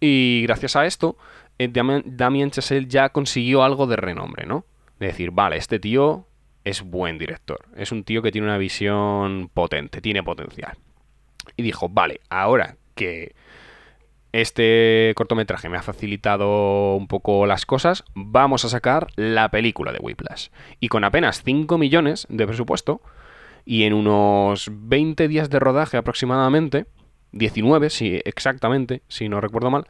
Y 0.00 0.42
gracias 0.44 0.76
a 0.76 0.86
esto, 0.86 1.18
eh, 1.58 1.68
Damien, 1.68 2.02
Damien 2.06 2.50
Chazelle 2.50 2.86
ya 2.88 3.10
consiguió 3.10 3.62
algo 3.62 3.86
de 3.86 3.96
renombre, 3.96 4.46
¿no? 4.46 4.64
De 4.98 5.08
decir, 5.08 5.30
vale, 5.32 5.56
este 5.58 5.78
tío 5.78 6.26
es 6.64 6.82
buen 6.82 7.18
director. 7.18 7.58
Es 7.76 7.92
un 7.92 8.04
tío 8.04 8.22
que 8.22 8.32
tiene 8.32 8.46
una 8.46 8.56
visión 8.58 9.50
potente, 9.52 10.00
tiene 10.00 10.22
potencial. 10.22 10.76
Y 11.56 11.62
dijo, 11.62 11.88
vale, 11.88 12.20
ahora 12.28 12.76
que 12.94 13.34
este 14.32 15.12
cortometraje 15.16 15.68
me 15.68 15.76
ha 15.76 15.82
facilitado 15.82 16.94
un 16.94 17.08
poco 17.08 17.46
las 17.46 17.66
cosas, 17.66 18.04
vamos 18.14 18.64
a 18.64 18.68
sacar 18.68 19.08
la 19.16 19.50
película 19.50 19.92
de 19.92 19.98
Whiplash. 19.98 20.48
Y 20.78 20.88
con 20.88 21.04
apenas 21.04 21.42
5 21.42 21.78
millones 21.78 22.26
de 22.30 22.46
presupuesto, 22.46 23.00
y 23.64 23.84
en 23.84 23.92
unos 23.92 24.70
20 24.72 25.28
días 25.28 25.50
de 25.50 25.58
rodaje 25.58 25.96
aproximadamente, 25.96 26.86
19, 27.32 27.90
sí, 27.90 28.20
exactamente, 28.24 29.02
si 29.08 29.28
no 29.28 29.40
recuerdo 29.40 29.70
mal, 29.70 29.86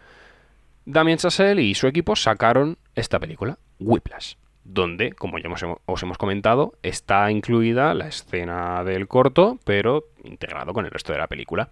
Damien 0.84 1.18
Chazelle 1.18 1.62
y 1.62 1.74
su 1.74 1.86
equipo 1.86 2.16
sacaron 2.16 2.78
esta 2.94 3.18
película, 3.18 3.58
Whiplash, 3.78 4.34
donde, 4.72 5.12
como 5.12 5.38
ya 5.38 5.48
os 5.86 6.02
hemos 6.02 6.18
comentado, 6.18 6.74
está 6.82 7.30
incluida 7.30 7.92
la 7.94 8.08
escena 8.08 8.84
del 8.84 9.08
corto, 9.08 9.58
pero 9.64 10.04
integrado 10.24 10.72
con 10.72 10.84
el 10.84 10.90
resto 10.90 11.12
de 11.12 11.18
la 11.18 11.26
película. 11.26 11.70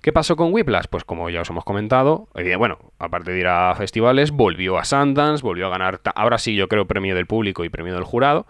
¿Qué 0.00 0.12
pasó 0.12 0.36
con 0.36 0.52
Whiplash? 0.52 0.86
Pues 0.88 1.02
como 1.02 1.28
ya 1.28 1.40
os 1.40 1.50
hemos 1.50 1.64
comentado, 1.64 2.28
eh, 2.36 2.54
bueno, 2.54 2.78
aparte 3.00 3.32
de 3.32 3.40
ir 3.40 3.48
a 3.48 3.74
festivales, 3.74 4.30
volvió 4.30 4.78
a 4.78 4.84
Sundance, 4.84 5.42
volvió 5.42 5.66
a 5.66 5.70
ganar, 5.70 6.00
ahora 6.14 6.38
sí 6.38 6.54
yo 6.54 6.68
creo, 6.68 6.86
premio 6.86 7.16
del 7.16 7.26
público 7.26 7.64
y 7.64 7.68
premio 7.68 7.94
del 7.94 8.04
jurado. 8.04 8.46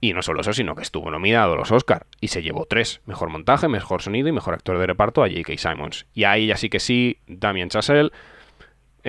Y 0.00 0.12
no 0.12 0.22
solo 0.22 0.42
eso, 0.42 0.52
sino 0.52 0.76
que 0.76 0.82
estuvo 0.82 1.10
nominado 1.10 1.54
a 1.54 1.56
los 1.56 1.72
Oscar 1.72 2.06
y 2.20 2.28
se 2.28 2.42
llevó 2.42 2.66
tres. 2.66 3.00
Mejor 3.06 3.30
montaje, 3.30 3.66
mejor 3.66 4.02
sonido 4.02 4.28
y 4.28 4.32
mejor 4.32 4.54
actor 4.54 4.78
de 4.78 4.86
reparto 4.86 5.24
a 5.24 5.28
J.K. 5.28 5.56
Simons. 5.56 6.06
Y 6.14 6.24
ahí 6.24 6.46
ya 6.46 6.56
sí 6.56 6.68
que 6.68 6.78
sí, 6.78 7.18
Damien 7.26 7.70
Chazelle 7.70 8.12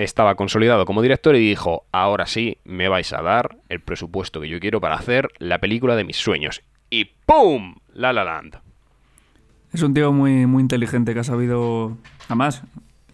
estaba 0.04 0.36
consolidado 0.36 0.86
como 0.86 1.02
director 1.02 1.34
y 1.34 1.40
dijo, 1.40 1.84
ahora 1.92 2.26
sí, 2.26 2.58
me 2.64 2.88
vais 2.88 3.12
a 3.12 3.20
dar 3.20 3.58
el 3.68 3.80
presupuesto 3.80 4.40
que 4.40 4.48
yo 4.48 4.60
quiero 4.60 4.80
para 4.80 4.94
hacer 4.94 5.28
la 5.38 5.58
película 5.58 5.96
de 5.96 6.04
mis 6.04 6.16
sueños. 6.16 6.62
Y 6.88 7.06
¡pum! 7.26 7.74
La 7.92 8.12
La 8.12 8.22
Land. 8.24 8.58
Es 9.72 9.82
un 9.82 9.92
tío 9.94 10.12
muy, 10.12 10.46
muy 10.46 10.62
inteligente 10.62 11.12
que 11.14 11.20
ha 11.20 11.24
sabido. 11.24 11.98
Además, 12.26 12.62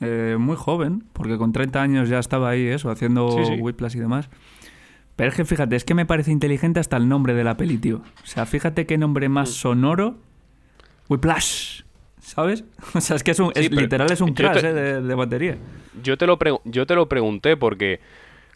eh, 0.00 0.36
muy 0.38 0.56
joven, 0.56 1.04
porque 1.14 1.38
con 1.38 1.52
30 1.52 1.80
años 1.82 2.08
ya 2.10 2.18
estaba 2.18 2.50
ahí, 2.50 2.66
eso, 2.66 2.90
haciendo 2.90 3.30
Sí, 3.30 3.54
sí. 3.56 3.60
Whiplash 3.60 3.96
y 3.96 4.00
demás. 4.00 4.28
Pero 5.16 5.30
es 5.30 5.36
que 5.36 5.44
fíjate, 5.44 5.76
es 5.76 5.84
que 5.84 5.94
me 5.94 6.06
parece 6.06 6.32
inteligente 6.32 6.80
hasta 6.80 6.96
el 6.98 7.08
nombre 7.08 7.34
de 7.34 7.44
la 7.44 7.56
peli, 7.56 7.78
tío. 7.78 8.02
O 8.22 8.26
sea, 8.26 8.44
fíjate 8.46 8.84
qué 8.84 8.98
nombre 8.98 9.28
más 9.30 9.48
Mm. 9.48 9.52
sonoro. 9.52 10.16
Whiplash. 11.08 11.82
¿Sabes? 12.24 12.64
O 12.94 13.00
sea, 13.00 13.16
es 13.16 13.22
que 13.22 13.30
es 13.32 13.38
un. 13.38 13.52
Sí, 13.54 13.60
es- 13.60 13.68
pero 13.68 13.80
literal 13.82 14.10
es 14.10 14.20
un 14.20 14.34
te- 14.34 14.42
crash 14.42 14.64
eh, 14.64 14.72
de, 14.72 15.02
de 15.02 15.14
batería. 15.14 15.56
Yo 16.02 16.16
te, 16.16 16.26
lo 16.26 16.38
yo 16.64 16.86
te 16.86 16.94
lo 16.94 17.08
pregunté 17.08 17.56
porque 17.56 18.00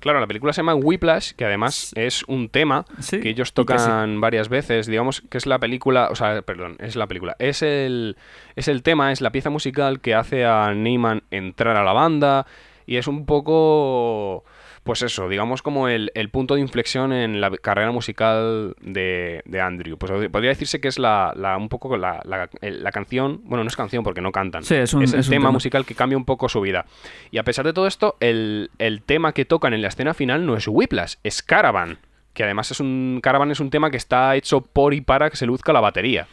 Claro, 0.01 0.21
la 0.21 0.29
película 0.29 0.53
se 0.53 0.61
llama 0.61 0.77
Whiplash, 0.77 1.33
que 1.33 1.45
además 1.45 1.91
es 1.97 2.23
un 2.29 2.49
tema 2.49 2.85
Sí, 3.01 3.19
que 3.19 3.31
ellos 3.31 3.49
y 3.49 3.51
que 3.65 3.79
sí. 3.79 3.85
tocan 3.89 4.21
varias 4.21 4.49
veces. 4.49 4.87
Digamos 4.87 5.23
que 5.29 5.39
es 5.39 5.45
la 5.47 5.59
película, 5.59 6.09
o 6.13 6.15
sea, 6.15 6.41
perdón, 6.43 6.77
es 6.79 6.95
la 6.95 7.09
película. 7.09 7.35
Es 7.41 7.63
el, 7.63 8.17
es 8.55 8.69
el 8.69 8.85
tema, 8.85 9.11
es 9.11 9.21
la 9.21 9.33
pieza 9.33 9.51
musical 9.51 9.99
que 10.01 10.15
hace 10.15 10.45
a 10.45 10.73
Neyman 10.73 11.25
entrar 11.33 11.77
a 11.77 11.83
la 11.83 11.93
banda 11.93 12.47
y 12.87 12.95
es 12.97 13.09
un 13.09 13.27
poco, 13.27 14.45
pues 14.89 15.03
eso, 15.03 15.29
digamos 15.29 15.63
como 15.63 15.87
el, 15.87 16.11
el 16.15 16.31
punto 16.31 16.55
de 16.57 16.61
inflexión 16.61 17.13
en 17.13 17.41
la 17.41 17.51
carrera 17.51 17.93
musical 17.93 18.75
de, 18.81 19.43
de 19.45 19.61
Andrew. 19.61 19.97
Pues 19.99 20.29
podría 20.31 20.49
decirse 20.51 20.81
que 20.81 20.89
es 20.89 20.99
la, 20.99 21.33
la- 21.37 21.57
un 21.57 21.69
poco 21.69 21.97
la, 21.97 22.21
la- 22.25 22.49
el- 22.63 22.83
la 22.83 22.91
canción, 22.91 23.41
bueno, 23.45 23.63
no 23.65 23.69
es 23.69 23.77
canción 23.77 24.03
porque 24.03 24.21
no 24.21 24.33
cantan. 24.33 24.65
Sí, 24.65 24.75
es 24.75 24.93
un- 24.95 25.03
el 25.03 25.15
es 25.15 25.29
tema 25.29 25.43
tema. 25.45 25.51
musical 25.53 25.85
que 25.87 25.95
cambia 25.95 26.17
un 26.19 26.25
poco 26.25 26.49
su 26.49 26.61
vida. 26.61 26.87
Y 27.31 27.39
a 27.39 27.45
pesar 27.45 27.65
de 27.65 27.73
todo 27.73 27.87
esto, 27.87 28.17
el, 28.19 28.71
el 28.79 29.03
tema 29.03 29.33
que 29.33 29.45
tocan 29.45 29.75
en 29.75 29.83
la 29.83 29.89
escena 29.89 30.15
final 30.15 30.45
no 30.45 30.57
es 30.57 30.67
Whiplash, 30.67 31.15
es 31.23 31.43
Caravan. 31.43 31.99
Que 32.35 32.45
además 32.45 32.71
es 32.71 32.81
un. 32.81 33.21
Caravan 33.23 33.51
es 33.51 33.61
un 33.61 33.71
tema 33.71 33.91
que 33.91 33.97
está 33.97 34.35
hecho 34.37 34.61
por 34.63 34.95
y 34.95 35.01
para 35.01 35.29
que 35.29 35.37
se 35.37 35.45
luzca 35.47 35.73
la 35.73 35.81
batería. 35.81 36.27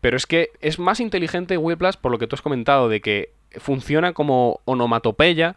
Pero 0.00 0.16
es 0.16 0.26
que 0.26 0.50
es 0.60 0.78
más 0.78 1.00
inteligente 1.00 1.56
Whiplash 1.56 1.96
por 1.96 2.12
lo 2.12 2.18
que 2.18 2.26
tú 2.26 2.34
has 2.34 2.42
comentado, 2.42 2.88
de 2.88 3.00
que 3.00 3.32
funciona 3.58 4.12
como 4.12 4.60
onomatopeya 4.64 5.54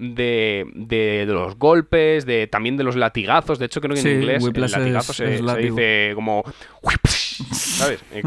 de, 0.00 0.66
de- 0.74 1.24
de 1.26 1.32
los 1.32 1.56
golpes, 1.56 2.24
de 2.26 2.46
también 2.46 2.76
de 2.76 2.84
los 2.84 2.96
latigazos. 2.96 3.58
De 3.58 3.66
hecho, 3.66 3.80
creo 3.80 3.94
que 3.94 4.00
Sí, 4.00 4.08
en 4.08 4.14
inglés 4.22 4.44
el 4.44 4.60
latigazo 4.70 5.12
es- 5.12 5.16
se, 5.16 5.32
es 5.32 5.36
se 5.38 5.42
látigo. 5.44 5.76
dice 5.76 6.12
como... 6.14 6.42
¿Sabes? 7.52 8.02
Eh, 8.12 8.22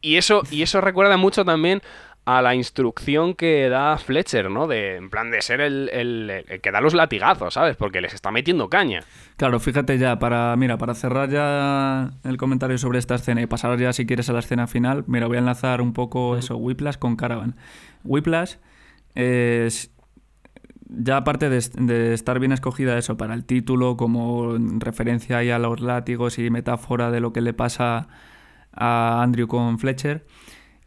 y 0.00 0.16
eso, 0.16 0.42
y 0.50 0.62
eso 0.62 0.80
recuerda 0.80 1.16
mucho 1.16 1.44
también 1.44 1.80
a 2.26 2.40
la 2.40 2.54
instrucción 2.54 3.34
que 3.34 3.68
da 3.68 3.98
Fletcher, 3.98 4.50
¿no? 4.50 4.66
De, 4.66 4.96
en 4.96 5.10
plan 5.10 5.30
de 5.30 5.42
ser 5.42 5.60
el, 5.60 5.90
el- 5.92 6.30
el 6.48 6.60
que 6.62 6.70
da 6.70 6.80
los 6.80 6.94
latigazos, 6.94 7.52
¿sabes? 7.52 7.76
Porque 7.76 8.00
les 8.00 8.14
está 8.14 8.30
metiendo 8.30 8.70
caña. 8.70 9.02
Claro, 9.36 9.60
fíjate 9.60 9.98
ya, 9.98 10.18
para, 10.18 10.56
mira, 10.56 10.78
para 10.78 10.94
cerrar 10.94 11.28
ya 11.28 12.12
el 12.24 12.36
comentario 12.38 12.78
sobre 12.78 12.98
esta 12.98 13.16
escena 13.16 13.42
y 13.42 13.46
pasar 13.46 13.78
ya 13.78 13.92
si 13.92 14.06
quieres 14.06 14.30
a 14.30 14.32
la 14.32 14.38
escena 14.38 14.66
final, 14.66 15.04
mira, 15.06 15.26
voy 15.26 15.36
a 15.36 15.40
enlazar 15.40 15.82
un 15.82 15.92
poco 15.92 16.38
eso, 16.38 16.56
Whiplash 16.56 16.96
con 16.96 17.16
Caravan. 17.16 17.56
Whiplash 18.04 18.54
es 19.14 19.90
ya 20.88 21.16
aparte 21.16 21.48
de, 21.50 22.14
estar 22.14 22.38
bien 22.40 22.52
escogida 22.52 22.98
eso 22.98 23.16
para 23.16 23.34
el 23.34 23.44
título 23.44 23.96
como 23.96 24.56
referencia 24.78 25.38
a 25.38 25.58
los 25.58 25.80
látigos 25.80 26.38
y 26.38 26.50
metáfora 26.50 27.10
de 27.10 27.20
lo 27.20 27.32
que 27.32 27.40
le 27.40 27.52
pasa 27.54 28.08
a 28.72 29.22
Andrew 29.22 29.46
con 29.46 29.78
Fletcher, 29.78 30.26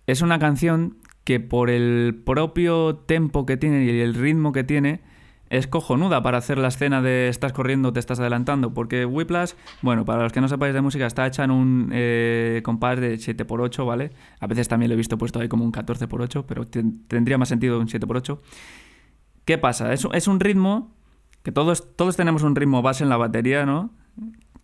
es 0.06 0.22
una 0.22 0.40
canción 0.40 0.98
que 1.24 1.40
por 1.40 1.70
el 1.70 2.22
propio 2.26 2.96
tempo 2.96 3.46
que 3.46 3.58
tiene 3.58 3.84
y 3.86 4.00
el 4.00 4.14
ritmo 4.14 4.52
que 4.54 4.64
tiene 4.64 5.02
es 5.50 5.66
cojonuda 5.68 6.22
para 6.22 6.38
hacer 6.40 6.58
la 6.58 6.68
escena 6.68 7.02
de 7.02 7.30
estás 7.30 7.54
corriendo, 7.54 7.94
te 7.94 8.02
estás 8.02 8.20
adelantando, 8.20 8.74
porque 8.74 9.06
Whiplash, 9.06 9.54
bueno, 9.82 10.04
para 10.04 10.24
los 10.24 10.34
que 10.34 10.42
no 10.42 10.50
sepáis 10.50 10.74
de 10.74 10.82
música, 10.82 11.06
está 11.06 11.26
hecha 11.26 11.46
en 11.46 11.52
un 11.52 11.90
eh, 11.94 12.62
compás 12.66 13.00
de 13.00 13.16
7x8, 13.16 13.86
¿vale? 13.86 14.12
A 14.42 14.48
veces 14.48 14.68
también 14.68 14.90
lo 14.90 14.96
he 14.96 14.98
visto 14.98 15.18
puesto 15.18 15.40
ahí 15.40 15.48
como 15.48 15.64
un 15.64 15.72
14x8, 15.72 16.44
pero 16.46 16.66
ten- 16.66 17.02
tendría 17.08 17.38
más 17.38 17.48
sentido 17.48 17.80
un 17.80 17.88
7x8. 17.88 18.40
¿Qué 19.48 19.58
pasa? 19.58 19.94
Es, 19.94 20.06
es 20.12 20.28
un 20.28 20.42
ritmo 20.42 20.94
que 21.42 21.54
todos, 21.54 21.96
todos 21.96 22.18
tenemos 22.18 22.44
un 22.44 22.54
ritmo 22.54 22.82
base 22.82 23.06
en 23.06 23.10
la 23.10 23.16
batería, 23.16 23.66
¿no? 23.66 23.92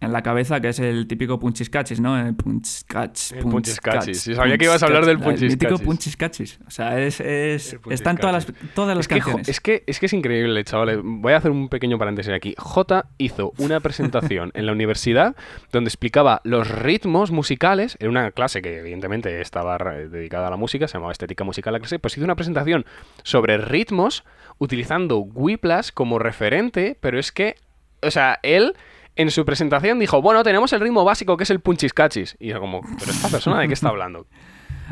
En 0.03 0.11
la 0.11 0.21
cabeza, 0.21 0.59
que 0.59 0.67
es 0.67 0.79
el 0.79 1.07
típico 1.07 1.39
punchiscachis, 1.39 2.01
¿no? 2.01 2.19
El 2.19 2.35
punchis-cachis, 2.35 3.37
El 3.37 3.45
punchis-cachis. 3.45 4.13
Sí, 4.15 4.35
sabía 4.35 4.57
que 4.57 4.65
ibas 4.65 4.83
a 4.83 4.87
hablar 4.87 5.05
del 5.05 5.17
punchis-cachis. 5.17 5.43
El 5.43 5.49
mítico 5.51 5.77
punchis-cachis. 5.77 6.59
O 6.67 6.71
sea, 6.71 6.99
es, 6.99 7.21
es, 7.21 7.73
El 7.85 7.93
está 7.93 8.11
en 8.11 8.17
todas 8.17 8.33
las, 8.33 8.53
todas 8.75 8.97
las 8.97 9.05
Es 9.05 9.07
que, 9.07 9.21
es, 9.47 9.61
que, 9.61 9.83
es 9.87 9.99
que 9.99 10.05
es 10.07 10.13
increíble, 10.13 10.61
chavales. 10.65 10.99
Voy 11.01 11.31
a 11.31 11.37
hacer 11.37 11.51
un 11.51 11.69
pequeño 11.69 11.97
paréntesis 11.97 12.33
aquí. 12.33 12.53
J 12.57 13.05
hizo 13.17 13.53
una 13.57 13.79
presentación 13.79 14.51
en 14.55 14.65
la 14.65 14.73
universidad 14.73 15.37
donde 15.71 15.87
explicaba 15.87 16.41
los 16.43 16.69
ritmos 16.69 17.31
musicales. 17.31 17.95
En 18.01 18.09
una 18.09 18.31
clase 18.31 18.61
que 18.61 18.79
evidentemente 18.79 19.39
estaba 19.39 19.77
dedicada 19.77 20.47
a 20.47 20.49
la 20.49 20.57
música, 20.57 20.87
se 20.87 20.95
llamaba 20.95 21.13
Estética 21.13 21.45
Musical 21.45 21.71
la 21.71 21.79
clase. 21.79 21.97
Pues 21.99 22.17
hizo 22.17 22.25
una 22.25 22.35
presentación 22.35 22.85
sobre 23.23 23.57
ritmos 23.57 24.25
utilizando 24.57 25.19
Whiplash 25.19 25.91
como 25.93 26.19
referente, 26.19 26.97
pero 26.99 27.19
es 27.19 27.31
que, 27.31 27.55
o 28.01 28.11
sea, 28.11 28.39
él 28.43 28.75
en 29.15 29.31
su 29.31 29.45
presentación 29.45 29.99
dijo, 29.99 30.21
bueno, 30.21 30.43
tenemos 30.43 30.73
el 30.73 30.79
ritmo 30.79 31.03
básico 31.03 31.37
que 31.37 31.43
es 31.43 31.49
el 31.49 31.59
punchiskachis. 31.59 32.35
Y 32.39 32.49
yo 32.49 32.59
como, 32.59 32.81
pero 32.81 33.11
esta 33.11 33.29
persona 33.29 33.59
de 33.59 33.67
qué 33.67 33.73
está 33.73 33.89
hablando. 33.89 34.27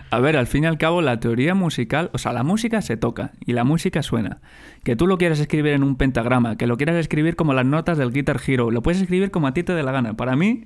A 0.10 0.20
ver, 0.20 0.38
al 0.38 0.48
fin 0.48 0.64
y 0.64 0.68
al 0.68 0.78
cabo, 0.78 1.02
la 1.02 1.20
teoría 1.20 1.54
musical, 1.54 2.10
o 2.14 2.18
sea, 2.18 2.34
la 2.34 2.44
música 2.44 2.82
se 2.82 2.98
toca 2.98 3.32
y 3.46 3.54
la 3.54 3.64
música 3.64 4.04
suena. 4.04 4.42
Que 4.84 4.96
tú 4.96 5.08
lo 5.08 5.18
quieras 5.18 5.40
escribir 5.40 5.74
en 5.74 5.84
un 5.84 5.96
pentagrama, 5.96 6.56
que 6.56 6.68
lo 6.68 6.78
quieras 6.78 6.96
escribir 6.96 7.36
como 7.36 7.54
las 7.54 7.66
notas 7.66 7.98
del 7.98 8.12
Guitar 8.12 8.40
Hero, 8.46 8.72
lo 8.72 8.82
puedes 8.82 9.02
escribir 9.02 9.32
como 9.32 9.48
a 9.48 9.54
ti 9.54 9.64
te 9.64 9.74
dé 9.74 9.84
la 9.84 9.92
gana. 9.92 10.16
Para 10.16 10.36
mí, 10.36 10.66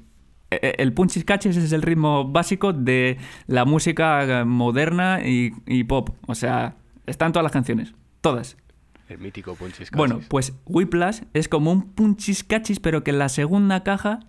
eh, 0.51 0.59
eh, 0.61 0.75
el 0.77 0.93
punchiskachis 0.93 1.57
es 1.57 1.71
el 1.71 1.81
ritmo 1.81 2.25
básico 2.25 2.73
de 2.73 3.17
la 3.47 3.65
música 3.65 4.41
eh, 4.41 4.45
moderna 4.45 5.21
y, 5.25 5.53
y 5.65 5.83
pop. 5.85 6.09
O 6.27 6.35
sea, 6.35 6.75
están 7.05 7.31
todas 7.31 7.43
las 7.43 7.51
canciones, 7.51 7.93
todas. 8.21 8.57
El 9.09 9.19
mítico 9.19 9.55
punchiskachis. 9.55 9.95
Bueno, 9.95 10.21
pues 10.29 10.53
Whiplash 10.65 11.21
es 11.33 11.47
como 11.47 11.71
un 11.71 11.91
punchiskachis, 11.93 12.79
pero 12.79 13.03
que 13.03 13.11
en 13.11 13.19
la 13.19 13.29
segunda 13.29 13.83
caja 13.83 14.19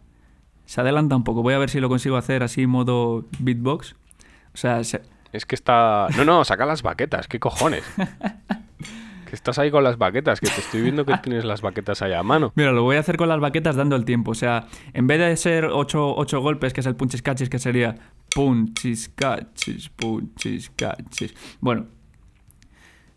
se 0.67 0.81
adelanta 0.81 1.17
un 1.17 1.25
poco. 1.25 1.43
Voy 1.43 1.55
a 1.55 1.59
ver 1.59 1.71
si 1.71 1.81
lo 1.81 1.89
consigo 1.89 2.17
hacer 2.17 2.43
así 2.43 2.67
modo 2.67 3.27
beatbox. 3.39 3.95
O 4.53 4.57
sea, 4.59 4.83
se- 4.85 5.03
Es 5.33 5.47
que 5.47 5.55
está. 5.55 6.09
No, 6.17 6.25
no, 6.25 6.45
saca 6.45 6.67
las 6.67 6.83
baquetas, 6.83 7.27
¿qué 7.29 7.39
cojones? 7.41 7.85
que 9.27 9.35
estás 9.35 9.59
ahí 9.59 9.71
con 9.71 9.83
las 9.83 9.99
baquetas, 9.99 10.41
que 10.41 10.47
te 10.49 10.61
estoy 10.61 10.83
viendo 10.83 11.05
que 11.05 11.17
tienes 11.19 11.45
las 11.45 11.61
baquetas 11.63 12.01
ahí 12.03 12.13
a 12.13 12.23
mano. 12.23 12.53
Mira, 12.55 12.71
lo 12.73 12.83
voy 12.85 12.97
a 12.97 13.01
hacer 13.01 13.17
con 13.17 13.29
las 13.29 13.41
baquetas 13.41 13.75
dando 13.77 13.97
el 13.97 14.05
tiempo. 14.05 14.31
O 14.31 14.35
sea, 14.35 14.67
en 14.93 15.07
vez 15.07 15.19
de 15.19 15.37
ser 15.37 15.65
ocho, 15.65 16.15
ocho 16.17 16.41
golpes, 16.41 16.73
que 16.73 16.81
es 16.81 16.87
el 16.87 16.95
punchiskachis, 16.97 17.49
que 17.49 17.59
sería 17.59 17.97
punchiskachis, 18.35 19.89
punchiskachis. 19.91 21.35
Bueno, 21.61 21.87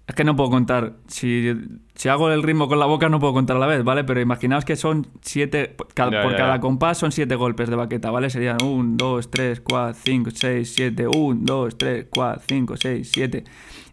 es 0.09 0.15
que 0.15 0.23
no 0.23 0.35
puedo 0.35 0.49
contar. 0.49 0.93
Si, 1.07 1.53
si 1.95 2.09
hago 2.09 2.29
el 2.31 2.43
ritmo 2.43 2.67
con 2.67 2.79
la 2.79 2.85
boca, 2.87 3.07
no 3.09 3.19
puedo 3.19 3.31
contar 3.33 3.55
a 3.57 3.59
la 3.59 3.67
vez, 3.67 3.83
¿vale? 3.83 4.03
Pero 4.03 4.19
imaginaos 4.19 4.65
que 4.65 4.75
son 4.75 5.07
siete. 5.21 5.75
Cada, 5.93 6.11
Ya, 6.11 6.21
por 6.23 6.31
ya, 6.31 6.37
cada 6.37 6.55
ya. 6.55 6.59
compás 6.61 6.97
son 6.97 7.11
siete 7.11 7.35
golpes 7.35 7.69
de 7.69 7.75
baqueta, 7.75 8.09
¿vale? 8.11 8.29
Serían 8.29 8.57
1, 8.63 8.95
2, 8.97 9.29
3, 9.31 9.61
4, 9.61 9.99
5, 10.03 10.29
6, 10.33 10.73
7. 10.75 11.07
1, 11.07 11.39
2, 11.43 11.77
3, 11.77 12.07
4, 12.09 12.41
5, 12.47 12.77
6, 12.77 13.09
7. 13.13 13.43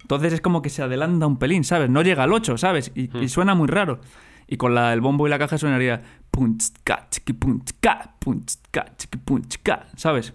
Entonces 0.02 0.33
es 0.33 0.40
como 0.40 0.62
que 0.62 0.70
se 0.70 0.83
adelanta 0.83 1.26
un 1.26 1.37
pelín, 1.38 1.64
¿sabes? 1.64 1.90
No 1.90 2.02
llega 2.02 2.22
al 2.24 2.33
8, 2.33 2.57
¿sabes? 2.59 2.92
Y, 2.94 3.09
Hmm. 3.09 3.22
y 3.22 3.29
suena 3.29 3.55
muy 3.55 3.68
raro. 3.68 4.00
Y 4.48 4.57
con 4.57 4.74
la, 4.74 4.92
el 4.92 5.00
bombo 5.00 5.26
y 5.26 5.31
la 5.31 5.38
caja 5.38 5.59
sonaría 5.59 6.02
¿sabes? 9.96 10.33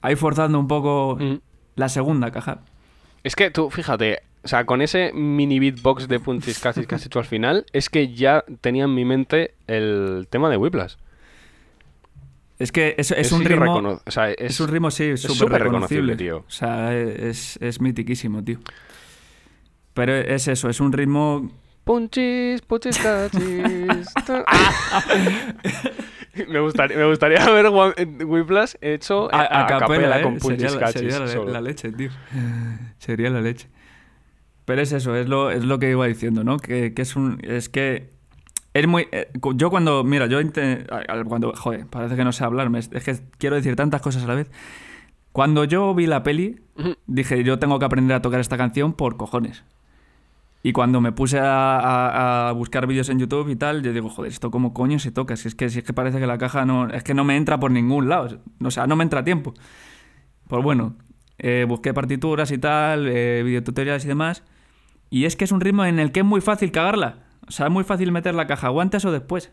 Ahí 0.00 0.16
forzando 0.16 0.58
un 0.58 0.66
poco 0.68 1.16
Mm. 1.20 1.34
la 1.76 1.88
segunda 1.88 2.30
caja. 2.30 2.60
Es 3.22 3.36
que 3.36 3.50
tú, 3.50 3.70
fíjate, 3.70 4.20
o 4.44 4.48
sea, 4.48 4.64
con 4.66 4.82
ese 4.82 5.12
mini 5.12 5.58
beatbox 5.60 6.08
de 6.08 6.18
punchiskachis 6.20 6.86
que 6.88 6.94
has 6.94 7.06
hecho 7.06 7.18
al 7.18 7.24
final, 7.24 7.66
es 7.72 7.88
que 7.90 8.12
ya 8.14 8.44
tenía 8.60 8.84
en 8.84 8.94
mi 8.94 9.04
mente 9.04 9.54
el 9.66 10.26
tema 10.30 10.48
de 10.50 10.56
Whiplash. 10.56 10.94
Es 12.58 12.70
que 12.70 12.94
es, 12.96 13.10
es 13.10 13.18
Es 13.26 13.32
un 13.32 13.44
ritmo. 13.44 13.64
recono- 13.64 14.00
o 14.06 14.10
sea, 14.10 14.30
es, 14.30 14.36
Es 14.52 14.60
un 14.60 14.68
ritmo, 14.68 14.90
sí, 14.90 15.16
súper 15.16 15.62
reconocible, 15.62 15.64
reconocible, 15.64 16.16
tío. 16.16 16.36
O 16.46 16.50
sea, 16.50 16.96
es, 16.96 17.56
es 17.60 17.80
mitiquísimo, 17.80 18.44
tío. 18.44 18.58
Pero 19.94 20.14
es 20.14 20.46
eso, 20.48 20.68
es 20.68 20.78
un 20.80 20.92
ritmo. 20.92 21.50
Punchis, 21.84 22.62
punchiskachis. 22.62 23.42
ta- 24.26 24.44
me, 26.48 26.60
gustaría, 26.60 26.96
me 26.96 27.04
gustaría 27.06 27.44
ver 27.50 27.68
Whiplash 28.24 28.74
hecho 28.80 29.28
A, 29.34 29.40
a, 29.40 29.62
a 29.64 29.66
capela, 29.66 29.78
capela 29.86 30.20
¿eh? 30.20 30.22
con 30.22 30.40
sería, 30.40 30.70
la, 30.70 30.78
punchiskachis. 30.80 31.14
sería 31.30 31.44
la 31.52 31.60
leche, 31.60 31.92
tío. 31.92 32.10
Sería 32.98 33.30
la 33.30 33.40
leche. 33.40 33.68
Pero 34.64 34.80
es 34.82 34.92
eso, 34.92 35.16
es 35.16 35.28
lo, 35.28 35.50
es 35.50 35.64
lo 35.64 35.78
que 35.78 35.90
iba 35.90 36.06
diciendo, 36.06 36.44
¿no? 36.44 36.56
Que, 36.58 36.94
que 36.94 37.02
es 37.02 37.16
un. 37.16 37.38
Es 37.42 37.68
que. 37.68 38.10
Es 38.74 38.86
muy. 38.86 39.08
eh, 39.12 39.28
yo 39.56 39.70
cuando. 39.70 40.04
Mira, 40.04 40.26
yo. 40.26 40.38
Cuando. 41.26 41.52
Joder, 41.54 41.86
parece 41.86 42.16
que 42.16 42.24
no 42.24 42.32
sé 42.32 42.44
hablar. 42.44 42.70
me- 42.70 42.78
Es 42.78 42.88
que 42.88 43.18
quiero 43.38 43.56
decir 43.56 43.76
tantas 43.76 44.00
cosas 44.00 44.22
a 44.24 44.26
la 44.28 44.34
vez. 44.34 44.50
Cuando 45.32 45.64
yo 45.64 45.94
vi 45.94 46.06
la 46.06 46.22
peli, 46.22 46.60
dije, 47.06 47.42
yo 47.42 47.58
tengo 47.58 47.78
que 47.78 47.86
aprender 47.86 48.14
a 48.14 48.22
tocar 48.22 48.38
esta 48.40 48.56
canción 48.58 48.92
por 48.92 49.16
cojones. 49.16 49.64
Y 50.62 50.72
cuando 50.72 51.00
me 51.00 51.10
puse 51.10 51.40
a, 51.40 51.78
a- 51.80 52.48
a 52.50 52.52
buscar 52.52 52.86
vídeos 52.86 53.08
en 53.08 53.18
YouTube 53.18 53.48
y 53.48 53.56
tal, 53.56 53.82
yo 53.82 53.92
digo, 53.92 54.08
joder, 54.10 54.30
¿esto 54.30 54.50
cómo 54.50 54.72
coño 54.74 54.98
se 55.00 55.10
toca? 55.10 55.34
Si 55.36 55.48
es 55.48 55.54
que, 55.56 55.70
si 55.70 55.80
es 55.80 55.84
que 55.84 55.92
parece 55.92 56.20
que 56.20 56.26
la 56.26 56.38
caja 56.38 56.64
no... 56.66 56.88
Es 56.90 57.02
que 57.02 57.14
no 57.14 57.24
me 57.24 57.36
entra 57.36 57.58
por 57.58 57.70
ningún 57.72 58.08
lado. 58.08 58.38
O 58.62 58.70
sea, 58.70 58.86
no 58.86 58.94
me 58.94 59.02
entra 59.02 59.24
tiempo. 59.24 59.54
Pues 60.48 60.62
bueno, 60.62 60.94
eh, 61.38 61.64
busqué 61.66 61.92
partituras 61.94 62.52
y 62.52 62.58
tal, 62.58 63.08
eh, 63.08 63.42
videotutoriales 63.44 64.04
y 64.04 64.08
demás. 64.08 64.44
Y 65.12 65.26
es 65.26 65.36
que 65.36 65.44
es 65.44 65.52
un 65.52 65.60
ritmo 65.60 65.84
en 65.84 65.98
el 65.98 66.10
que 66.10 66.20
es 66.20 66.26
muy 66.26 66.40
fácil 66.40 66.72
cagarla. 66.72 67.16
O 67.46 67.50
sea, 67.50 67.66
es 67.66 67.72
muy 67.72 67.84
fácil 67.84 68.10
meter 68.12 68.34
la 68.34 68.46
caja 68.46 68.70
o 68.70 68.80
antes 68.80 69.04
o 69.04 69.12
después. 69.12 69.52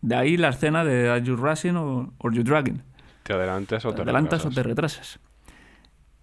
De 0.00 0.16
ahí 0.16 0.38
la 0.38 0.48
escena 0.48 0.84
de 0.84 1.10
Are 1.10 1.22
You 1.22 1.36
Rushing 1.36 1.76
o 1.76 2.14
Are 2.24 2.34
You 2.34 2.42
Dragging. 2.42 2.82
Te 3.22 3.34
adelantas 3.34 3.84
o 3.84 3.90
Te 3.90 3.96
te 3.96 4.02
adelantas 4.04 4.46
o 4.46 4.48
retrasas. 4.48 4.54
te 4.54 4.62
retrasas. 4.62 5.20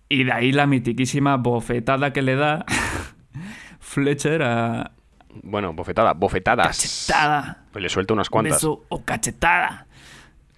Y 0.09 0.23
de 0.23 0.31
ahí 0.31 0.51
la 0.51 0.65
mitiquísima 0.65 1.37
bofetada 1.37 2.13
que 2.13 2.23
le 2.23 2.35
da 2.35 2.65
Fletcher 3.79 4.41
a, 4.41 4.91
Bueno, 5.43 5.73
bofetada, 5.73 6.13
bofetadas. 6.13 6.65
Cachetada. 6.75 7.65
Pues 7.71 7.83
le 7.83 7.89
suelta 7.89 8.15
unas 8.15 8.31
cuantas. 8.31 8.53
Beso 8.55 8.85
o 8.89 9.03
cachetada. 9.03 9.85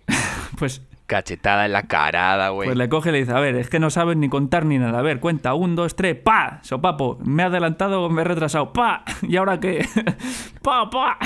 pues, 0.58 0.82
Cachetada 1.08 1.66
en 1.68 1.72
la 1.74 1.84
carada, 1.84 2.50
güey. 2.50 2.68
pues 2.68 2.78
le 2.78 2.90
coge 2.90 3.10
y 3.10 3.12
le 3.12 3.20
dice, 3.20 3.32
a 3.32 3.40
ver, 3.40 3.56
es 3.56 3.70
que 3.70 3.80
no 3.80 3.90
sabes 3.90 4.18
ni 4.18 4.28
contar 4.28 4.66
ni 4.66 4.80
nada. 4.80 4.98
A 5.00 5.02
ver, 5.04 5.20
cuenta, 5.20 5.54
un, 5.54 5.76
dos, 5.76 5.96
tres, 5.96 6.16
pa, 6.16 6.60
sopapo. 6.64 7.20
Me 7.24 7.44
he 7.44 7.46
adelantado 7.46 8.04
o 8.04 8.10
me 8.10 8.22
he 8.22 8.26
retrasado, 8.26 8.74
pa. 8.74 9.04
¿Y 9.22 9.36
ahora 9.38 9.60
qué? 9.60 9.86
pa, 10.64 10.90
pa. 10.90 11.18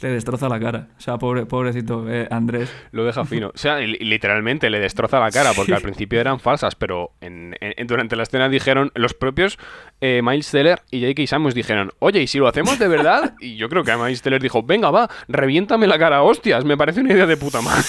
Le 0.00 0.08
destroza 0.10 0.48
la 0.48 0.60
cara. 0.60 0.88
O 0.96 1.00
sea, 1.00 1.18
pobre, 1.18 1.44
pobrecito 1.46 2.08
eh, 2.08 2.28
Andrés. 2.30 2.72
Lo 2.92 3.04
deja 3.04 3.24
fino. 3.24 3.48
O 3.48 3.52
sea, 3.58 3.78
li- 3.78 3.98
literalmente 3.98 4.70
le 4.70 4.78
destroza 4.78 5.18
la 5.18 5.30
cara, 5.30 5.50
porque 5.56 5.74
al 5.74 5.82
principio 5.82 6.20
eran 6.20 6.38
falsas, 6.40 6.74
pero 6.74 7.12
en- 7.20 7.56
en- 7.60 7.86
durante 7.86 8.14
la 8.16 8.22
escena 8.24 8.48
dijeron, 8.48 8.90
los 8.94 9.14
propios 9.14 9.58
eh, 10.00 10.20
Miles 10.22 10.50
Teller 10.50 10.82
y 10.90 11.00
J.K. 11.02 11.26
Simmons 11.26 11.54
dijeron, 11.54 11.90
oye, 11.98 12.22
¿y 12.22 12.26
si 12.26 12.38
lo 12.38 12.46
hacemos 12.48 12.78
de 12.78 12.88
verdad? 12.88 13.34
Y 13.40 13.56
yo 13.56 13.68
creo 13.68 13.82
que 13.84 13.90
a 13.92 13.96
Miles 13.98 14.22
Teller 14.22 14.40
dijo, 14.40 14.62
venga, 14.62 14.90
va, 14.90 15.08
reviéntame 15.28 15.86
la 15.86 15.98
cara, 15.98 16.22
hostias, 16.22 16.64
me 16.64 16.76
parece 16.76 17.00
una 17.00 17.12
idea 17.12 17.26
de 17.26 17.36
puta 17.36 17.60
madre. 17.60 17.82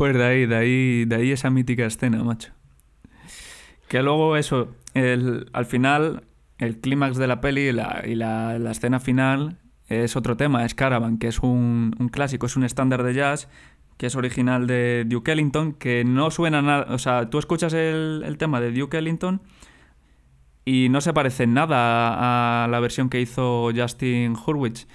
Pues 0.00 0.16
de 0.16 0.24
ahí, 0.24 0.46
de 0.46 0.56
ahí, 0.56 1.04
de 1.04 1.14
ahí 1.16 1.30
esa 1.30 1.50
mítica 1.50 1.84
escena, 1.84 2.24
macho. 2.24 2.52
Que 3.86 4.02
luego 4.02 4.38
eso, 4.38 4.74
el, 4.94 5.50
al 5.52 5.66
final, 5.66 6.22
el 6.56 6.78
clímax 6.80 7.18
de 7.18 7.26
la 7.26 7.42
peli 7.42 7.68
y, 7.68 7.72
la, 7.72 8.02
y 8.06 8.14
la- 8.14 8.58
la 8.58 8.70
escena 8.70 8.98
final 8.98 9.58
es 9.88 10.16
otro 10.16 10.38
tema, 10.38 10.64
es 10.64 10.74
Caravan, 10.74 11.18
que 11.18 11.28
es 11.28 11.40
un, 11.40 11.94
un 11.98 12.08
clásico, 12.08 12.46
es 12.46 12.56
un 12.56 12.64
estándar 12.64 13.02
de 13.02 13.12
jazz 13.12 13.48
que 13.98 14.06
es 14.06 14.16
original 14.16 14.66
de 14.66 15.04
Duke 15.06 15.32
Ellington, 15.32 15.74
que 15.74 16.02
no 16.06 16.30
suena 16.30 16.62
nada, 16.62 16.86
o 16.94 16.96
sea, 16.98 17.28
tú 17.28 17.38
escuchas 17.38 17.74
el, 17.74 18.22
el 18.24 18.38
tema 18.38 18.58
de 18.58 18.72
Duke 18.72 18.96
Ellington 18.96 19.42
y 20.64 20.88
no 20.88 21.02
se 21.02 21.12
parece 21.12 21.46
nada 21.46 21.76
a, 22.14 22.64
a 22.64 22.68
la 22.68 22.80
versión 22.80 23.10
que 23.10 23.20
hizo 23.20 23.68
Justin 23.76 24.34
Hurwitz 24.34 24.86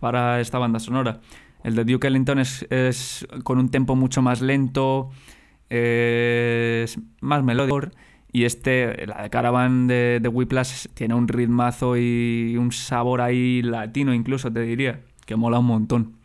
para 0.00 0.38
esta 0.42 0.58
banda 0.58 0.80
sonora. 0.80 1.20
El 1.64 1.74
de 1.74 1.84
Duke 1.84 2.06
Ellington 2.06 2.38
es, 2.38 2.64
es 2.70 3.26
con 3.42 3.58
un 3.58 3.70
tempo 3.70 3.96
mucho 3.96 4.22
más 4.22 4.40
lento, 4.42 5.10
eh, 5.70 6.82
es 6.84 6.98
más 7.20 7.42
melódico. 7.42 7.80
Y 8.30 8.44
este, 8.44 9.06
la 9.06 9.22
de 9.22 9.30
Caravan 9.30 9.86
de, 9.86 10.18
de 10.20 10.28
Whiplash, 10.28 10.88
tiene 10.94 11.14
un 11.14 11.26
ritmazo 11.28 11.96
y 11.96 12.56
un 12.58 12.72
sabor 12.72 13.20
ahí 13.20 13.62
latino, 13.62 14.12
incluso 14.12 14.52
te 14.52 14.60
diría, 14.60 15.00
que 15.24 15.36
mola 15.36 15.60
un 15.60 15.66
montón. 15.66 16.16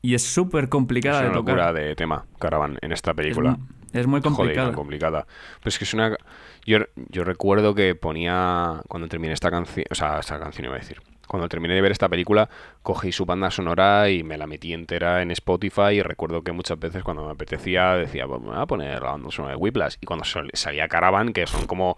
Y 0.00 0.14
es 0.14 0.22
súper 0.22 0.68
complicada 0.68 1.18
es 1.18 1.22
de 1.22 1.28
una 1.28 1.38
tocar. 1.38 1.56
locura 1.56 1.72
de 1.72 1.96
tema, 1.96 2.24
Caravan, 2.38 2.78
en 2.80 2.92
esta 2.92 3.12
Es 3.16 3.16
película. 3.16 3.58
Es, 3.92 4.06
muy 4.06 4.20
Joder, 4.22 4.22
complicada. 4.22 4.66
tan 4.68 4.74
complicada. 4.74 5.26
Pero 5.58 5.68
es 5.68 5.78
que 5.78 5.84
es 5.84 5.94
una... 5.94 6.16
Yo, 6.64 6.78
yo 7.08 7.24
recuerdo 7.24 7.74
que 7.74 7.94
ponía... 7.94 8.82
Cuando 8.88 9.08
terminé 9.08 9.32
esta 9.32 9.50
canción... 9.50 9.86
O 9.90 9.94
sea, 9.94 10.20
esta 10.20 10.38
canción 10.38 10.66
iba 10.66 10.74
a 10.76 10.78
decir. 10.78 10.98
Cuando 11.26 11.48
terminé 11.48 11.74
de 11.74 11.80
ver 11.80 11.92
esta 11.92 12.08
película, 12.08 12.48
cogí 12.82 13.12
su 13.12 13.26
banda 13.26 13.50
sonora 13.50 14.10
y 14.10 14.22
me 14.22 14.38
la 14.38 14.46
metí 14.46 14.72
entera 14.72 15.22
en 15.22 15.30
Spotify 15.32 15.94
y 15.94 16.02
recuerdo 16.02 16.42
que 16.42 16.52
muchas 16.52 16.78
veces 16.78 17.02
cuando 17.02 17.24
me 17.24 17.32
apetecía 17.32 17.94
decía, 17.94 18.26
pues 18.26 18.40
me 18.40 18.48
voy 18.48 18.58
a 18.58 18.66
poner 18.66 19.02
la 19.02 19.12
banda 19.12 19.30
sonora 19.30 19.54
de 19.54 19.60
Whiplash. 19.60 19.96
Y 20.00 20.06
cuando 20.06 20.24
salía 20.24 20.88
Caravan, 20.88 21.32
que 21.32 21.46
son 21.46 21.66
como 21.66 21.96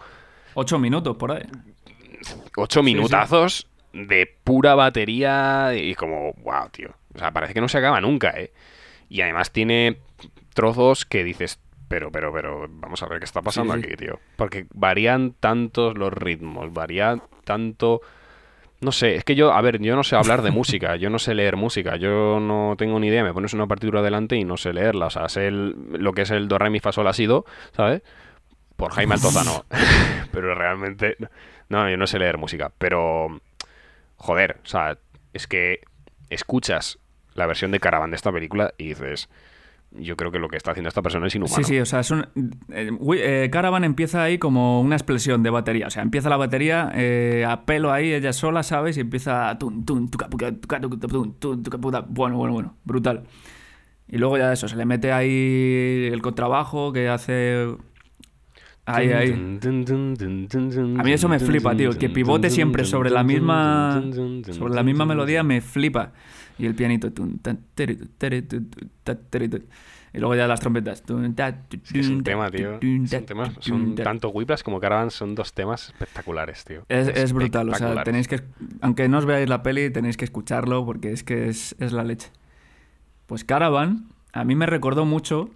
Ocho 0.55 0.79
minutos 0.79 1.17
por 1.17 1.33
ahí. 1.33 1.45
ocho 2.57 2.81
sí. 2.81 2.85
minutazos 2.85 3.69
de 3.93 4.29
pura 4.43 4.75
batería 4.75 5.73
y 5.75 5.95
como, 5.95 6.33
wow, 6.43 6.69
tío. 6.71 6.91
O 7.15 7.19
sea, 7.19 7.31
parece 7.31 7.55
que 7.55 7.61
no 7.61 7.69
se 7.69 7.79
acaba 7.79 8.01
nunca, 8.01 8.31
¿eh? 8.31 8.53
Y 9.09 9.21
además 9.21 9.53
tiene 9.53 9.99
trozos 10.55 11.05
que 11.05 11.25
dices, 11.25 11.61
pero, 11.87 12.11
pero, 12.11 12.33
pero, 12.33 12.67
vamos 12.69 13.03
a 13.03 13.07
ver 13.07 13.21
qué 13.21 13.25
está 13.25 13.41
pasando 13.41 13.75
Sí, 13.75 13.81
aquí, 13.85 13.97
tío. 13.97 14.19
Porque 14.37 14.67
varían 14.75 15.33
tantos 15.39 15.97
los 15.97 16.13
ritmos, 16.13 16.73
varía 16.73 17.23
tanto... 17.45 18.01
No 18.81 18.93
sé, 18.93 19.17
es 19.17 19.25
que 19.25 19.35
yo, 19.35 19.53
a 19.53 19.61
ver, 19.61 19.81
yo 19.81 19.97
no 19.97 20.05
sé 20.05 20.15
hablar 20.15 20.43
de 20.43 20.53
música, 20.53 20.95
yo 20.95 21.11
no 21.11 21.19
sé 21.19 21.35
leer 21.35 21.57
música, 21.57 21.97
yo 21.97 22.39
no 22.39 22.77
tengo 22.79 23.01
ni 23.01 23.09
idea, 23.09 23.25
me 23.25 23.33
pones 23.33 23.53
una 23.53 23.67
partitura 23.67 24.03
delante 24.03 24.37
y 24.37 24.45
no 24.45 24.57
sé 24.57 24.73
leerla, 24.73 25.07
o 25.07 25.11
sea, 25.11 25.29
sé 25.29 25.49
el- 25.49 25.75
lo 25.91 26.13
que 26.13 26.23
es 26.23 26.31
el 26.31 26.47
do, 26.47 26.59
re, 26.59 26.71
mi, 26.71 26.79
fa, 26.79 26.93
sol, 26.93 27.05
la, 27.05 27.13
si, 27.13 27.27
do, 27.27 27.45
¿sabes? 27.73 28.03
Por 28.77 28.93
Jaime 28.93 29.15
Altozano. 29.15 29.65
pero 30.33 30.55
realmente, 30.55 31.17
no, 31.69 31.91
yo 31.91 31.97
no 31.97 32.07
sé 32.07 32.21
leer 32.21 32.39
música, 32.39 32.71
pero, 32.79 33.41
joder, 34.17 34.59
o 34.65 34.69
sea, 34.69 34.99
es 35.33 35.47
que 35.49 35.81
escuchas 36.31 36.99
la 37.35 37.47
versión 37.47 37.73
de 37.73 37.81
Caravan 37.81 38.11
de 38.11 38.17
esta 38.17 38.33
película 38.33 38.75
y 38.79 38.89
dices, 38.89 39.29
yo 39.91 40.17
creo 40.17 40.31
que 40.31 40.39
lo 40.39 40.49
que 40.49 40.57
está 40.57 40.73
haciendo 40.73 40.89
esta 40.89 41.03
persona 41.03 41.27
es 41.27 41.35
inhumano. 41.35 41.57
Sí, 41.57 41.65
sí, 41.65 41.81
o 41.81 41.87
sea, 41.87 42.01
es 42.01 42.11
un, 42.11 42.27
eh, 42.71 42.91
eh, 43.15 43.49
Caravan 43.51 43.85
empieza 43.85 44.23
ahí 44.23 44.39
como 44.39 44.81
una 44.81 44.97
explosión 44.97 45.43
de 45.43 45.51
batería. 45.51 45.87
O 45.87 45.91
sea, 45.91 46.03
empieza 46.03 46.29
la 46.29 46.37
batería 46.37 46.91
eh, 46.95 47.47
a 47.49 47.65
pelo 47.65 47.93
ahí, 47.93 48.13
ella 48.13 48.33
sola, 48.33 48.63
¿sabes? 48.63 48.97
Y 48.99 49.01
empieza. 49.01 49.57
Bueno, 49.61 50.11
bueno, 52.37 52.53
bueno, 52.53 52.75
brutal. 52.85 53.25
Y 54.09 54.19
luego 54.19 54.39
ya 54.39 54.53
eso, 54.53 54.69
se 54.69 54.77
le 54.77 54.85
mete 54.85 55.13
ahí 55.13 56.09
el 56.13 56.21
contrabajo 56.21 56.93
que 56.93 57.09
hace. 57.09 57.67
Ahí, 58.85 59.13
ahí. 59.13 59.33
A 59.33 61.03
mí 61.03 61.13
eso 61.13 61.29
me 61.29 61.39
flipa, 61.39 61.75
tío. 61.75 61.91
Que 61.93 62.11
pivote 62.11 62.51
siempre 62.51 62.85
sobre 62.85 63.11
la 63.11 63.23
misma. 63.23 64.03
Sobre 64.51 64.75
la 64.75 64.83
misma 64.83 65.07
melodía 65.07 65.43
me 65.43 65.61
flipa. 65.61 66.13
Y 66.59 66.67
el 66.67 66.75
pianito. 66.75 67.09
Y 70.13 70.19
luego 70.19 70.35
ya 70.35 70.47
las 70.47 70.61
trompetas. 70.61 71.03
Es 71.07 71.95
es 71.95 72.09
un 72.09 72.23
tema, 72.23 72.51
tío. 72.51 72.79
ta, 73.11 73.21
temas, 73.21 73.55
tu, 73.55 73.63
son 73.63 73.95
tanto 73.95 74.31
Whiplash 74.31 74.63
como 74.63 74.81
Caravan 74.81 75.11
son 75.11 75.35
dos 75.35 75.53
temas 75.53 75.89
espectaculares, 75.89 76.65
tío. 76.65 76.85
Es, 76.89 77.09
es 77.09 77.33
brutal, 77.33 77.69
o 77.69 77.75
sea, 77.75 78.03
tenéis 78.03 78.29
que, 78.29 78.43
aunque 78.81 79.09
no 79.09 79.19
os 79.19 79.27
veáis 79.27 79.49
la 79.49 79.63
peli, 79.63 79.91
tenéis 79.91 80.17
que 80.17 80.25
escucharlo 80.25 80.85
porque 80.85 81.13
es 81.13 81.25
que 81.25 81.49
es, 81.49 81.77
es 81.79 81.93
la 81.93 82.05
leche. 82.05 82.31
Pues 83.27 83.45
Caravan, 83.45 84.09
a 84.33 84.45
mí 84.45 84.55
me 84.55 84.67
recordó 84.67 85.05
mucho 85.05 85.51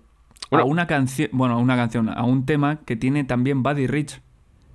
a 0.51 0.65
una 0.65 0.87
canción, 0.87 1.31
bueno, 1.33 1.55
a 1.55 1.59
una 1.59 1.77
canción, 1.77 2.11
a 2.11 2.23
un 2.25 2.45
tema 2.45 2.81
que 2.85 2.97
tiene 2.97 3.25
también 3.25 3.63
Buddy 3.63 3.87
Rich. 3.87 4.21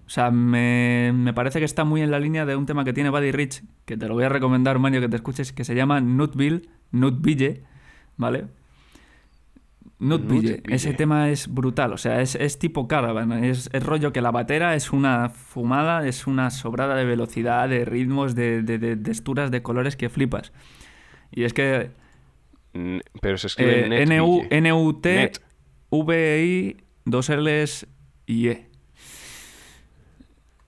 O 0.07 0.09
sea, 0.09 0.31
me, 0.31 1.11
me 1.13 1.33
parece 1.33 1.59
que 1.59 1.65
está 1.65 1.83
muy 1.83 2.01
en 2.01 2.11
la 2.11 2.19
línea 2.19 2.45
de 2.45 2.55
un 2.55 2.65
tema 2.65 2.83
que 2.83 2.93
tiene 2.93 3.09
Buddy 3.09 3.31
Rich, 3.31 3.63
que 3.87 3.95
te 3.97 4.07
lo 4.07 4.13
voy 4.15 4.25
a 4.25 4.29
recomendar, 4.29 4.77
Mario, 4.79 4.99
que 4.99 5.07
te 5.07 5.15
escuches, 5.15 5.53
que 5.53 5.63
se 5.63 5.73
llama 5.73 6.01
Nutville, 6.01 6.67
Nutville, 6.91 7.63
¿vale? 8.17 8.47
Nutville. 9.99 10.61
Ese 10.67 10.93
tema 10.93 11.29
es 11.29 11.47
brutal, 11.47 11.93
o 11.93 11.97
sea, 11.97 12.21
es, 12.21 12.35
es 12.35 12.59
tipo 12.59 12.87
Caravan, 12.89 13.31
es, 13.45 13.69
es 13.71 13.83
rollo 13.83 14.11
que 14.11 14.21
la 14.21 14.29
batera 14.31 14.75
es 14.75 14.91
una 14.91 15.29
fumada, 15.29 16.05
es 16.05 16.27
una 16.27 16.51
sobrada 16.51 16.95
de 16.95 17.05
velocidad, 17.05 17.69
de 17.69 17.85
ritmos, 17.85 18.35
de, 18.35 18.61
de, 18.61 18.77
de 18.77 18.97
texturas, 18.97 19.51
de 19.51 19.63
colores 19.63 19.95
que 19.95 20.09
flipas. 20.09 20.51
Y 21.31 21.45
es 21.45 21.53
que 21.53 21.91
Pero 23.21 23.37
se 23.37 23.47
escribe 23.47 23.85
eh, 23.85 24.05
Net, 24.05 24.09
NU. 24.19 24.43
NUT, 24.51 25.05
Net. 25.05 25.41
VI, 25.89 26.77
dos 27.05 27.29
L's 27.29 27.87
y 28.25 28.49
E. 28.49 28.67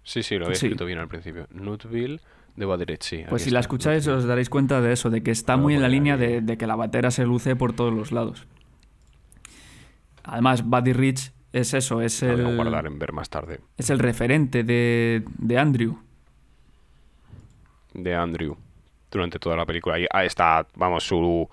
Sí, 0.03 0.23
sí, 0.23 0.37
lo 0.39 0.45
había 0.45 0.55
Sí. 0.55 0.67
escrito 0.67 0.85
bien 0.85 0.99
al 0.99 1.07
principio. 1.09 1.47
Nutville 1.51 2.19
de 2.59 2.65
Badirech, 2.65 3.01
sí. 3.01 3.23
Pues 3.29 3.43
si 3.43 3.49
la 3.49 3.61
escucháis 3.61 4.05
os 4.07 4.25
daréis 4.25 4.49
cuenta 4.49 4.81
de 4.81 4.91
eso, 4.91 5.09
de 5.09 5.23
que 5.23 5.31
está 5.31 5.57
muy 5.57 5.73
en 5.73 5.81
la 5.81 5.87
línea 5.87 6.17
de, 6.17 6.57
que 6.57 6.67
la 6.67 6.75
batera 6.75 7.09
se 7.09 7.23
luce 7.25 7.55
por 7.55 7.73
todos 7.73 7.93
los 7.93 8.11
lados. 8.11 8.45
Además, 10.23 10.63
Buddy 10.63 10.93
Rich 10.93 11.31
es 11.53 11.73
eso, 11.73 12.01
es 12.01 12.21
Lo 12.21 12.33
voy 12.33 12.45
a 12.45 12.49
el, 12.49 12.55
guardar 12.57 12.85
en 12.85 12.99
ver 12.99 13.13
más 13.13 13.29
tarde. 13.29 13.61
es 13.77 13.89
el 13.89 13.97
referente 13.97 14.63
de, 14.63 15.23
de 15.37 15.57
Andrew. 15.57 15.97
De 17.93 18.13
Andrew. 18.13 18.57
Durante 19.09 19.39
toda 19.39 19.55
la 19.55 19.65
película. 19.65 19.95
Ahí 19.95 20.05
ah, 20.11 20.25
está, 20.25 20.67
vamos, 20.75 21.05
su 21.05 21.49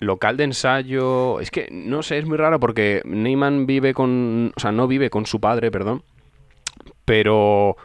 local 0.00 0.36
de 0.36 0.44
ensayo. 0.44 1.40
Es 1.40 1.50
que, 1.50 1.68
no 1.70 2.02
sé, 2.02 2.18
es 2.18 2.26
muy 2.26 2.36
raro 2.36 2.60
porque 2.60 3.00
Neyman 3.04 3.66
vive 3.66 3.94
con. 3.94 4.52
O 4.54 4.60
sea, 4.60 4.72
no 4.72 4.86
vive 4.88 5.08
con 5.08 5.24
su 5.24 5.40
padre, 5.40 5.70
perdón. 5.70 6.02
Pero. 7.04 7.76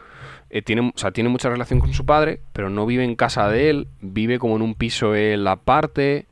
Eh, 0.50 0.62
tiene, 0.62 0.92
o 0.94 0.98
sea, 0.98 1.10
tiene 1.12 1.28
mucha 1.30 1.48
relación 1.50 1.80
con 1.80 1.92
su 1.94 2.06
padre, 2.06 2.40
pero 2.52 2.70
no 2.70 2.86
vive 2.86 3.04
en 3.04 3.16
casa 3.16 3.48
de 3.48 3.70
él. 3.70 3.88
Vive 4.00 4.38
como 4.38 4.56
en 4.56 4.62
un 4.62 4.74
piso 4.74 5.14
él 5.14 5.46
aparte. 5.46 6.26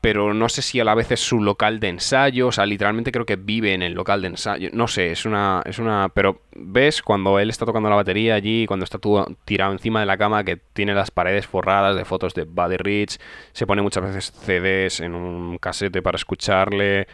pero 0.00 0.34
no 0.34 0.50
sé 0.50 0.60
si 0.60 0.78
a 0.80 0.84
la 0.84 0.94
vez 0.94 1.10
es 1.12 1.20
su 1.20 1.40
local 1.42 1.80
de 1.80 1.88
ensayo, 1.88 2.48
o 2.48 2.52
sea, 2.52 2.66
literalmente 2.66 3.10
creo 3.10 3.24
que 3.24 3.36
vive 3.36 3.72
en 3.72 3.82
el 3.82 3.94
local 3.94 4.20
de 4.20 4.28
ensayo, 4.28 4.68
no 4.74 4.86
sé, 4.86 5.12
es 5.12 5.24
una, 5.24 5.62
es 5.64 5.78
una, 5.78 6.10
pero 6.12 6.42
ves 6.54 7.00
cuando 7.00 7.38
él 7.38 7.48
está 7.48 7.64
tocando 7.64 7.88
la 7.88 7.96
batería 7.96 8.34
allí, 8.34 8.66
cuando 8.66 8.84
está 8.84 8.98
tirado 9.46 9.72
encima 9.72 10.00
de 10.00 10.06
la 10.06 10.18
cama, 10.18 10.44
que 10.44 10.58
tiene 10.74 10.92
las 10.94 11.10
paredes 11.10 11.46
forradas 11.46 11.96
de 11.96 12.04
fotos 12.04 12.34
de 12.34 12.44
Buddy 12.44 12.76
Rich, 12.76 13.18
se 13.52 13.66
pone 13.66 13.80
muchas 13.80 14.04
veces 14.04 14.26
CDs 14.44 15.00
en 15.00 15.14
un 15.14 15.56
casete 15.56 16.02
para 16.02 16.16
escucharle, 16.16 17.06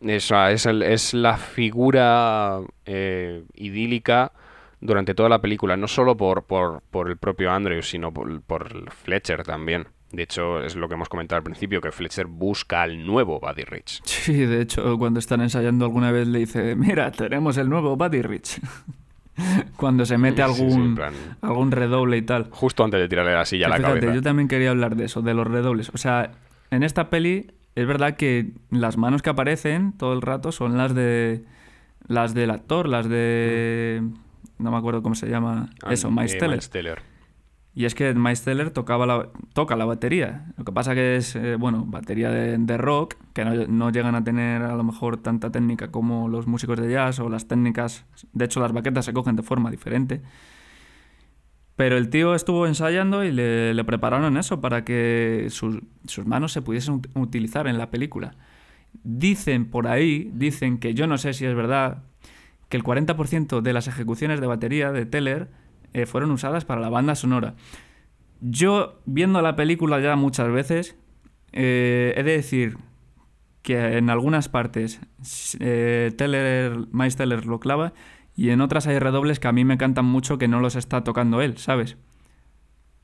esa 0.00 0.50
es, 0.50 0.66
el- 0.66 0.82
es 0.82 1.14
la 1.14 1.36
figura 1.36 2.58
eh, 2.84 3.44
idílica 3.54 4.32
durante 4.82 5.14
toda 5.14 5.28
la 5.30 5.40
película, 5.40 5.76
no 5.76 5.88
solo 5.88 6.16
por, 6.16 6.44
por, 6.44 6.82
por 6.90 7.08
el 7.08 7.16
propio 7.16 7.50
Andrew, 7.50 7.80
sino 7.82 8.12
por, 8.12 8.42
por 8.42 8.90
Fletcher 8.92 9.42
también. 9.44 9.86
De 10.10 10.24
hecho, 10.24 10.62
es 10.62 10.76
lo 10.76 10.88
que 10.88 10.94
hemos 10.94 11.08
comentado 11.08 11.38
al 11.38 11.42
principio, 11.42 11.80
que 11.80 11.90
Fletcher 11.90 12.26
busca 12.26 12.82
al 12.82 13.06
nuevo 13.06 13.40
Buddy 13.40 13.64
Rich. 13.64 14.02
Sí, 14.04 14.34
de 14.44 14.60
hecho, 14.60 14.98
cuando 14.98 15.18
están 15.20 15.40
ensayando 15.40 15.86
alguna 15.86 16.12
vez 16.12 16.28
le 16.28 16.40
dice, 16.40 16.76
mira, 16.76 17.10
tenemos 17.12 17.56
el 17.56 17.70
nuevo 17.70 17.96
Buddy 17.96 18.20
Rich. 18.20 18.60
Cuando 19.78 20.04
se 20.04 20.18
mete 20.18 20.44
Sí, 20.46 20.54
sí, 20.54 20.62
algún, 20.64 21.00
algún 21.40 21.70
redoble 21.70 22.18
y 22.18 22.22
tal. 22.22 22.48
justo 22.50 22.84
antes 22.84 23.00
de 23.00 23.08
tirarle 23.08 23.32
la 23.32 23.46
silla 23.46 23.64
a 23.66 23.70
la 23.70 23.76
fíjate, 23.76 24.00
cabeza. 24.00 24.14
yo 24.14 24.22
también 24.22 24.46
quería 24.46 24.68
hablar 24.70 24.94
de 24.94 25.06
eso, 25.06 25.22
de 25.22 25.32
los 25.32 25.46
redobles. 25.46 25.88
O 25.94 25.96
sea, 25.96 26.32
en 26.70 26.82
esta 26.82 27.08
peli 27.08 27.50
es 27.74 27.86
verdad 27.86 28.16
que 28.18 28.50
las 28.70 28.98
manos 28.98 29.22
que 29.22 29.30
aparecen 29.30 29.92
todo 29.96 30.12
el 30.12 30.20
rato 30.20 30.52
son 30.52 30.76
las 30.76 30.94
de 30.94 31.44
las 32.06 32.34
del 32.34 32.50
actor, 32.50 32.86
las 32.90 33.08
de 33.08 34.02
no 34.62 34.70
me 34.70 34.76
acuerdo 34.76 35.02
cómo 35.02 35.14
se 35.14 35.28
llama 35.28 35.70
Ah, 35.82 35.92
eso, 35.92 36.08
eh, 36.08 36.10
Miles 36.12 36.38
Teller. 36.38 36.56
Y 37.74 37.86
es 37.86 37.94
que 37.94 38.12
Miles 38.12 38.42
Teller 38.42 38.70
tocaba 38.70 39.06
la, 39.06 39.28
toca 39.54 39.76
la 39.76 39.86
batería. 39.86 40.52
Lo 40.58 40.64
que 40.64 40.72
pasa 40.72 40.94
que 40.94 41.16
es, 41.16 41.34
eh, 41.36 41.56
bueno, 41.56 41.84
batería 41.86 42.30
de, 42.30 42.58
de 42.58 42.76
rock, 42.76 43.14
que 43.32 43.44
no, 43.46 43.54
no 43.66 43.90
llegan 43.90 44.14
a 44.14 44.22
tener 44.22 44.60
a 44.62 44.74
lo 44.76 44.84
mejor 44.84 45.16
tanta 45.16 45.50
técnica 45.50 45.90
como 45.90 46.28
los 46.28 46.46
músicos 46.46 46.78
de 46.78 46.90
jazz 46.92 47.18
o 47.18 47.30
las 47.30 47.48
técnicas. 47.48 48.04
De 48.34 48.44
hecho, 48.44 48.60
las 48.60 48.72
baquetas 48.72 49.06
se 49.06 49.14
cogen 49.14 49.36
de 49.36 49.42
forma 49.42 49.70
diferente. 49.70 50.20
Pero 51.76 51.96
el 51.96 52.10
tío 52.10 52.34
estuvo 52.34 52.66
ensayando 52.66 53.24
y 53.24 53.32
le, 53.32 53.72
le 53.72 53.84
prepararon 53.84 54.36
eso 54.36 54.60
para 54.60 54.84
que 54.84 55.46
sus, 55.48 55.80
sus 56.04 56.26
manos 56.26 56.52
se 56.52 56.60
pudiesen 56.60 57.00
ut- 57.00 57.08
utilizar 57.14 57.66
en 57.66 57.78
la 57.78 57.90
película. 57.90 58.34
Dicen 59.02 59.70
por 59.70 59.88
ahí, 59.88 60.30
dicen 60.34 60.76
que 60.78 60.92
yo 60.92 61.06
no 61.06 61.16
sé 61.16 61.32
si 61.32 61.46
es 61.46 61.54
verdad, 61.54 62.02
que 62.72 62.78
el 62.78 62.84
40% 62.84 63.60
de 63.60 63.72
las 63.74 63.86
ejecuciones 63.86 64.40
de 64.40 64.46
batería 64.46 64.92
de 64.92 65.04
Teller 65.04 65.50
eh, 65.92 66.06
fueron 66.06 66.30
usadas 66.30 66.64
para 66.64 66.80
la 66.80 66.88
banda 66.88 67.14
sonora. 67.14 67.54
Yo, 68.40 69.02
viendo 69.04 69.42
la 69.42 69.56
película 69.56 70.00
ya 70.00 70.16
muchas 70.16 70.50
veces, 70.50 70.96
eh, 71.52 72.14
he 72.16 72.22
de 72.22 72.32
decir 72.32 72.78
que 73.60 73.98
en 73.98 74.08
algunas 74.08 74.48
partes 74.48 75.00
eh, 75.60 76.12
Teller, 76.16 76.86
Miles 76.92 77.16
Teller 77.16 77.44
lo 77.44 77.60
clava 77.60 77.92
y 78.34 78.48
en 78.48 78.62
otras 78.62 78.86
hay 78.86 78.98
redobles 78.98 79.38
que 79.38 79.48
a 79.48 79.52
mí 79.52 79.66
me 79.66 79.76
cantan 79.76 80.06
mucho 80.06 80.38
que 80.38 80.48
no 80.48 80.58
los 80.60 80.74
está 80.74 81.04
tocando 81.04 81.42
él, 81.42 81.58
¿sabes? 81.58 81.98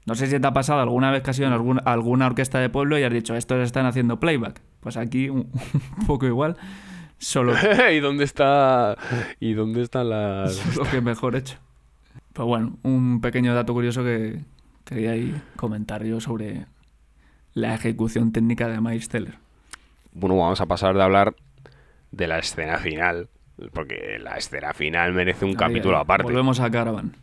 No 0.07 0.14
sé 0.14 0.29
si 0.29 0.41
te 0.41 0.47
ha 0.47 0.55
pasado 0.55 0.81
alguna 0.81 1.11
vez 1.11 1.23
que 1.23 1.29
has 1.29 1.39
ido 1.39 1.49
en 1.49 1.81
alguna 1.85 2.27
orquesta 2.27 2.59
de 2.59 2.71
pueblo 2.71 2.99
y 2.99 3.03
has 3.03 3.12
dicho, 3.12 3.35
estos 3.35 3.59
están 3.59 3.85
haciendo 3.85 4.19
playback. 4.19 4.62
Pues 4.81 4.97
aquí 4.97 5.29
un 5.29 5.53
poco 6.07 6.25
igual, 6.25 6.57
solo 7.19 7.55
¿Y 7.93 8.01
dónde 8.01 8.25
está? 8.25 8.97
¿Y 9.41 9.53
dónde 9.55 9.83
están 9.83 10.11
las.? 10.11 10.77
lo 10.77 10.85
que 10.85 11.01
mejor 11.01 11.37
hecho. 11.37 11.59
Pero 12.33 12.47
bueno, 12.47 12.79
un 12.83 13.21
pequeño 13.21 13.55
dato 13.55 13.73
curioso 13.75 14.03
que 14.05 14.45
quería 14.85 15.12
ahí 15.12 15.41
comentar 15.57 16.05
yo 16.05 16.21
sobre 16.21 16.66
la 17.55 17.75
ejecución 17.75 18.33
técnica 18.33 18.69
de 18.69 18.81
Miles 18.81 19.09
Teller. 19.09 19.35
Bueno, 20.12 20.37
vamos 20.37 20.61
a 20.61 20.66
pasar 20.66 20.95
de 20.95 21.03
hablar 21.03 21.35
de 22.12 22.27
la 22.27 22.39
escena 22.39 22.79
final. 22.79 23.29
Porque 23.73 24.19
la 24.21 24.37
escena 24.37 24.73
final 24.73 25.12
merece 25.12 25.45
un 25.45 25.51
Ahí, 25.51 25.57
capítulo 25.57 25.97
ahí. 25.97 26.03
aparte. 26.03 26.23
Volvemos 26.23 26.61
a 26.61 26.71
Caravan. 26.71 27.16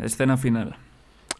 Escena 0.00 0.36
final. 0.36 0.76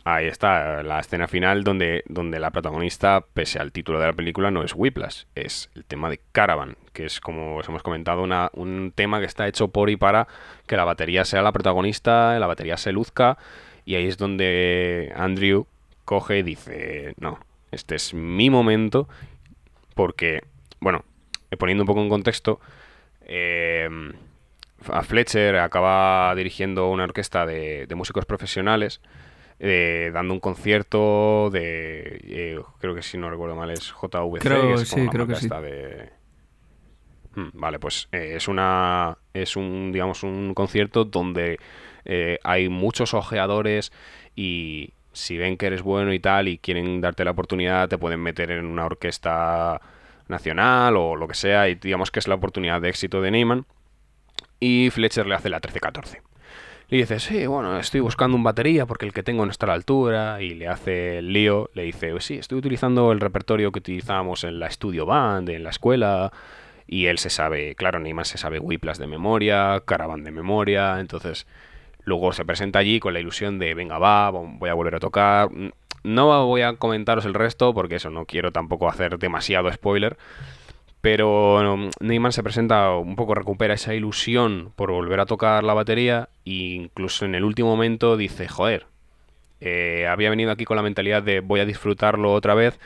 Ahí 0.07 0.27
está, 0.27 0.83
la 0.83 1.01
escena 1.01 1.27
final 1.29 1.65
donde, 1.65 2.05
donde 2.07 2.39
la 2.39 2.51
protagonista, 2.51 3.25
pese 3.33 3.59
al 3.59 3.73
título 3.73 3.99
de 4.01 4.07
la 4.07 4.13
película, 4.13 4.51
no 4.51 4.63
es 4.63 4.75
Whiplash, 4.77 5.25
es 5.35 5.71
el 5.75 5.85
tema 5.87 6.11
de 6.11 6.21
Caravan, 6.33 6.77
que 6.93 7.07
es, 7.07 7.21
como 7.21 7.57
os 7.57 7.69
hemos 7.71 7.83
comentado, 7.83 8.23
una- 8.23 8.51
un 8.53 8.93
tema 8.95 9.19
que 9.19 9.25
está 9.25 9.49
hecho 9.49 9.69
por 9.69 9.89
y 9.89 9.97
para 9.97 10.29
que 10.67 10.77
la 10.77 10.85
batería 10.85 11.25
sea 11.25 11.41
la 11.41 11.53
protagonista, 11.53 12.39
la 12.39 12.47
batería 12.47 12.77
se 12.77 12.93
luzca, 12.93 13.39
y 13.87 13.95
ahí 13.95 14.07
es 14.07 14.19
donde 14.19 15.11
Andrew 15.17 15.67
coge 16.05 16.41
y 16.41 16.43
dice, 16.43 17.15
no, 17.19 17.39
este 17.73 17.95
es 17.95 18.13
mi 18.13 18.51
momento, 18.51 19.09
porque, 19.95 20.43
bueno, 20.81 21.03
eh, 21.51 21.57
poniendo 21.57 21.83
un 21.85 21.87
poco 21.87 22.03
en 22.03 22.11
contexto, 22.11 22.61
eh, 23.23 23.89
a 24.93 25.03
Fletcher 25.03 25.57
acaba 25.57 26.35
dirigiendo 26.35 26.91
una 26.91 27.05
orquesta 27.05 27.47
de, 27.47 27.87
de 27.87 27.95
músicos 27.95 28.27
profesionales, 28.27 29.01
eh, 29.59 30.11
dando 30.13 30.35
un 30.35 30.41
concierto 30.41 31.51
de, 31.51 32.21
eh, 32.25 32.61
creo 32.81 32.95
que 32.95 33.03
si 33.03 33.19
no 33.19 33.31
recuerdo 33.31 33.57
mal 33.57 33.71
es 33.71 33.93
JVC, 33.93 34.41
Creo- 34.41 34.77
que 34.77 34.83
es 34.83 34.89
sí, 34.89 35.07
creo 35.09 35.27
que 35.27 35.35
de... 35.35 36.11
Hmm, 37.35 37.49
Vale, 37.55 37.79
pues 37.79 38.09
eh, 38.13 38.35
es 38.37 38.47
una 38.49 39.19
es 39.33 39.57
un 39.57 39.91
digamos 39.93 40.23
un 40.23 40.55
concierto 40.55 41.05
donde 41.05 41.59
hay 42.45 42.69
muchos 42.69 43.15
ojeadores 43.15 43.93
y 44.37 44.93
si 45.13 45.37
ven 45.39 45.57
que 45.57 45.67
eres 45.67 45.83
bueno 45.83 46.13
y 46.13 46.21
tal 46.21 46.49
y 46.49 46.59
quieren 46.59 47.01
darte 47.01 47.25
la 47.25 47.31
oportunidad 47.33 47.89
te 47.89 47.99
pueden 47.99 48.21
meter 48.21 48.51
en 48.51 48.67
una 48.67 48.85
orquesta 48.87 49.81
nacional 50.29 50.97
o 50.97 51.17
lo 51.17 51.27
que 51.29 51.35
sea 51.35 51.69
y 51.69 51.75
digamos 51.77 52.11
que 52.11 52.19
es 52.19 52.29
la 52.29 52.35
oportunidad 52.35 52.81
de 52.81 52.89
éxito 52.91 53.21
de 53.21 53.31
Neyman 53.31 53.67
y 54.61 54.91
Fletcher 54.91 55.27
le 55.27 55.35
hace 55.35 55.51
la 55.51 55.61
13-14. 55.61 56.21
Le 56.89 56.99
dice, 56.99 57.19
sí, 57.19 57.47
bueno, 57.47 57.79
estoy 57.79 58.01
buscando 58.01 58.37
un 58.37 58.43
batería 58.43 58.85
porque 58.87 59.07
el 59.07 59.13
que 59.13 59.23
tengo 59.23 59.45
no 59.45 59.51
está 59.51 59.67
a 59.67 59.69
la 59.69 59.75
altura. 59.75 60.43
Y 60.43 60.55
le 60.55 60.69
hace 60.69 61.19
el 61.19 61.33
lío, 61.33 61.71
le 61.75 61.83
dice, 61.85 62.11
"Pues 62.11 62.25
sí, 62.25 62.35
estoy 62.37 62.59
utilizando 62.59 63.11
el 63.13 63.21
repertorio 63.21 63.73
que 63.73 63.79
utilizábamos 63.79 64.45
en 64.45 64.59
la 64.59 64.71
Studio 64.71 65.07
Band, 65.07 65.49
en 65.49 65.65
la 65.65 65.71
escuela. 65.71 66.33
Y 66.87 67.07
él 67.07 67.19
se 67.19 67.31
sabe, 67.31 67.75
claro, 67.75 67.99
Neyman 67.99 68.27
se 68.27 68.37
sabe 68.37 68.59
Whiplash 68.59 68.99
de 68.99 69.07
memoria, 69.07 69.83
Caravan 69.87 70.25
de 70.25 70.31
memoria. 70.31 71.01
Entonces, 71.01 71.47
luego 72.05 72.33
se 72.33 72.45
presenta 72.45 72.81
allí 72.81 73.01
con 73.01 73.15
la 73.15 73.21
ilusión 73.21 73.59
de, 73.59 73.75
venga, 73.75 73.99
va, 73.99 74.31
voy 74.31 74.69
a 74.69 74.75
volver 74.75 74.97
a 74.97 75.01
tocar. 75.01 75.49
No 76.03 76.47
voy 76.47 76.61
a 76.61 76.75
comentaros 76.75 77.25
el 77.25 77.33
resto 77.33 77.73
porque 77.73 77.97
eso, 77.97 78.11
no 78.11 78.27
quiero 78.27 78.53
tampoco 78.53 78.89
hacer 78.89 79.19
demasiado 79.19 79.73
spoiler. 79.73 80.19
Pero 81.05 81.75
um, 81.75 81.91
Neyman 82.01 82.33
se 82.33 82.43
presenta 82.43 82.97
un 82.97 83.15
poco, 83.15 83.35
recupera 83.35 83.75
esa 83.75 83.93
ilusión 83.95 84.73
por 84.75 84.91
volver 84.91 85.21
a 85.21 85.27
tocar 85.27 85.63
la 85.63 85.75
batería 85.75 86.31
e 86.47 86.51
incluso 86.81 87.27
en 87.27 87.35
el 87.35 87.45
último 87.45 87.69
momento 87.69 88.17
dice, 88.17 88.49
joder, 88.49 88.87
eh, 89.61 90.07
había 90.09 90.31
venido 90.31 90.51
aquí 90.51 90.65
con 90.65 90.79
la 90.79 90.83
mentalidad 90.83 91.23
de 91.23 91.41
voy 91.41 91.61
a 91.61 91.67
disfrutarlo 91.67 92.33
otra 92.33 92.55
vez, 92.55 92.81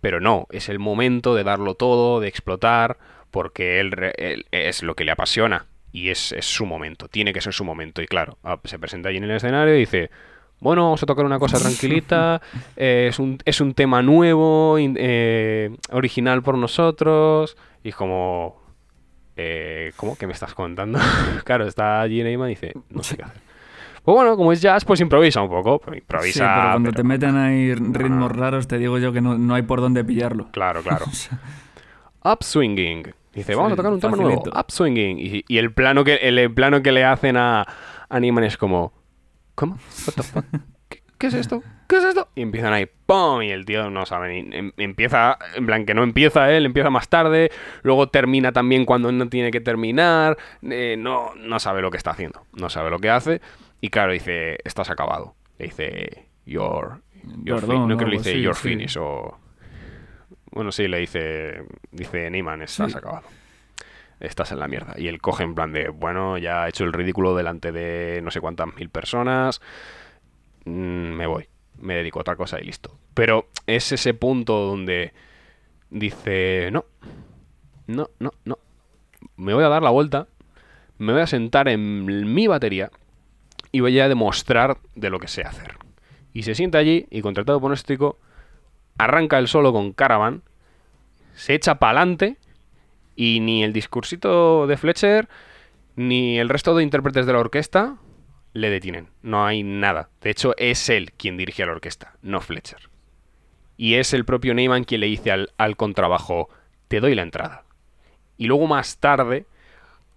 pero 0.00 0.18
no, 0.18 0.46
es 0.50 0.70
el 0.70 0.78
momento 0.78 1.34
de 1.34 1.44
darlo 1.44 1.74
todo, 1.74 2.20
de 2.20 2.28
explotar, 2.28 2.96
porque 3.30 3.80
él, 3.80 3.92
él- 4.16 4.46
es 4.50 4.82
lo 4.82 4.94
que 4.94 5.04
le 5.04 5.10
apasiona 5.12 5.66
y 5.92 6.08
es, 6.08 6.32
es 6.32 6.46
su 6.46 6.64
momento, 6.64 7.08
tiene 7.08 7.34
que 7.34 7.42
ser 7.42 7.52
su 7.52 7.64
momento. 7.64 8.00
Y 8.00 8.06
claro, 8.06 8.38
ah, 8.44 8.58
se 8.64 8.78
presenta 8.78 9.10
allí 9.10 9.18
en 9.18 9.24
el 9.24 9.32
escenario 9.32 9.74
y 9.76 9.80
dice, 9.80 10.08
bueno, 10.60 10.84
vamos 10.84 11.02
a 11.02 11.06
tocar 11.06 11.24
una 11.24 11.38
cosa 11.38 11.58
tranquilita, 11.58 12.40
eh, 12.76 13.06
es, 13.10 13.18
un, 13.18 13.38
es 13.44 13.60
un 13.60 13.74
tema 13.74 14.02
nuevo, 14.02 14.78
in- 14.78 14.96
eh, 14.98 15.76
original 15.92 16.42
por 16.42 16.56
nosotros, 16.58 17.56
y 17.82 17.92
como... 17.92 18.56
Eh, 19.40 19.92
¿Cómo? 19.96 20.16
¿Qué 20.16 20.26
me 20.26 20.32
estás 20.32 20.52
contando? 20.54 20.98
claro, 21.44 21.64
está 21.66 22.00
allí 22.00 22.22
Neyman 22.24 22.48
y 22.48 22.54
dice, 22.54 22.72
no 22.90 23.02
sé 23.04 23.16
qué 23.16 23.22
hacer. 23.22 23.40
Pues 24.02 24.14
bueno, 24.16 24.36
como 24.36 24.52
es 24.52 24.60
jazz, 24.62 24.84
pues 24.84 25.00
improvisa 25.00 25.42
un 25.42 25.48
poco, 25.50 25.80
improvisa... 25.94 26.32
sí, 26.32 26.40
pero 26.40 26.70
cuando 26.72 26.90
pero- 26.90 26.96
te 27.02 27.04
meten 27.04 27.36
ahí 27.36 27.74
ritmos 27.74 28.18
no. 28.20 28.28
raros, 28.30 28.66
te 28.66 28.78
digo 28.78 28.98
yo 28.98 29.12
que 29.12 29.20
no, 29.20 29.36
no 29.38 29.54
hay 29.54 29.62
por 29.62 29.80
dónde 29.80 30.02
pillarlo. 30.02 30.48
Claro, 30.50 30.82
claro. 30.82 31.04
Upswinging. 32.24 33.12
Dice, 33.34 33.54
vamos 33.54 33.72
a 33.72 33.76
tocar 33.76 33.92
un 33.92 34.00
tema 34.00 34.16
facilito. 34.16 34.44
nuevo. 34.50 34.60
Upswinging. 34.60 35.18
Y, 35.18 35.44
y 35.46 35.58
el 35.58 35.72
plano 35.72 36.02
que 36.04 36.14
el, 36.16 36.52
plano 36.52 36.82
que 36.82 36.92
le 36.92 37.04
hacen 37.04 37.36
a, 37.36 37.66
a 38.08 38.18
es 38.18 38.56
como, 38.56 38.92
¿cómo? 39.58 39.74
What 40.06 40.14
the 40.14 40.22
fuck? 40.22 40.44
¿Qué, 40.88 41.02
qué 41.18 41.26
es 41.26 41.34
esto? 41.34 41.62
¿Qué 41.88 41.96
es 41.96 42.04
esto? 42.04 42.28
Y 42.36 42.42
empiezan 42.42 42.72
ahí, 42.72 42.86
¡pum! 43.06 43.42
Y 43.42 43.50
el 43.50 43.64
tío 43.64 43.90
no 43.90 44.06
sabe 44.06 44.28
ni... 44.42 44.56
em- 44.56 44.72
empieza, 44.76 45.36
en 45.56 45.66
plan, 45.66 45.84
que 45.84 45.94
no 45.94 46.02
empieza 46.04 46.52
él, 46.52 46.64
empieza 46.66 46.90
más 46.90 47.08
tarde, 47.08 47.50
luego 47.82 48.08
termina 48.08 48.52
también 48.52 48.84
cuando 48.84 49.10
no 49.10 49.28
tiene 49.28 49.50
que 49.50 49.60
terminar, 49.60 50.36
eh, 50.62 50.96
no, 50.98 51.34
no 51.34 51.58
sabe 51.58 51.80
lo 51.82 51.90
que 51.90 51.96
está 51.96 52.10
haciendo, 52.12 52.42
no 52.52 52.68
sabe 52.70 52.90
lo 52.90 52.98
que 53.00 53.10
hace, 53.10 53.40
y 53.80 53.88
claro, 53.90 54.12
dice, 54.12 54.58
estás 54.64 54.90
acabado. 54.90 55.34
Le 55.58 55.64
dice, 55.66 56.26
Perdón, 57.56 57.70
fin-". 57.70 57.88
No 57.88 57.94
o 57.94 57.96
creo 57.96 58.10
que 58.10 58.16
le 58.16 58.18
dice, 58.18 58.32
sí. 58.54 58.68
finished 58.68 59.00
o... 59.02 59.38
Bueno, 60.50 60.72
sí, 60.72 60.88
le 60.88 60.98
dice, 60.98 61.62
dice 61.90 62.30
Neiman, 62.30 62.62
estás 62.62 62.92
Sí. 62.92 62.98
acabado. 62.98 63.24
Estás 64.20 64.52
en 64.52 64.58
la 64.58 64.68
mierda. 64.68 64.94
Y 64.96 65.08
él 65.08 65.20
coge 65.20 65.44
en 65.44 65.54
plan 65.54 65.72
de, 65.72 65.88
bueno, 65.88 66.38
ya 66.38 66.66
he 66.66 66.70
hecho 66.70 66.84
el 66.84 66.92
ridículo 66.92 67.34
delante 67.34 67.72
de 67.72 68.20
no 68.22 68.30
sé 68.30 68.40
cuántas 68.40 68.74
mil 68.74 68.90
personas, 68.90 69.60
mm, 70.64 70.70
me 70.70 71.26
voy, 71.26 71.48
me 71.78 71.94
dedico 71.94 72.18
a 72.18 72.22
otra 72.22 72.36
cosa 72.36 72.60
y 72.60 72.64
listo. 72.64 72.98
Pero 73.14 73.48
es 73.66 73.92
ese 73.92 74.14
punto 74.14 74.58
donde 74.64 75.12
dice, 75.90 76.70
no, 76.72 76.84
no, 77.86 78.10
no, 78.18 78.32
no, 78.44 78.58
me 79.36 79.54
voy 79.54 79.64
a 79.64 79.68
dar 79.68 79.82
la 79.82 79.90
vuelta, 79.90 80.26
me 80.98 81.12
voy 81.12 81.22
a 81.22 81.26
sentar 81.26 81.68
en 81.68 82.34
mi 82.34 82.46
batería 82.46 82.90
y 83.72 83.80
voy 83.80 83.98
a 84.00 84.08
demostrar 84.08 84.78
de 84.94 85.10
lo 85.10 85.18
que 85.18 85.28
sé 85.28 85.42
hacer. 85.42 85.76
Y 86.32 86.42
se 86.42 86.54
sienta 86.54 86.78
allí 86.78 87.06
y 87.10 87.22
contratado 87.22 87.60
pronóstico 87.60 88.18
arranca 88.98 89.38
el 89.38 89.48
solo 89.48 89.72
con 89.72 89.92
Caravan, 89.92 90.42
se 91.34 91.54
echa 91.54 91.76
para 91.76 92.00
adelante 92.00 92.36
y 93.18 93.40
ni 93.40 93.64
el 93.64 93.72
discursito 93.72 94.68
de 94.68 94.76
Fletcher 94.76 95.28
ni 95.96 96.38
el 96.38 96.48
resto 96.48 96.76
de 96.76 96.84
intérpretes 96.84 97.26
de 97.26 97.32
la 97.32 97.40
orquesta 97.40 97.96
le 98.52 98.70
detienen. 98.70 99.08
No 99.22 99.44
hay 99.44 99.64
nada. 99.64 100.08
De 100.22 100.30
hecho, 100.30 100.54
es 100.56 100.88
él 100.88 101.10
quien 101.14 101.36
dirige 101.36 101.64
a 101.64 101.66
la 101.66 101.72
orquesta, 101.72 102.14
no 102.22 102.40
Fletcher. 102.40 102.88
Y 103.76 103.94
es 103.94 104.14
el 104.14 104.24
propio 104.24 104.54
Neyman 104.54 104.84
quien 104.84 105.00
le 105.00 105.08
dice 105.08 105.32
al, 105.32 105.50
al 105.58 105.76
contrabajo, 105.76 106.48
te 106.86 107.00
doy 107.00 107.16
la 107.16 107.22
entrada. 107.22 107.64
Y 108.36 108.46
luego 108.46 108.68
más 108.68 108.98
tarde, 108.98 109.46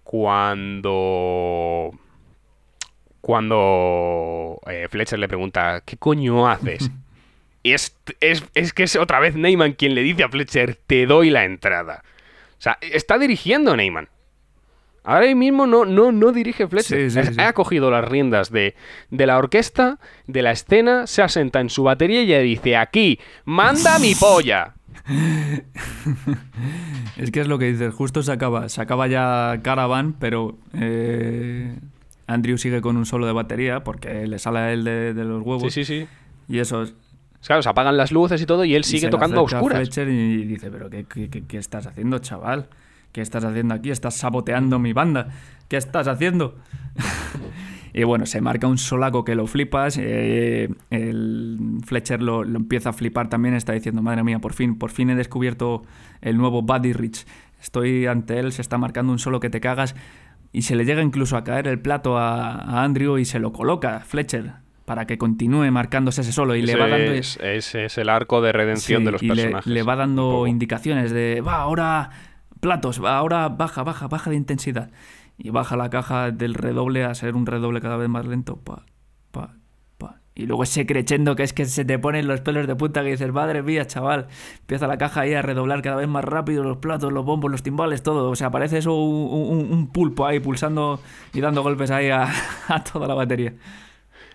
cuando 0.04 1.90
cuando 3.20 4.60
eh, 4.68 4.86
Fletcher 4.88 5.18
le 5.18 5.26
pregunta, 5.26 5.82
¿qué 5.84 5.96
coño 5.96 6.48
haces? 6.48 6.88
y 7.64 7.72
es, 7.72 7.96
es, 8.20 8.44
es 8.54 8.72
que 8.72 8.84
es 8.84 8.94
otra 8.94 9.18
vez 9.18 9.34
Neyman 9.34 9.72
quien 9.72 9.96
le 9.96 10.02
dice 10.02 10.22
a 10.22 10.28
Fletcher, 10.28 10.76
te 10.86 11.06
doy 11.06 11.30
la 11.30 11.44
entrada. 11.44 12.04
O 12.62 12.64
sea, 12.64 12.78
está 12.80 13.18
dirigiendo 13.18 13.76
Neyman. 13.76 14.08
Ahora 15.02 15.34
mismo 15.34 15.66
no, 15.66 15.84
no, 15.84 16.12
no 16.12 16.30
dirige 16.30 16.68
Fletcher. 16.68 17.10
Sí, 17.10 17.24
sí. 17.34 17.40
Ha 17.40 17.52
cogido 17.54 17.90
las 17.90 18.04
riendas 18.08 18.52
de, 18.52 18.76
de 19.10 19.26
la 19.26 19.36
orquesta, 19.36 19.98
de 20.28 20.42
la 20.42 20.52
escena, 20.52 21.08
se 21.08 21.22
asenta 21.22 21.58
en 21.60 21.70
su 21.70 21.82
batería 21.82 22.22
y 22.22 22.26
le 22.26 22.40
dice, 22.42 22.76
aquí, 22.76 23.18
manda 23.44 23.98
mi 23.98 24.14
polla. 24.14 24.74
Es 27.16 27.30
que 27.32 27.40
es 27.40 27.48
lo 27.48 27.58
que 27.58 27.66
dices, 27.72 27.92
justo 27.92 28.22
se 28.22 28.30
acaba, 28.32 28.68
se 28.68 28.80
acaba 28.80 29.06
ya 29.08 29.58
Caravan, 29.62 30.12
pero 30.14 30.56
eh, 30.74 31.74
Andrew 32.28 32.56
sigue 32.58 32.80
con 32.80 32.96
un 32.96 33.06
solo 33.06 33.26
de 33.26 33.32
batería 33.32 33.82
porque 33.84 34.26
le 34.28 34.38
sale 34.38 34.58
a 34.60 34.72
él 34.72 34.84
de, 34.84 35.14
de 35.14 35.24
los 35.24 35.42
huevos. 35.42 35.72
Sí, 35.72 35.84
sí, 35.84 36.02
sí. 36.02 36.08
Y 36.48 36.58
eso 36.60 36.82
es- 36.84 36.94
Claro, 37.46 37.62
se 37.62 37.68
apagan 37.68 37.96
las 37.96 38.12
luces 38.12 38.40
y 38.40 38.46
todo 38.46 38.64
y 38.64 38.74
él 38.74 38.84
sigue 38.84 39.08
tocando 39.08 39.40
a 39.40 39.42
oscuras. 39.42 39.78
Fletcher 39.78 40.08
y 40.08 40.44
dice, 40.44 40.70
pero 40.70 40.88
qué, 40.88 41.04
qué- 41.04 41.28
qué- 41.28 41.44
qué 41.44 41.58
estás 41.58 41.86
haciendo, 41.86 42.18
chaval? 42.18 42.68
¿Qué 43.12 43.20
estás 43.20 43.44
haciendo 43.44 43.74
aquí? 43.74 43.90
Estás 43.90 44.14
saboteando 44.14 44.78
mi 44.78 44.92
banda. 44.92 45.28
¿Qué 45.68 45.76
estás 45.76 46.08
haciendo? 46.08 46.56
y 47.94 48.04
bueno, 48.04 48.24
se 48.26 48.40
marca 48.40 48.66
un 48.66 48.78
solaco 48.78 49.24
que 49.24 49.34
lo 49.34 49.46
flipas. 49.46 49.98
eh, 50.00 50.70
el 50.90 51.78
Fletcher 51.84 52.22
lo, 52.22 52.44
lo 52.44 52.56
empieza 52.58 52.90
a 52.90 52.92
flipar 52.92 53.28
también. 53.28 53.54
Está 53.54 53.72
diciendo, 53.72 54.00
madre 54.02 54.22
mía, 54.24 54.38
por 54.38 54.54
fin, 54.54 54.78
por 54.78 54.90
fin 54.90 55.10
he 55.10 55.14
descubierto 55.14 55.82
el 56.20 56.38
nuevo 56.38 56.62
Buddy 56.62 56.92
Rich. 56.92 57.26
Estoy 57.60 58.06
ante 58.06 58.38
él, 58.38 58.52
se 58.52 58.62
está 58.62 58.78
marcando 58.78 59.12
un 59.12 59.18
solo 59.18 59.40
que 59.40 59.50
te 59.50 59.60
cagas. 59.60 59.94
Y 60.52 60.62
se 60.62 60.74
le 60.76 60.84
llega 60.84 61.02
incluso 61.02 61.36
a 61.36 61.44
caer 61.44 61.66
el 61.68 61.80
plato 61.80 62.18
a, 62.18 62.52
a 62.54 62.82
Andrew 62.84 63.18
y 63.18 63.24
se 63.24 63.38
lo 63.40 63.52
coloca 63.52 64.00
Fletcher 64.00 64.52
para 64.92 65.06
que 65.06 65.16
continúe 65.16 65.70
marcándose 65.70 66.20
ese 66.20 66.32
solo. 66.32 66.54
Y 66.54 66.60
le 66.60 66.76
va 66.76 66.86
dando. 66.86 67.12
es, 67.12 67.38
ese 67.40 67.86
es 67.86 67.96
el 67.96 68.10
arco 68.10 68.42
de 68.42 68.52
redención 68.52 69.00
Sí, 69.00 69.04
de 69.06 69.10
los 69.12 69.22
y 69.22 69.28
personajes. 69.28 69.66
Le, 69.72 69.82
va 69.82 69.96
dando 69.96 70.46
indicaciones 70.46 71.10
de, 71.12 71.40
va, 71.40 71.54
ahora 71.62 72.10
platos, 72.60 73.02
va, 73.02 73.16
ahora 73.16 73.48
baja, 73.48 73.82
baja, 73.84 74.06
baja 74.06 74.28
de 74.28 74.36
intensidad. 74.36 74.90
Y 75.38 75.48
baja 75.48 75.78
la 75.78 75.88
caja 75.88 76.30
del 76.30 76.52
redoble 76.52 77.04
a 77.04 77.14
ser 77.14 77.36
un 77.36 77.46
redoble 77.46 77.80
cada 77.80 77.96
vez 77.96 78.10
más 78.10 78.26
lento. 78.26 78.56
Pa, 78.56 78.84
pa, 79.30 79.54
pa. 79.96 80.16
Y 80.34 80.44
luego 80.44 80.62
ese 80.62 80.84
crescendo 80.84 81.36
que 81.36 81.42
es 81.42 81.54
que 81.54 81.64
se 81.64 81.86
te 81.86 81.98
ponen 81.98 82.26
los 82.28 82.42
pelos 82.42 82.66
de 82.66 82.76
punta 82.76 83.02
que 83.02 83.12
dices, 83.12 83.32
madre 83.32 83.62
mía, 83.62 83.86
chaval. 83.86 84.26
Empieza 84.60 84.86
la 84.86 84.98
caja 84.98 85.22
ahí 85.22 85.32
a 85.32 85.40
redoblar 85.40 85.80
cada 85.80 85.96
vez 85.96 86.06
más 86.08 86.22
rápido 86.24 86.64
los 86.64 86.76
platos, 86.76 87.10
los 87.14 87.24
bombos, 87.24 87.50
los 87.50 87.62
timbales, 87.62 88.02
todo. 88.02 88.28
O 88.30 88.36
sea, 88.36 88.50
parece 88.50 88.76
eso 88.76 88.92
un, 88.94 89.56
un- 89.56 89.72
un 89.72 89.86
pulpo 89.88 90.26
ahí 90.26 90.38
pulsando 90.38 91.00
y 91.32 91.40
dando 91.40 91.62
golpes 91.62 91.90
ahí 91.90 92.10
a, 92.10 92.28
a 92.68 92.84
toda 92.84 93.08
la 93.08 93.14
batería. 93.14 93.54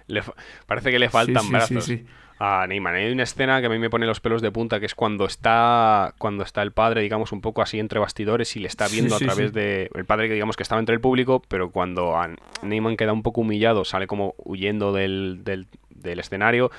Le 0.07 0.21
fa- 0.21 0.33
parece 0.65 0.91
que 0.91 0.99
le 0.99 1.09
faltan 1.09 1.43
sí, 1.43 1.47
sí, 1.47 1.53
brazos 1.53 1.85
sí. 1.85 2.05
a 2.39 2.65
Neyman. 2.67 2.95
Hay 2.95 3.11
una 3.11 3.23
escena 3.23 3.59
que 3.59 3.67
a 3.67 3.69
mí 3.69 3.77
me 3.79 3.89
pone 3.89 4.05
los 4.05 4.19
pelos 4.19 4.41
de 4.41 4.51
punta, 4.51 4.79
que 4.79 4.85
es 4.85 4.95
cuando 4.95 5.25
está 5.25 6.13
cuando 6.17 6.43
está 6.43 6.61
el 6.61 6.71
padre, 6.71 7.01
digamos, 7.01 7.31
un 7.31 7.41
poco 7.41 7.61
así 7.61 7.79
entre 7.79 7.99
bastidores 7.99 8.55
y 8.55 8.59
le 8.59 8.67
está 8.67 8.87
viendo 8.87 9.17
sí, 9.17 9.23
a 9.25 9.27
través 9.27 9.49
sí. 9.49 9.53
de... 9.55 9.89
El 9.93 10.05
padre 10.05 10.27
que 10.27 10.33
digamos 10.35 10.55
que 10.55 10.63
estaba 10.63 10.79
entre 10.79 10.95
el 10.95 11.01
público, 11.01 11.41
pero 11.47 11.71
cuando 11.71 12.15
a 12.17 12.29
Neyman 12.61 12.95
queda 12.97 13.11
un 13.13 13.23
poco 13.23 13.41
humillado, 13.41 13.83
sale 13.85 14.07
como 14.07 14.33
huyendo 14.37 14.93
del, 14.93 15.41
del, 15.43 15.67
del 15.89 16.19
escenario 16.19 16.71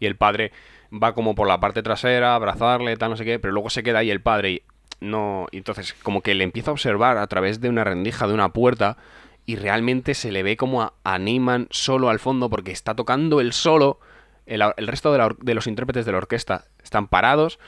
y 0.00 0.06
el 0.06 0.16
padre 0.16 0.50
va 0.92 1.14
como 1.14 1.34
por 1.34 1.46
la 1.48 1.60
parte 1.60 1.82
trasera 1.82 2.32
a 2.32 2.34
abrazarle, 2.34 2.96
tal, 2.96 3.10
no 3.10 3.16
sé 3.16 3.24
qué, 3.24 3.38
pero 3.38 3.52
luego 3.52 3.70
se 3.70 3.82
queda 3.82 4.00
ahí 4.00 4.10
el 4.10 4.20
padre 4.20 4.50
y 4.50 4.62
no... 5.00 5.46
y 5.52 5.58
entonces 5.58 5.94
como 6.02 6.20
que 6.20 6.34
le 6.34 6.44
empieza 6.44 6.70
a 6.70 6.74
observar 6.74 7.16
a 7.18 7.26
través 7.28 7.60
de 7.60 7.68
una 7.68 7.84
rendija 7.84 8.26
de 8.26 8.34
una 8.34 8.48
puerta 8.50 8.96
y 9.46 9.56
realmente 9.56 10.14
se 10.14 10.32
le 10.32 10.42
ve 10.42 10.56
como 10.56 10.82
a, 10.82 10.94
a 11.04 11.18
Neyman 11.18 11.68
solo 11.70 12.08
al 12.10 12.18
fondo 12.18 12.48
porque 12.48 12.72
está 12.72 12.94
tocando 12.94 13.40
el 13.40 13.52
solo, 13.52 13.98
el, 14.46 14.62
el 14.76 14.86
resto 14.86 15.12
de, 15.12 15.18
la 15.18 15.34
de 15.40 15.54
los 15.54 15.66
intérpretes 15.66 16.06
de 16.06 16.12
la 16.12 16.18
orquesta 16.18 16.64
están 16.82 17.08
parados 17.08 17.58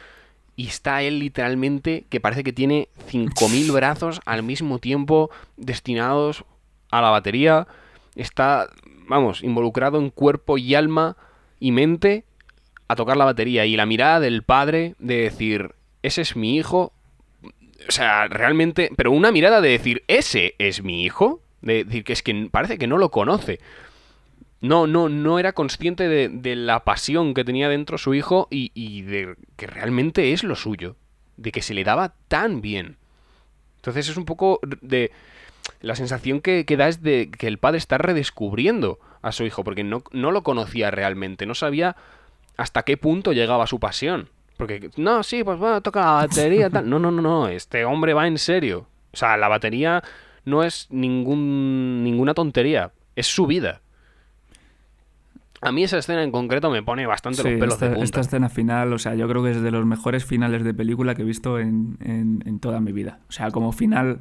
y 0.57 0.69
está 0.69 1.03
él 1.03 1.19
literalmente 1.19 2.05
que 2.09 2.21
parece 2.21 2.45
que 2.45 2.53
tiene 2.53 2.89
5.000 3.11 3.73
brazos 3.73 4.21
al 4.25 4.43
mismo 4.43 4.79
tiempo 4.79 5.31
destinados 5.57 6.45
a 6.91 7.01
la 7.01 7.11
batería, 7.11 7.67
está, 8.15 8.69
vamos, 9.09 9.43
involucrado 9.43 9.99
en 9.99 10.11
cuerpo 10.11 10.59
y 10.59 10.75
alma 10.75 11.17
y 11.59 11.73
mente 11.73 12.25
a 12.87 12.95
tocar 12.95 13.17
la 13.17 13.25
batería 13.25 13.67
y 13.67 13.77
la 13.77 13.87
mirada 13.87 14.21
del 14.21 14.43
padre 14.43 14.95
de 14.99 15.17
decir, 15.17 15.75
ese 16.03 16.23
es 16.23 16.37
mi 16.37 16.57
hijo, 16.57 16.93
o 17.89 17.91
sea, 17.91 18.29
realmente, 18.29 18.91
pero 18.97 19.11
una 19.11 19.33
mirada 19.33 19.61
de 19.61 19.71
decir, 19.71 20.05
ese 20.07 20.55
es 20.59 20.83
mi 20.83 21.05
hijo, 21.05 21.41
de 21.65 21.85
decir 21.85 22.05
que 22.05 22.13
es 22.13 22.23
que 22.23 22.49
parece 22.51 22.79
que 22.79 22.87
no 22.87 22.99
lo 22.99 23.11
conoce. 23.11 23.61
No, 24.61 24.87
no, 24.87 25.09
no 25.09 25.39
era 25.39 25.53
consciente 25.53 26.09
de, 26.09 26.29
de 26.29 26.57
la 26.57 26.85
pasión 26.85 27.35
que 27.35 27.45
tenía 27.45 27.69
dentro 27.69 27.99
su 27.99 28.15
hijo 28.15 28.49
y, 28.51 28.71
y 28.75 29.03
de 29.03 29.35
que 29.57 29.67
realmente 29.67 30.33
es 30.33 30.45
lo 30.45 30.57
suyo, 30.57 30.97
de 31.37 31.53
que 31.53 31.63
se 31.63 31.75
le 31.75 31.85
daba 31.85 32.15
tan 32.29 32.61
bien. 32.61 32.97
Entonces 33.77 34.09
es 34.09 34.17
un 34.17 34.25
poco 34.25 34.61
de... 34.81 35.11
La 35.81 35.97
sensación 35.97 36.41
que, 36.41 36.67
que 36.67 36.77
da 36.77 36.89
es 36.89 37.03
de 37.03 37.31
que 37.31 37.47
el 37.47 37.57
padre 37.57 37.79
está 37.79 37.97
redescubriendo 37.97 38.99
a 39.23 39.33
su 39.33 39.45
hijo, 39.45 39.65
porque 39.65 39.83
no, 39.83 40.05
no 40.13 40.31
lo 40.31 40.43
conocía 40.43 40.91
realmente, 40.91 41.47
no 41.47 41.55
sabía 41.55 41.97
hasta 42.59 42.83
qué 42.83 42.99
punto 42.99 43.33
llegaba 43.33 43.67
su 43.67 43.81
pasión. 43.81 44.29
Porque, 44.57 44.91
no, 44.97 45.23
sí, 45.23 45.43
pues 45.43 45.59
bueno, 45.59 45.81
toca 45.81 46.01
la 46.01 46.13
batería, 46.13 46.71
tal. 46.71 46.89
No, 46.91 46.99
no, 46.99 47.11
no, 47.11 47.23
no, 47.23 47.49
este 47.49 47.85
hombre 47.85 48.15
va 48.15 48.27
en 48.27 48.39
serio. 48.39 48.87
O 49.13 49.17
sea, 49.17 49.37
la 49.37 49.49
batería 49.49 50.03
no 50.45 50.63
es 50.63 50.87
ningún, 50.91 52.03
ninguna 52.05 52.35
tontería, 52.35 52.93
es 53.17 53.27
su 53.27 53.47
vida. 53.47 53.81
A 55.61 55.73
mí 55.73 55.83
esa 55.83 55.97
escena 55.97 56.23
en 56.23 56.31
concreto 56.31 56.71
me 56.71 56.83
pone 56.83 57.07
bastante 57.07 57.41
Sí, 57.43 57.49
los 57.51 57.59
pelos 57.59 57.75
esta, 57.75 57.87
de 57.87 57.91
punta. 57.93 58.05
esta 58.05 58.21
escena 58.21 58.49
final, 58.51 58.93
o 58.93 58.99
sea, 58.99 59.15
yo 59.15 59.27
creo 59.27 59.43
que 59.43 59.53
es 59.53 59.63
de 59.63 59.71
los 59.71 59.87
mejores 59.87 60.25
finales 60.27 60.63
de 60.63 60.75
película 60.75 61.15
que 61.15 61.23
he 61.23 61.25
visto 61.25 61.59
en, 61.59 61.97
en- 62.01 62.43
en 62.45 62.61
toda 62.61 62.81
mi 62.81 62.93
vida. 62.93 63.21
O 63.31 63.33
sea, 63.33 63.51
como 63.51 63.73
final, 63.73 64.19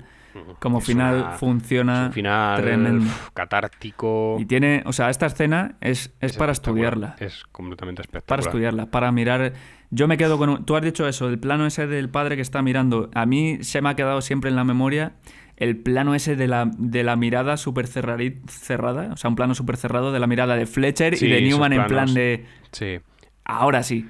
como 0.60 0.78
Es 0.78 0.86
final 0.86 1.16
una- 1.18 1.32
funciona 1.32 2.02
Es 2.04 2.08
un 2.08 2.14
final 2.14 2.62
tremendo. 2.62 3.12
catártico. 3.34 4.38
Y 4.40 4.46
tiene, 4.46 4.84
o 4.86 4.94
sea, 4.94 5.10
esta 5.10 5.26
escena 5.26 5.76
es, 5.82 6.14
es, 6.22 6.38
para 6.38 6.54
espectacular, 6.54 6.94
estudiarla. 6.94 7.16
Es 7.20 7.44
completamente 7.52 8.04
Para 8.04 8.08
espectacular. 8.20 8.48
estudiarla, 8.48 8.86
para 8.86 9.12
mirar. 9.12 9.54
Yo 9.92 10.08
me 10.08 10.16
quedo 10.18 10.38
con. 10.38 10.50
un- 10.50 10.66
Tú 10.66 10.78
has 10.78 10.82
dicho 10.84 11.06
eso, 11.10 11.28
el 11.28 11.40
plano 11.40 11.66
ese 11.66 11.88
del 11.88 12.08
padre 12.10 12.38
que 12.38 12.42
está 12.42 12.62
mirando. 12.62 13.10
A 13.14 13.26
mí 13.26 13.58
se 13.64 13.82
me 13.82 13.90
ha 13.90 13.96
quedado 13.98 14.22
siempre 14.22 14.50
en 14.50 14.56
la 14.56 14.64
memoria 14.64 15.12
el 15.58 15.78
plano 15.78 16.16
ese 16.16 16.36
de 16.36 16.48
la, 16.48 16.70
de 16.78 17.04
la 17.04 17.16
mirada 17.16 17.58
súper 17.58 17.88
cerrada. 17.88 19.14
O 19.14 19.18
sea, 19.18 19.30
un 19.30 19.36
plano 19.36 19.56
súper 19.56 19.78
cerrado 19.78 20.12
de 20.12 20.20
la 20.20 20.28
mirada 20.28 20.56
de 20.56 20.66
Fletcher 20.66 21.18
Sí, 21.18 21.28
y 21.28 21.30
de 21.30 21.42
Newman 21.42 21.74
en 21.74 21.86
plan 21.88 22.14
de. 22.14 22.46
Sí. 22.72 23.00
Ahora 23.46 23.84
sí. 23.84 24.10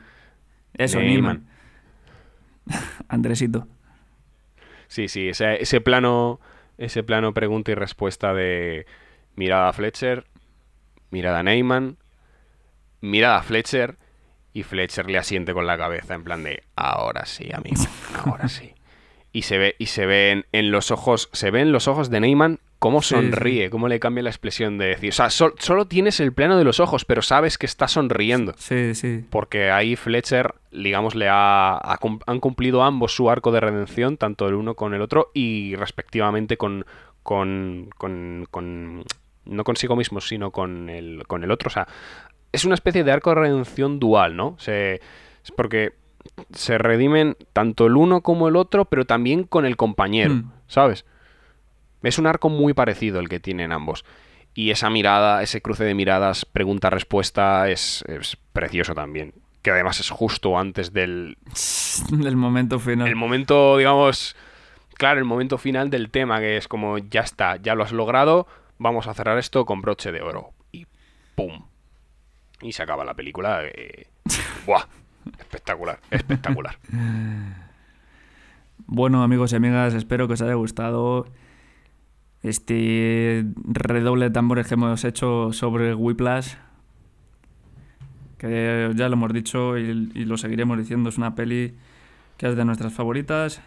Eso. 0.73 0.99
Newman. 0.99 1.45
Andresito. 3.07 3.67
Sí, 4.87 5.07
sí, 5.07 5.29
ese, 5.29 5.61
ese 5.61 5.81
plano, 5.81 6.39
ese 6.77 7.03
plano 7.03 7.33
pregunta 7.33 7.71
y 7.71 7.75
respuesta 7.75 8.33
de 8.33 8.85
mirada 9.35 9.69
a 9.69 9.73
Fletcher, 9.73 10.25
mirada 11.09 11.39
a 11.39 11.43
Neyman, 11.43 11.97
mirada 13.01 13.37
a 13.37 13.43
Fletcher 13.43 13.97
y 14.53 14.63
Fletcher 14.63 15.09
le 15.09 15.17
asiente 15.17 15.53
con 15.53 15.65
la 15.65 15.77
cabeza 15.77 16.13
en 16.13 16.23
plan 16.23 16.43
de 16.43 16.63
ahora 16.75 17.25
sí, 17.25 17.49
amigo, 17.51 17.83
ahora 18.23 18.47
sí. 18.47 18.72
Y 19.35 19.41
se 19.41 19.57
ve, 19.57 19.75
y 19.79 19.87
se 19.87 20.05
ve 20.05 20.45
en, 20.51 20.71
los 20.71 20.91
ojos, 20.91 21.29
se 21.33 21.49
ve 21.51 21.61
en 21.61 21.71
los 21.71 21.87
ojos 21.87 22.09
de 22.11 22.19
Neyman 22.19 22.59
cómo 22.77 23.01
Sí, 23.01 23.15
sonríe, 23.15 23.69
cómo 23.71 23.87
le 23.87 23.99
cambia 23.99 24.21
la 24.23 24.29
expresión 24.29 24.77
de 24.77 24.85
decir, 24.87 25.09
o 25.09 25.13
sea, 25.13 25.29
sol- 25.31 25.55
solo 25.57 25.87
tienes 25.87 26.19
el 26.19 26.33
plano 26.33 26.57
de 26.57 26.63
los 26.65 26.79
ojos, 26.79 27.03
pero 27.03 27.21
sabes 27.23 27.57
que 27.57 27.65
está 27.65 27.87
sonriendo. 27.87 28.53
Sí, 28.57 28.93
sí. 28.93 29.25
Porque 29.31 29.71
ahí 29.71 29.95
Fletcher, 29.95 30.53
digamos, 30.71 31.15
le 31.15 31.27
ha, 31.29 31.77
han 32.27 32.39
cumplido 32.39 32.83
ambos 32.83 33.15
su 33.15 33.29
arco 33.29 33.51
de 33.51 33.59
redención, 33.61 34.17
tanto 34.17 34.47
el 34.47 34.53
uno 34.53 34.75
con 34.75 34.93
el 34.93 35.01
otro, 35.01 35.31
y 35.33 35.75
respectivamente 35.75 36.55
con. 36.57 36.85
con. 37.23 37.89
con. 37.97 38.45
con- 38.51 39.03
no 39.45 39.63
consigo 39.65 39.95
mismo, 39.95 40.21
sino 40.21 40.51
con 40.51 40.89
el, 40.89 41.23
con 41.27 41.43
el 41.43 41.51
otro. 41.51 41.67
O 41.67 41.71
sea, 41.71 41.87
es 42.51 42.63
una 42.65 42.75
especie 42.75 43.03
de 43.03 43.11
arco 43.11 43.31
de 43.31 43.35
redención 43.37 43.99
dual, 43.99 44.35
¿no? 44.37 44.55
Se, 44.59 44.95
es 45.43 45.51
porque 45.55 45.93
se 46.53 46.77
redimen 46.77 47.35
tanto 47.53 47.85
el 47.87 47.95
uno 47.95 48.21
como 48.21 48.47
el 48.47 48.55
otro, 48.55 48.85
pero 48.85 49.05
también 49.05 49.43
con 49.43 49.65
el 49.65 49.75
compañero, 49.77 50.33
Mm. 50.35 50.51
¿sabes? 50.67 51.05
Es 52.01 52.17
un 52.17 52.27
arco 52.27 52.49
muy 52.49 52.73
parecido 52.73 53.19
el 53.19 53.29
que 53.29 53.39
tienen 53.39 53.71
ambos. 53.71 54.03
Y 54.55 54.69
esa 54.71 54.89
mirada, 54.89 55.41
ese 55.41 55.61
cruce 55.61 55.83
de 55.83 55.93
miradas, 55.95 56.45
pregunta-respuesta, 56.45 57.69
es, 57.69 58.03
es 58.07 58.37
precioso 58.53 58.93
también. 58.93 59.33
Que 59.61 59.71
además 59.71 59.99
es 59.99 60.09
justo 60.09 60.59
antes 60.59 60.91
del 60.93 61.37
El 62.11 62.35
momento 62.35 62.79
final. 62.79 63.07
el 63.07 63.15
momento, 63.15 63.77
digamos, 63.77 64.35
claro, 64.95 65.19
el 65.19 65.25
momento 65.25 65.57
final 65.57 65.89
del 65.89 66.09
tema, 66.11 66.39
que 66.39 66.57
es 66.57 66.67
como, 66.67 66.97
ya 66.97 67.21
está, 67.21 67.55
ya 67.57 67.73
lo 67.73 67.83
has 67.83 67.91
logrado, 67.93 68.45
vamos 68.77 69.07
a 69.07 69.13
cerrar 69.13 69.37
esto 69.37 69.65
con 69.65 69.81
broche 69.81 70.11
de 70.11 70.21
oro. 70.21 70.51
Y 70.71 70.85
¡pum! 71.35 71.65
Y 72.61 72.73
se 72.73 72.83
acaba 72.83 73.05
la 73.05 73.13
película. 73.13 73.61
eh, 73.63 74.07
¡Buah! 74.67 74.83
Espectacular, 75.39 75.99
espectacular. 76.11 76.77
Bueno, 78.85 79.23
amigos 79.23 79.53
y 79.53 79.55
amigas, 79.55 79.93
espero 79.93 80.27
que 80.27 80.33
os 80.33 80.41
haya 80.41 80.55
gustado. 80.55 81.25
este 82.41 83.45
redoble 83.63 84.25
de 84.25 84.31
tambores 84.31 84.67
que 84.67 84.73
hemos 84.73 85.05
hecho 85.05 85.53
sobre 85.53 85.95
Whiplash, 85.95 86.55
que 88.37 88.91
ya 88.95 89.07
lo 89.07 89.13
hemos 89.13 89.31
dicho 89.31 89.77
y, 89.77 90.11
y 90.13 90.25
lo 90.25 90.37
seguiremos 90.37 90.77
diciendo, 90.77 91.09
es 91.09 91.17
una 91.17 91.33
peli 91.33 91.75
que 92.37 92.49
es 92.49 92.55
de 92.55 92.65
nuestras 92.65 92.93
favoritas, 92.93 93.61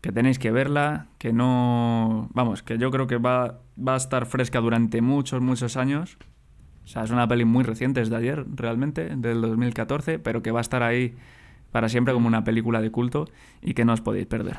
que 0.00 0.12
tenéis 0.12 0.38
que 0.38 0.50
verla, 0.50 1.06
que 1.18 1.32
no... 1.32 2.28
Vamos, 2.34 2.62
que 2.62 2.78
yo 2.78 2.90
creo 2.90 3.06
que 3.06 3.16
va, 3.18 3.60
va 3.76 3.94
a 3.94 3.96
estar 3.96 4.26
fresca 4.26 4.60
durante 4.60 5.00
muchos, 5.00 5.40
muchos 5.40 5.76
años. 5.76 6.18
O 6.84 6.88
sea, 6.88 7.04
es 7.04 7.10
una 7.10 7.26
peli 7.26 7.44
muy 7.44 7.64
reciente, 7.64 8.00
es 8.00 8.10
de 8.10 8.16
ayer 8.16 8.44
realmente, 8.54 9.16
del 9.16 9.40
2014, 9.40 10.18
pero 10.18 10.42
que 10.42 10.50
va 10.50 10.60
a 10.60 10.62
estar 10.62 10.82
ahí 10.82 11.14
para 11.72 11.88
siempre 11.88 12.14
como 12.14 12.28
una 12.28 12.44
película 12.44 12.80
de 12.80 12.90
culto 12.90 13.28
y 13.62 13.74
que 13.74 13.84
no 13.84 13.92
os 13.92 14.00
podéis 14.00 14.26
perder. 14.26 14.58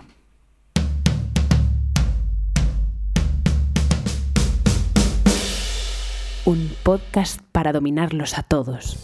Un 6.46 6.72
podcast 6.84 7.42
para 7.52 7.72
dominarlos 7.72 8.38
a 8.38 8.44
todos. 8.44 8.98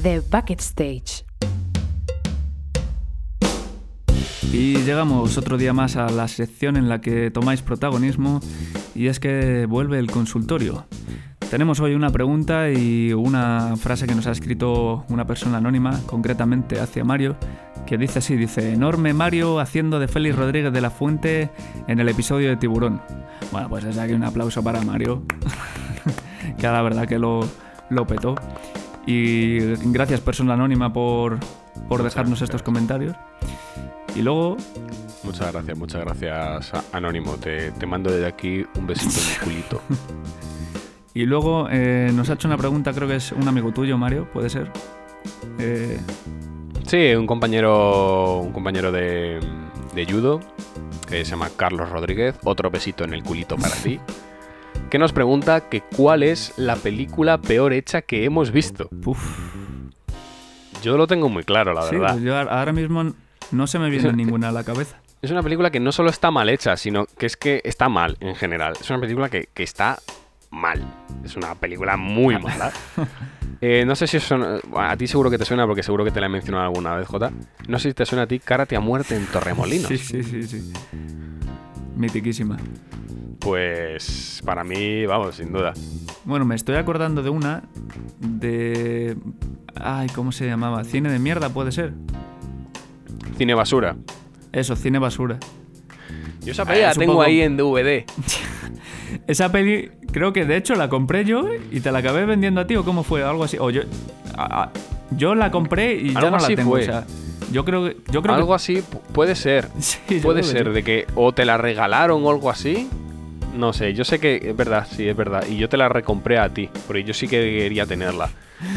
The 0.00 0.20
Bucket 0.20 0.60
Stage. 0.60 1.23
Y 4.52 4.76
llegamos 4.82 5.36
otro 5.36 5.56
día 5.56 5.72
más 5.72 5.96
a 5.96 6.08
la 6.08 6.28
sección 6.28 6.76
en 6.76 6.88
la 6.88 7.00
que 7.00 7.30
tomáis 7.30 7.62
protagonismo 7.62 8.40
y 8.94 9.08
es 9.08 9.20
que 9.20 9.66
vuelve 9.66 9.98
el 9.98 10.10
consultorio. 10.10 10.86
Tenemos 11.50 11.80
hoy 11.80 11.94
una 11.94 12.10
pregunta 12.10 12.70
y 12.70 13.12
una 13.12 13.76
frase 13.76 14.06
que 14.06 14.14
nos 14.14 14.26
ha 14.26 14.32
escrito 14.32 15.04
una 15.08 15.26
persona 15.26 15.58
anónima, 15.58 16.00
concretamente 16.06 16.80
hacia 16.80 17.04
Mario, 17.04 17.36
que 17.86 17.98
dice 17.98 18.18
así, 18.20 18.36
dice, 18.36 18.72
enorme 18.72 19.12
Mario 19.12 19.60
haciendo 19.60 20.00
de 20.00 20.08
Félix 20.08 20.36
Rodríguez 20.36 20.72
de 20.72 20.80
la 20.80 20.90
Fuente 20.90 21.50
en 21.86 22.00
el 22.00 22.08
episodio 22.08 22.48
de 22.48 22.56
Tiburón. 22.56 23.00
Bueno, 23.52 23.68
pues 23.68 23.84
desde 23.84 24.00
aquí 24.00 24.14
un 24.14 24.24
aplauso 24.24 24.62
para 24.64 24.80
Mario, 24.82 25.22
que 26.58 26.66
la 26.66 26.82
verdad 26.82 27.06
que 27.06 27.18
lo, 27.18 27.46
lo 27.90 28.06
petó. 28.06 28.34
Y 29.06 29.58
gracias 29.92 30.20
persona 30.20 30.54
anónima 30.54 30.92
por, 30.92 31.38
por 31.88 32.02
dejarnos 32.02 32.42
estos 32.42 32.62
comentarios. 32.62 33.14
Y 34.14 34.22
luego, 34.22 34.56
Muchas 35.24 35.52
gracias, 35.52 35.78
muchas 35.78 36.00
gracias, 36.04 36.72
Anónimo. 36.92 37.36
Te, 37.36 37.70
te 37.72 37.86
mando 37.86 38.10
desde 38.10 38.26
aquí 38.26 38.64
un 38.76 38.86
besito 38.86 39.14
en 39.20 39.32
el 39.34 39.40
culito. 39.40 39.80
y 41.14 41.24
luego 41.24 41.66
eh, 41.70 42.10
nos 42.14 42.28
ha 42.30 42.34
hecho 42.34 42.46
una 42.46 42.58
pregunta, 42.58 42.92
creo 42.92 43.08
que 43.08 43.16
es 43.16 43.32
un 43.32 43.48
amigo 43.48 43.72
tuyo, 43.72 43.96
Mario, 43.98 44.28
puede 44.32 44.50
ser. 44.50 44.70
Eh, 45.58 45.98
Sí, 46.86 47.14
un 47.14 47.26
compañero, 47.26 48.40
un 48.40 48.52
compañero 48.52 48.92
de, 48.92 49.40
de 49.94 50.04
judo 50.06 50.40
que 51.08 51.24
se 51.24 51.30
llama 51.30 51.48
Carlos 51.56 51.88
Rodríguez. 51.88 52.34
Otro 52.44 52.70
besito 52.70 53.04
en 53.04 53.14
el 53.14 53.22
culito 53.22 53.56
para 53.56 53.74
ti. 53.76 53.98
Que 54.90 54.98
nos 54.98 55.12
pregunta 55.12 55.68
que 55.70 55.80
cuál 55.80 56.22
es 56.22 56.52
la 56.56 56.76
película 56.76 57.38
peor 57.38 57.72
hecha 57.72 58.02
que 58.02 58.24
hemos 58.24 58.50
visto. 58.50 58.88
uf, 59.06 59.38
Yo 60.82 60.96
lo 60.98 61.06
tengo 61.06 61.28
muy 61.28 61.42
claro, 61.44 61.72
la 61.72 61.82
sí, 61.82 61.96
verdad. 61.96 62.12
pues 62.12 62.22
yo 62.24 62.36
ahora 62.36 62.72
mismo 62.72 63.12
no 63.54 63.66
se 63.66 63.78
me 63.78 63.90
viene 63.90 64.12
ninguna 64.12 64.48
a 64.48 64.52
la 64.52 64.64
cabeza. 64.64 64.96
Es 65.22 65.30
una 65.30 65.42
película 65.42 65.70
que 65.70 65.80
no 65.80 65.92
solo 65.92 66.10
está 66.10 66.30
mal 66.30 66.48
hecha, 66.50 66.76
sino 66.76 67.06
que 67.06 67.26
es 67.26 67.36
que 67.36 67.62
está 67.64 67.88
mal 67.88 68.16
en 68.20 68.34
general. 68.34 68.74
Es 68.78 68.90
una 68.90 69.00
película 69.00 69.30
que, 69.30 69.48
que 69.54 69.62
está 69.62 69.98
mal. 70.50 70.84
Es 71.24 71.36
una 71.36 71.54
película 71.54 71.96
muy 71.96 72.38
mala. 72.42 72.72
Eh, 73.60 73.84
no 73.86 73.96
sé 73.96 74.06
si 74.06 74.18
eso... 74.18 74.36
bueno, 74.36 74.88
a 74.90 74.96
ti 74.96 75.06
seguro 75.06 75.30
que 75.30 75.38
te 75.38 75.44
suena 75.44 75.66
porque 75.66 75.82
seguro 75.82 76.04
que 76.04 76.10
te 76.10 76.20
la 76.20 76.26
he 76.26 76.28
mencionado 76.28 76.64
alguna 76.64 76.94
vez, 76.96 77.06
Jota. 77.08 77.32
No 77.68 77.78
sé 77.78 77.88
si 77.90 77.94
te 77.94 78.04
suena 78.04 78.24
a 78.24 78.26
ti 78.26 78.38
Cárate 78.38 78.76
a 78.76 78.80
muerte 78.80 79.16
en 79.16 79.26
Torremolinos. 79.26 79.88
Sí, 79.88 79.96
sí, 79.96 80.22
sí, 80.22 80.42
sí. 80.42 80.72
Mitiquísima. 81.96 82.58
Pues 83.38 84.42
para 84.44 84.64
mí, 84.64 85.06
vamos, 85.06 85.36
sin 85.36 85.52
duda. 85.52 85.72
Bueno, 86.24 86.44
me 86.44 86.54
estoy 86.54 86.76
acordando 86.76 87.22
de 87.22 87.30
una 87.30 87.62
de... 88.18 89.16
Ay, 89.74 90.08
¿cómo 90.14 90.32
se 90.32 90.46
llamaba? 90.46 90.84
Cine 90.84 91.10
de 91.10 91.18
mierda, 91.18 91.48
puede 91.48 91.72
ser. 91.72 91.92
Cine 93.36 93.54
basura. 93.54 93.96
Eso, 94.52 94.76
cine 94.76 94.98
basura. 94.98 95.38
Yo 96.42 96.52
esa 96.52 96.62
Ah, 96.62 96.66
peli 96.66 96.80
la 96.82 96.90
es 96.90 96.96
un 96.96 97.00
tengo 97.00 97.12
poco- 97.14 97.24
ahí 97.24 97.40
en 97.40 97.56
DVD. 97.56 98.04
Esa 99.26 99.50
peli, 99.50 99.90
creo 100.12 100.32
que 100.32 100.44
de 100.44 100.56
hecho 100.56 100.74
la 100.74 100.88
compré 100.88 101.24
yo 101.24 101.44
y 101.70 101.80
te 101.80 101.90
la 101.92 102.00
acabé 102.00 102.26
vendiendo 102.26 102.60
a 102.60 102.66
ti 102.66 102.76
o 102.76 102.84
cómo 102.84 103.02
fue, 103.02 103.22
algo 103.22 103.44
así. 103.44 103.56
O 103.58 103.70
yo, 103.70 103.82
a- 104.36 104.64
a- 104.64 104.70
yo 105.12 105.34
la 105.34 105.50
compré 105.50 105.94
y 105.94 106.12
ya 106.12 106.18
Algo 106.20 106.32
no 106.32 106.38
la 106.38 106.46
tengo. 106.48 106.70
fue. 106.70 106.82
O 106.82 106.84
sea, 106.84 107.04
yo 107.52 107.64
creo 107.64 107.84
que, 107.84 107.96
yo 108.10 108.22
creo 108.22 108.34
Algo 108.34 108.48
que, 108.48 108.54
así 108.54 108.74
pu- 108.76 109.00
puede 109.12 109.34
ser. 109.34 109.68
Sí, 109.80 110.20
Puede 110.22 110.42
ser 110.42 110.72
de 110.72 110.82
que 110.82 111.06
o 111.14 111.32
te 111.32 111.44
la 111.44 111.56
regalaron 111.56 112.24
o 112.24 112.30
algo 112.30 112.50
así. 112.50 112.88
No 113.56 113.72
sé, 113.72 113.94
yo 113.94 114.04
sé 114.04 114.18
que 114.18 114.40
es 114.50 114.56
verdad, 114.56 114.86
sí, 114.90 115.08
es 115.08 115.16
verdad. 115.16 115.44
Y 115.48 115.56
yo 115.56 115.68
te 115.68 115.76
la 115.76 115.88
recompré 115.88 116.38
a 116.38 116.48
ti, 116.52 116.68
porque 116.88 117.04
yo 117.04 117.14
sí 117.14 117.28
que 117.28 117.40
quería 117.40 117.86
tenerla. 117.86 118.28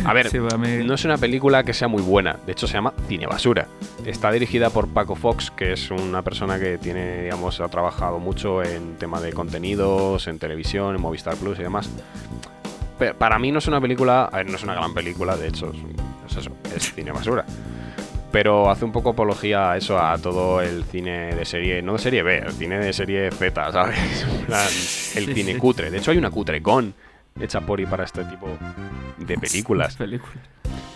A 0.06 0.14
ver, 0.14 0.30
Sí, 0.30 0.40
para 0.40 0.58
mí- 0.58 0.84
no 0.86 0.94
es 0.94 1.06
una 1.06 1.18
película 1.18 1.64
que 1.64 1.74
sea 1.74 1.88
muy 1.88 2.02
buena. 2.02 2.38
De 2.46 2.52
hecho, 2.54 2.68
se 2.68 2.74
llama 2.74 2.94
Cine 3.08 3.28
Basura. 3.28 3.68
Está 4.06 4.32
dirigida 4.32 4.70
por 4.70 4.88
Paco 4.88 5.16
Fox, 5.16 5.52
que 5.52 5.74
es 5.74 5.92
una 5.92 6.22
persona 6.22 6.60
que 6.60 6.78
tiene, 6.78 7.24
digamos, 7.24 7.60
ha 7.62 7.68
trabajado 7.68 8.20
mucho 8.20 8.64
en 8.64 8.96
tema 8.98 9.20
de 9.22 9.34
contenidos, 9.34 10.28
en 10.28 10.40
televisión, 10.40 10.96
en 10.96 11.02
Movistar 11.02 11.36
Plus 11.36 11.60
y 11.60 11.64
demás. 11.64 11.90
Pe- 13.00 13.14
Para 13.14 13.38
mí 13.40 13.52
no 13.52 13.60
es 13.60 13.68
una 13.68 13.80
película, 13.82 14.26
a 14.26 14.38
ver, 14.38 14.50
no 14.50 14.56
es 14.56 14.64
una 14.64 14.74
gran 14.74 14.94
película, 14.94 15.36
de 15.36 15.48
hecho, 15.50 15.72
es, 15.72 16.32
es 16.32 16.38
eso, 16.38 16.52
es 16.76 16.94
cine 16.94 17.12
basura. 17.12 17.46
Pero 18.32 18.70
hace 18.70 18.84
un 18.86 18.92
poco 18.92 19.12
apología 19.12 19.72
a 19.72 19.78
eso, 19.78 19.98
a 19.98 20.18
todo 20.18 20.62
el 20.62 20.84
cine 20.84 21.34
de 21.34 21.46
serie, 21.46 21.82
no 21.82 21.94
de 21.94 22.00
serie 22.00 22.24
B, 22.24 22.40
el 22.40 22.52
cine 22.54 22.78
de 22.80 22.92
serie 22.92 23.32
Z, 23.32 23.72
¿sabes? 23.72 23.98
El 25.16 25.34
cine 25.34 25.58
cutre. 25.58 25.90
De 25.90 25.98
hecho, 26.00 26.12
hay 26.12 26.18
una 26.18 26.30
cutrecon 26.30 26.94
hecha 27.40 27.62
por 27.62 27.80
y 27.80 27.86
para 27.86 28.04
este 28.04 28.24
tipo 28.26 28.48
de 29.28 29.38
películas. 29.40 29.96
películas. 29.96 30.38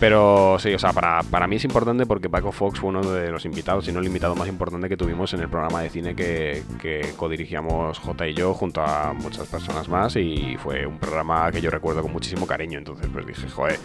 Pero 0.00 0.56
sí, 0.58 0.74
o 0.74 0.78
sea, 0.78 0.92
para, 0.92 1.22
para 1.22 1.46
mí 1.46 1.56
es 1.56 1.64
importante 1.64 2.06
porque 2.06 2.28
Paco 2.28 2.50
Fox 2.50 2.80
fue 2.80 2.88
uno 2.90 3.02
de 3.02 3.30
los 3.30 3.44
invitados, 3.44 3.84
si 3.84 3.92
no 3.92 4.00
el 4.00 4.06
invitado 4.06 4.34
más 4.34 4.48
importante 4.48 4.88
que 4.88 4.96
tuvimos 4.96 5.32
en 5.34 5.40
el 5.40 5.48
programa 5.48 5.80
de 5.80 5.90
cine 5.90 6.16
que, 6.16 6.64
que 6.80 7.12
codirigíamos 7.16 7.98
J 8.00 8.26
y 8.28 8.34
yo 8.34 8.52
junto 8.52 8.82
a 8.82 9.12
muchas 9.12 9.46
personas 9.46 9.88
más 9.88 10.16
y 10.16 10.56
fue 10.60 10.86
un 10.86 10.98
programa 10.98 11.50
que 11.52 11.60
yo 11.60 11.70
recuerdo 11.70 12.02
con 12.02 12.12
muchísimo 12.12 12.46
cariño. 12.48 12.78
Entonces 12.78 13.08
pues 13.12 13.24
dije, 13.26 13.48
joder, 13.48 13.78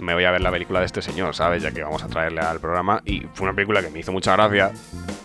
me 0.00 0.12
voy 0.14 0.24
a 0.24 0.30
ver 0.32 0.40
la 0.40 0.50
película 0.50 0.80
de 0.80 0.86
este 0.86 1.00
señor, 1.02 1.34
¿sabes? 1.34 1.62
Ya 1.62 1.70
que 1.70 1.82
vamos 1.82 2.02
a 2.02 2.08
traerle 2.08 2.40
al 2.40 2.58
programa 2.60 3.00
y 3.04 3.20
fue 3.32 3.44
una 3.46 3.54
película 3.54 3.80
que 3.80 3.90
me 3.90 4.00
hizo 4.00 4.12
mucha 4.12 4.32
gracia. 4.34 4.72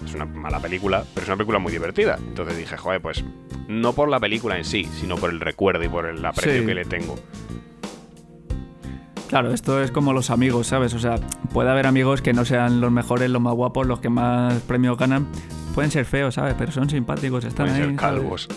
Es 0.06 0.14
una 0.14 0.26
mala 0.26 0.60
película, 0.60 1.04
pero 1.14 1.24
es 1.24 1.28
una 1.28 1.38
película 1.38 1.60
muy 1.60 1.72
divertida. 1.72 2.18
Entonces 2.20 2.56
dije, 2.58 2.78
joder, 2.78 3.02
pues 3.02 3.24
no 3.68 3.94
por 3.94 4.10
la 4.10 4.20
película 4.20 4.58
en 4.58 4.64
sí, 4.64 4.86
sino 5.00 5.18
por 5.18 5.32
el 5.32 5.40
recuerdo 5.40 5.84
y 5.84 5.90
por 5.90 6.06
el 6.06 6.24
aprecio 6.24 6.62
Sí. 6.62 6.66
que 6.68 6.76
le 6.76 6.86
tengo. 6.86 7.16
Claro, 9.30 9.54
esto 9.54 9.82
es 9.82 9.92
como 9.92 10.12
los 10.12 10.32
amigos, 10.32 10.66
¿sabes? 10.68 10.94
O 10.96 11.00
sea, 11.00 11.16
puede 11.54 11.70
haber 11.70 11.86
amigos 11.86 12.22
que 12.24 12.34
no 12.34 12.46
sean 12.46 12.82
los 12.82 12.92
mejores, 12.92 13.30
los 13.30 13.40
más 13.42 13.54
guapos, 13.54 13.86
los 13.86 14.00
que 14.00 14.10
más 14.10 14.56
premios 14.64 14.98
ganan. 14.98 15.28
Pueden 15.76 15.92
ser 15.92 16.06
feos, 16.06 16.34
¿sabes? 16.34 16.56
Pero 16.58 16.72
son 16.72 16.90
simpáticos, 16.90 17.46
están 17.46 17.68
Pueden 17.68 17.82
ahí. 17.84 17.90
ser 17.90 18.00
¿sabes? 18.00 18.16
calvos. 18.22 18.48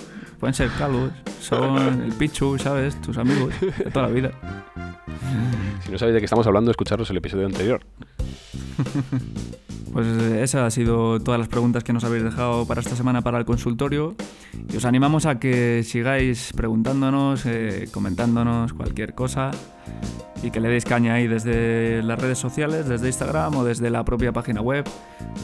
Pueden 0.41 0.55
ser 0.55 0.70
calvos. 0.79 1.11
Son 1.41 2.03
el 2.03 2.12
Pichu, 2.14 2.59
¿sabes? 2.59 2.99
Tus 3.03 3.18
amigos 3.18 3.53
de 3.61 3.91
toda 3.91 4.09
la 4.09 4.12
vida. 4.14 4.31
Si 5.85 5.93
no 5.93 5.99
sabéis 5.99 6.14
de 6.14 6.20
qué 6.20 6.25
estamos 6.25 6.47
hablando, 6.47 6.70
escucharos 6.70 7.11
el 7.11 7.18
episodio 7.18 7.45
anterior. 7.47 7.83
Pues 9.93 10.07
esas 10.07 10.62
han 10.62 10.70
sido 10.70 11.20
todas 11.20 11.38
las 11.38 11.49
preguntas 11.49 11.84
que 11.84 11.93
nos 11.93 12.05
habéis 12.05 12.24
dejado 12.24 12.66
para 12.66 12.80
esta 12.80 12.97
semana 12.97 13.20
para 13.20 13.38
el 13.38 13.45
consultorio. 13.45 14.14
Y 14.72 14.76
os 14.76 14.84
animamos 14.86 15.26
a 15.26 15.38
que 15.38 15.82
sigáis 15.84 16.53
preguntándonos, 16.57 17.45
eh, 17.45 17.88
comentándonos 17.93 18.72
cualquier 18.72 19.14
cosa 19.14 19.51
y 20.43 20.51
que 20.51 20.61
le 20.61 20.68
deis 20.68 20.84
caña 20.84 21.14
ahí 21.14 21.28
desde 21.28 22.03
las 22.03 22.18
redes 22.18 22.38
sociales, 22.38 22.88
desde 22.88 23.07
Instagram 23.07 23.57
o 23.57 23.64
desde 23.64 23.90
la 23.90 24.05
propia 24.05 24.32
página 24.32 24.61
web. 24.61 24.84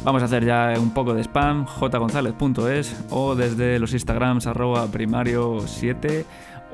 Vamos 0.05 0.23
a 0.23 0.25
hacer 0.25 0.45
ya 0.45 0.75
un 0.79 0.93
poco 0.93 1.15
de 1.15 1.23
spam, 1.23 1.67
jgonzalez.es 1.67 3.05
o 3.11 3.35
desde 3.35 3.79
los 3.79 3.93
Instagrams 3.93 4.47
arroba 4.47 4.87
primario7 4.89 6.25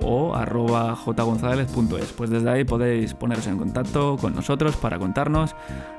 o 0.01 0.35
arroba 0.35 0.97
jgonzalez.es. 0.97 2.13
Pues 2.13 2.31
desde 2.31 2.51
ahí 2.51 2.65
podéis 2.65 3.15
poneros 3.15 3.47
en 3.47 3.59
contacto 3.59 4.17
con 4.17 4.35
nosotros 4.35 4.77
para 4.77 4.99
contarnos 4.99 5.55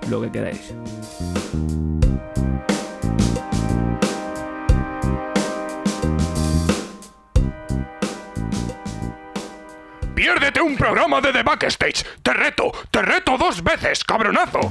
lo 0.09 0.21
que 0.21 0.31
queráis. 0.31 0.73
¡Piérdete 10.15 10.61
un 10.61 10.75
programa 10.75 11.21
de 11.21 11.33
The 11.33 11.43
Backstage! 11.43 12.05
¡Te 12.23 12.33
reto! 12.33 12.71
¡Te 12.89 13.01
reto 13.01 13.37
dos 13.37 13.61
veces, 13.61 14.03
cabronazo! 14.03 14.61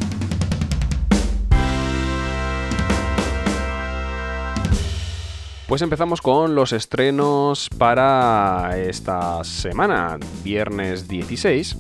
Pues 5.67 5.81
empezamos 5.81 6.21
con 6.21 6.55
los 6.55 6.75
estrenos 6.75 7.71
para 7.79 8.77
esta 8.77 9.43
semana, 9.45 10.19
viernes 10.45 11.09
16. 11.09 11.77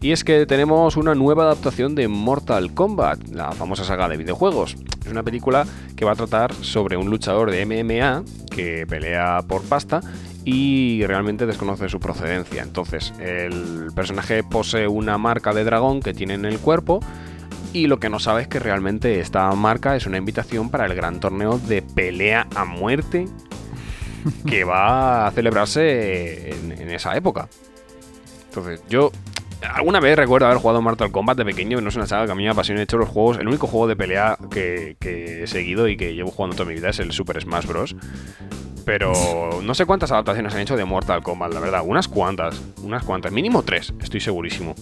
Y 0.00 0.12
es 0.12 0.22
que 0.22 0.46
tenemos 0.46 0.96
una 0.96 1.16
nueva 1.16 1.42
adaptación 1.42 1.96
de 1.96 2.06
Mortal 2.06 2.72
Kombat, 2.72 3.30
la 3.30 3.50
famosa 3.50 3.82
saga 3.82 4.08
de 4.08 4.16
videojuegos. 4.16 4.76
Es 5.04 5.10
una 5.10 5.24
película 5.24 5.66
que 5.96 6.04
va 6.04 6.12
a 6.12 6.16
tratar 6.16 6.54
sobre 6.54 6.96
un 6.96 7.10
luchador 7.10 7.50
de 7.50 7.66
MMA 7.66 8.22
que 8.48 8.86
pelea 8.86 9.40
por 9.48 9.62
pasta 9.62 10.00
y 10.44 11.04
realmente 11.04 11.46
desconoce 11.46 11.88
su 11.88 11.98
procedencia. 11.98 12.62
Entonces, 12.62 13.12
el 13.18 13.88
personaje 13.92 14.44
posee 14.44 14.86
una 14.86 15.18
marca 15.18 15.52
de 15.52 15.64
dragón 15.64 16.00
que 16.00 16.14
tiene 16.14 16.34
en 16.34 16.44
el 16.44 16.60
cuerpo 16.60 17.00
y 17.74 17.88
lo 17.88 17.98
que 17.98 18.08
no 18.08 18.20
sabe 18.20 18.42
es 18.42 18.48
que 18.48 18.60
realmente 18.60 19.18
esta 19.18 19.50
marca 19.50 19.96
es 19.96 20.06
una 20.06 20.16
invitación 20.16 20.70
para 20.70 20.86
el 20.86 20.94
gran 20.94 21.18
torneo 21.18 21.58
de 21.58 21.82
pelea 21.82 22.46
a 22.54 22.64
muerte 22.64 23.26
que 24.46 24.62
va 24.62 25.26
a 25.26 25.30
celebrarse 25.32 26.50
en, 26.50 26.88
esa 26.90 27.16
época. 27.16 27.48
Entonces, 28.46 28.80
yo 28.88 29.10
alguna 29.74 29.98
vez 29.98 30.16
recuerdo 30.16 30.46
haber 30.46 30.58
jugado 30.58 30.80
Mortal 30.80 31.10
Kombat 31.10 31.36
de 31.36 31.44
pequeño, 31.44 31.80
no 31.80 31.88
es 31.88 31.96
una 31.96 32.06
saga 32.06 32.26
que 32.26 32.32
a 32.32 32.36
mí 32.36 32.44
me 32.44 32.50
apasiona. 32.50 32.78
De 32.78 32.84
hecho, 32.84 32.96
los 32.96 33.08
juegos, 33.08 33.38
el 33.38 33.48
único 33.48 33.66
juego 33.66 33.88
de 33.88 33.96
pelea 33.96 34.38
que 34.50 34.96
he 35.42 35.46
seguido 35.48 35.88
y 35.88 35.96
que 35.96 36.14
llevo 36.14 36.30
jugando 36.30 36.54
toda 36.54 36.68
mi 36.68 36.76
vida 36.76 36.90
es 36.90 37.00
el 37.00 37.10
Super 37.10 37.42
Smash 37.42 37.66
Bros. 37.66 37.96
Pero 38.84 39.60
no 39.62 39.74
sé 39.74 39.84
cuántas 39.84 40.12
adaptaciones 40.12 40.54
han 40.54 40.60
hecho 40.60 40.76
de 40.76 40.84
Mortal 40.84 41.24
Kombat, 41.24 41.52
la 41.52 41.58
verdad. 41.58 41.82
Unas 41.84 42.06
cuantas, 42.06 42.62
unas 42.84 43.02
cuantas. 43.02 43.32
Mínimo 43.32 43.64
tres, 43.64 43.92
estoy 44.00 44.20
segurísimo. 44.20 44.76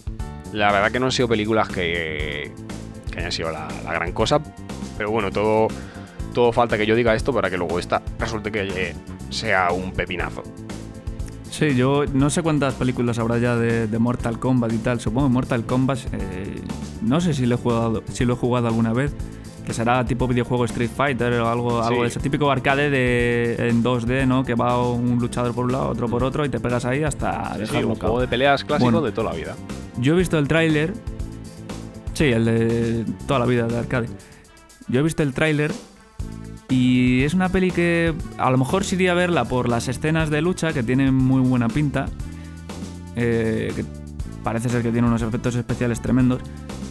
La 0.52 0.70
verdad 0.70 0.92
que 0.92 1.00
no 1.00 1.06
han 1.06 1.12
sido 1.12 1.28
películas 1.28 1.68
que, 1.68 2.52
que 3.12 3.20
hayan 3.20 3.30
sido 3.32 3.50
la, 3.52 3.68
la 3.84 3.92
gran 3.92 4.10
cosa. 4.12 4.40
Pero 4.98 5.10
bueno, 5.12 5.30
todo, 5.30 5.68
todo 6.34 6.52
falta 6.52 6.76
que 6.76 6.86
yo 6.86 6.94
diga 6.96 7.14
esto 7.14 7.32
para 7.32 7.48
que 7.50 7.56
luego 7.56 7.78
esta 7.78 8.02
resulte 8.18 8.50
que 8.50 8.62
eh, 8.62 8.94
sea 9.30 9.70
un 9.72 9.92
pepinazo. 9.92 10.42
Sí, 11.50 11.74
yo 11.74 12.04
no 12.14 12.30
sé 12.30 12.42
cuántas 12.42 12.74
películas 12.74 13.18
habrá 13.18 13.36
ya 13.38 13.56
de, 13.56 13.86
de 13.86 13.98
Mortal 13.98 14.38
Kombat 14.38 14.72
y 14.72 14.78
tal. 14.78 15.00
Supongo 15.00 15.26
que 15.28 15.32
Mortal 15.34 15.66
Kombat, 15.66 15.98
eh, 16.12 16.62
no 17.02 17.20
sé 17.20 17.34
si 17.34 17.44
lo, 17.44 17.56
he 17.56 17.58
jugado, 17.58 18.02
si 18.10 18.24
lo 18.24 18.32
he 18.32 18.36
jugado 18.36 18.68
alguna 18.68 18.94
vez, 18.94 19.12
que 19.66 19.74
será 19.74 20.02
tipo 20.06 20.26
videojuego 20.26 20.64
Street 20.64 20.88
Fighter 20.96 21.34
o 21.34 21.48
algo, 21.50 21.82
algo 21.82 22.04
de 22.04 22.08
Sí. 22.10 22.16
ese 22.16 22.20
típico 22.20 22.50
arcade 22.50 22.88
de, 22.88 23.68
en 23.68 23.82
2D, 23.84 24.26
¿no? 24.26 24.44
Que 24.44 24.54
va 24.54 24.82
un 24.90 25.18
luchador 25.18 25.54
por 25.54 25.66
un 25.66 25.72
lado, 25.72 25.88
otro 25.90 26.08
por 26.08 26.24
otro 26.24 26.44
y 26.46 26.48
te 26.48 26.58
pegas 26.58 26.86
ahí 26.86 27.04
hasta 27.04 27.52
Sí, 27.54 27.60
dejarlo 27.60 27.88
un 27.88 27.94
cao. 27.96 28.00
juego 28.08 28.20
de 28.22 28.28
peleas 28.28 28.64
clásico 28.64 28.84
Bueno. 28.90 29.02
de 29.02 29.12
toda 29.12 29.30
la 29.32 29.36
vida. 29.36 29.54
Yo 29.98 30.14
he 30.14 30.16
visto 30.16 30.38
el 30.38 30.48
tráiler. 30.48 30.94
Sí, 32.14 32.24
el 32.24 32.44
de 32.44 33.04
toda 33.26 33.40
la 33.40 33.46
vida 33.46 33.66
de 33.66 33.78
arcade. 33.78 34.08
Yo 34.88 35.00
he 35.00 35.02
visto 35.02 35.22
el 35.22 35.32
tráiler 35.32 35.72
y 36.68 37.22
es 37.22 37.34
una 37.34 37.48
peli 37.48 37.70
que 37.70 38.14
a 38.38 38.50
lo 38.50 38.58
mejor 38.58 38.84
sí 38.84 38.96
iría 38.96 39.12
a 39.12 39.14
verla 39.14 39.44
por 39.44 39.68
las 39.68 39.88
escenas 39.88 40.30
de 40.30 40.42
lucha 40.42 40.72
que 40.72 40.82
tienen 40.82 41.14
muy 41.14 41.40
buena 41.40 41.68
pinta. 41.68 42.06
eh, 43.16 43.72
que 43.76 43.84
parece 44.42 44.68
ser 44.68 44.82
que 44.82 44.90
tiene 44.90 45.06
unos 45.06 45.22
efectos 45.22 45.54
especiales 45.54 46.00
tremendos. 46.00 46.40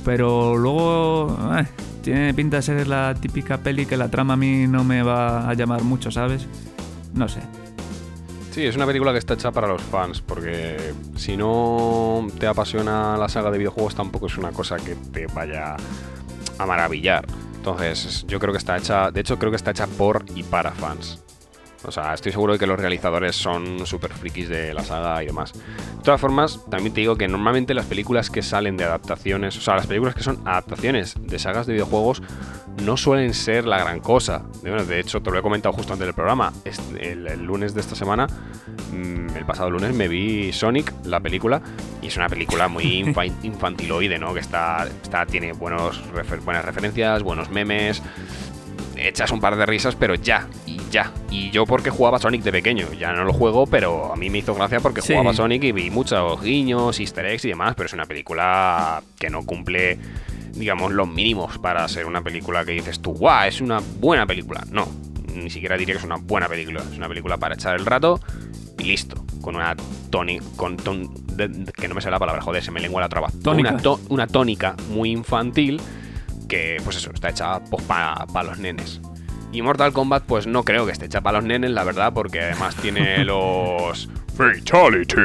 Pero 0.06 0.56
luego 0.58 1.38
eh, 1.58 1.66
tiene 2.04 2.34
pinta 2.34 2.58
de 2.58 2.64
ser 2.64 2.88
la 2.88 3.14
típica 3.20 3.58
peli 3.58 3.86
que 3.86 3.98
la 3.98 4.10
trama 4.10 4.34
a 4.34 4.38
mí 4.38 4.68
no 4.68 4.84
me 4.84 5.04
va 5.04 5.50
a 5.50 5.54
llamar 5.54 5.84
mucho, 5.84 6.12
¿sabes? 6.12 6.48
No 7.14 7.28
sé. 7.28 7.42
Sí, 8.52 8.66
es 8.66 8.76
una 8.76 8.86
película 8.86 9.14
que 9.14 9.18
está 9.18 9.36
hecha 9.36 9.52
para 9.52 9.66
los 9.66 9.82
fans, 9.82 10.20
porque 10.20 10.94
si 11.16 11.38
no 11.38 12.28
te 12.38 12.48
apasiona 12.48 13.16
la 13.16 13.30
saga 13.30 13.50
de 13.50 13.58
videojuegos 13.58 13.96
tampoco 13.96 14.26
es 14.28 14.38
una 14.38 14.52
cosa 14.52 14.76
que 14.76 14.96
te 14.96 15.26
vaya 15.28 15.78
a 16.58 16.66
maravillar. 16.66 17.26
Entonces, 17.56 18.26
yo 18.28 18.40
creo 18.40 18.52
que 18.52 18.58
está 18.58 18.76
hecha, 18.78 19.10
de 19.10 19.22
hecho 19.22 19.40
creo 19.40 19.52
que 19.52 19.56
está 19.56 19.72
hecha 19.72 19.88
por 19.88 20.26
y 20.36 20.44
para 20.44 20.72
fans. 20.72 21.24
O 21.84 21.92
sea, 21.92 22.14
estoy 22.14 22.32
seguro 22.32 22.54
de 22.54 22.60
que 22.60 22.68
los 22.68 22.80
realizadores 22.80 23.36
son 23.36 23.86
súper 23.88 24.14
frikis 24.14 24.50
de 24.50 24.74
la 24.74 24.84
saga 24.84 25.22
y 25.24 25.28
demás. 25.28 25.54
De 25.54 26.04
todas 26.04 26.22
formas, 26.22 26.60
también 26.70 26.94
te 26.94 27.02
digo 27.02 27.16
que 27.16 27.28
normalmente 27.28 27.74
las 27.74 27.86
películas 27.86 28.30
que 28.30 28.42
salen 28.42 28.78
de 28.78 28.84
adaptaciones, 28.84 29.58
o 29.58 29.62
sea, 29.62 29.76
las 29.76 29.88
películas 29.88 30.14
que 30.16 30.24
son 30.24 30.40
adaptaciones 30.48 31.16
de 31.20 31.40
sagas 31.40 31.66
de 31.68 31.74
videojuegos, 31.74 32.22
no 32.84 32.98
suelen 32.98 33.34
ser 33.34 33.66
la 33.66 33.80
gran 33.80 34.00
cosa. 34.00 34.44
De, 34.64 35.00
hecho, 35.00 35.22
te 35.22 35.30
lo 35.32 35.38
he 35.40 35.42
comentado 35.42 35.74
justo 35.74 35.94
antes 35.94 36.06
del 36.06 36.14
programa. 36.16 36.54
El, 37.00 37.28
el 37.28 37.44
lunes 37.44 37.74
de 37.74 37.82
esta 37.82 37.96
semana, 37.96 38.28
mm, 38.94 39.36
el 39.36 39.46
pasado 39.46 39.70
lunes, 39.70 39.94
me 39.94 40.08
vi 40.08 40.54
Sonic, 40.54 40.94
la 41.06 41.20
película, 41.20 41.62
y 42.02 42.08
es 42.08 42.16
una 42.18 42.30
película 42.30 42.68
muy 42.68 42.84
infa- 43.04 43.32
infantiloide, 43.44 44.18
¿no? 44.20 44.34
Que 44.34 44.40
está, 44.40 44.88
está 45.04 45.26
tiene 45.26 45.52
buenos 45.54 46.02
refer- 46.14 46.42
buenas 46.44 46.64
referencias, 46.64 47.24
buenos 47.24 47.50
memes, 47.50 48.02
echas 49.08 49.32
un 49.32 49.40
par 49.40 49.56
de 49.56 49.66
risas, 49.66 49.96
pero 49.96 50.16
ya, 50.16 50.48
y 50.66 50.78
ya. 50.92 51.12
Y 51.30 51.50
yo 51.52 51.66
porque 51.66 51.90
jugaba 51.90 52.20
Sonic 52.20 52.44
de 52.44 52.52
pequeño, 52.52 52.88
ya 52.94 53.12
no 53.14 53.24
lo 53.24 53.34
juego, 53.34 53.66
pero 53.68 54.12
a 54.14 54.16
mí 54.16 54.30
me 54.30 54.40
hizo 54.40 54.54
gracia 54.56 54.80
porque 54.80 55.02
Sí. 55.02 55.14
jugaba 55.14 55.34
Sonic 55.34 55.64
y 55.64 55.72
vi 55.72 55.90
muchos 55.90 56.42
guiños, 56.42 57.00
easter 57.00 57.26
eggs 57.26 57.46
y 57.46 57.50
demás, 57.50 57.74
pero 57.76 57.88
es 57.88 57.94
una 57.94 58.06
película 58.06 59.02
que 59.20 59.30
no 59.30 59.46
cumple, 59.46 59.98
digamos, 60.54 60.92
los 60.92 61.08
mínimos 61.08 61.58
para 61.60 61.88
ser 61.88 62.06
una 62.06 62.22
película 62.22 62.66
que 62.66 62.72
dices 62.74 63.02
tú, 63.02 63.14
guau, 63.14 63.48
es 63.48 63.62
una 63.62 63.80
buena 64.00 64.26
película. 64.26 64.64
No, 64.72 64.88
ni 65.34 65.50
siquiera 65.50 65.78
diría 65.78 65.96
que 65.96 66.00
es 66.00 66.06
una 66.06 66.18
buena 66.18 66.48
película, 66.48 66.82
es 66.92 66.98
una 66.98 67.08
película 67.08 67.38
para 67.38 67.56
echar 67.56 67.76
el 67.80 67.86
rato 67.86 68.20
y 68.78 68.84
listo, 68.84 69.24
con 69.42 69.56
una 69.56 69.76
tónica, 70.10 70.44
con 70.56 70.76
ton- 70.78 71.10
de- 71.38 71.48
de- 71.48 71.72
que 71.72 71.88
no 71.88 71.96
me 71.96 72.02
sale 72.02 72.12
la 72.12 72.20
palabra, 72.20 72.42
joder, 72.42 72.64
se 72.64 72.72
me 72.72 72.80
lengua 72.80 73.00
la 73.02 73.10
traba. 73.10 73.30
Tónica. 73.44 73.70
Una, 73.72 73.82
to- 73.82 74.00
una 74.10 74.28
tónica 74.28 74.76
muy 74.90 75.12
infantil 75.12 75.80
que, 76.52 76.78
pues 76.84 76.98
eso, 76.98 77.12
está 77.14 77.30
hecha 77.30 77.62
pues, 77.64 77.82
para 77.86 78.44
los 78.44 78.60
nenes. 78.60 79.00
Y 79.54 79.62
Mortal 79.62 79.94
Kombat, 79.94 80.24
pues 80.26 80.48
no 80.48 80.64
creo 80.64 80.86
que 80.86 80.92
esté 80.92 81.06
hecha 81.06 81.22
para 81.22 81.38
los 81.40 81.48
nenes, 81.48 81.72
la 81.72 81.84
verdad, 81.86 82.12
porque 82.14 82.42
además 82.42 82.76
tiene 82.76 83.24
los. 83.26 84.10
Fatality. 84.36 85.22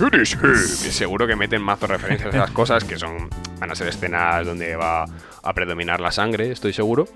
It 0.00 0.14
is 0.14 0.32
him. 0.34 0.54
Y 0.54 0.92
seguro 0.92 1.26
que 1.26 1.34
meten 1.36 1.60
mazo 1.62 1.86
referencias 1.88 2.32
a 2.34 2.36
esas 2.38 2.50
cosas 2.52 2.84
que 2.84 2.96
son. 2.98 3.28
Van 3.58 3.70
a 3.70 3.74
ser 3.74 3.88
escenas 3.88 4.46
donde 4.46 4.76
va 4.76 5.04
a 5.42 5.52
predominar 5.54 6.00
la 6.00 6.12
sangre, 6.12 6.50
estoy 6.52 6.72
seguro. 6.72 7.06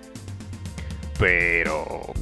Pero. 1.18 2.12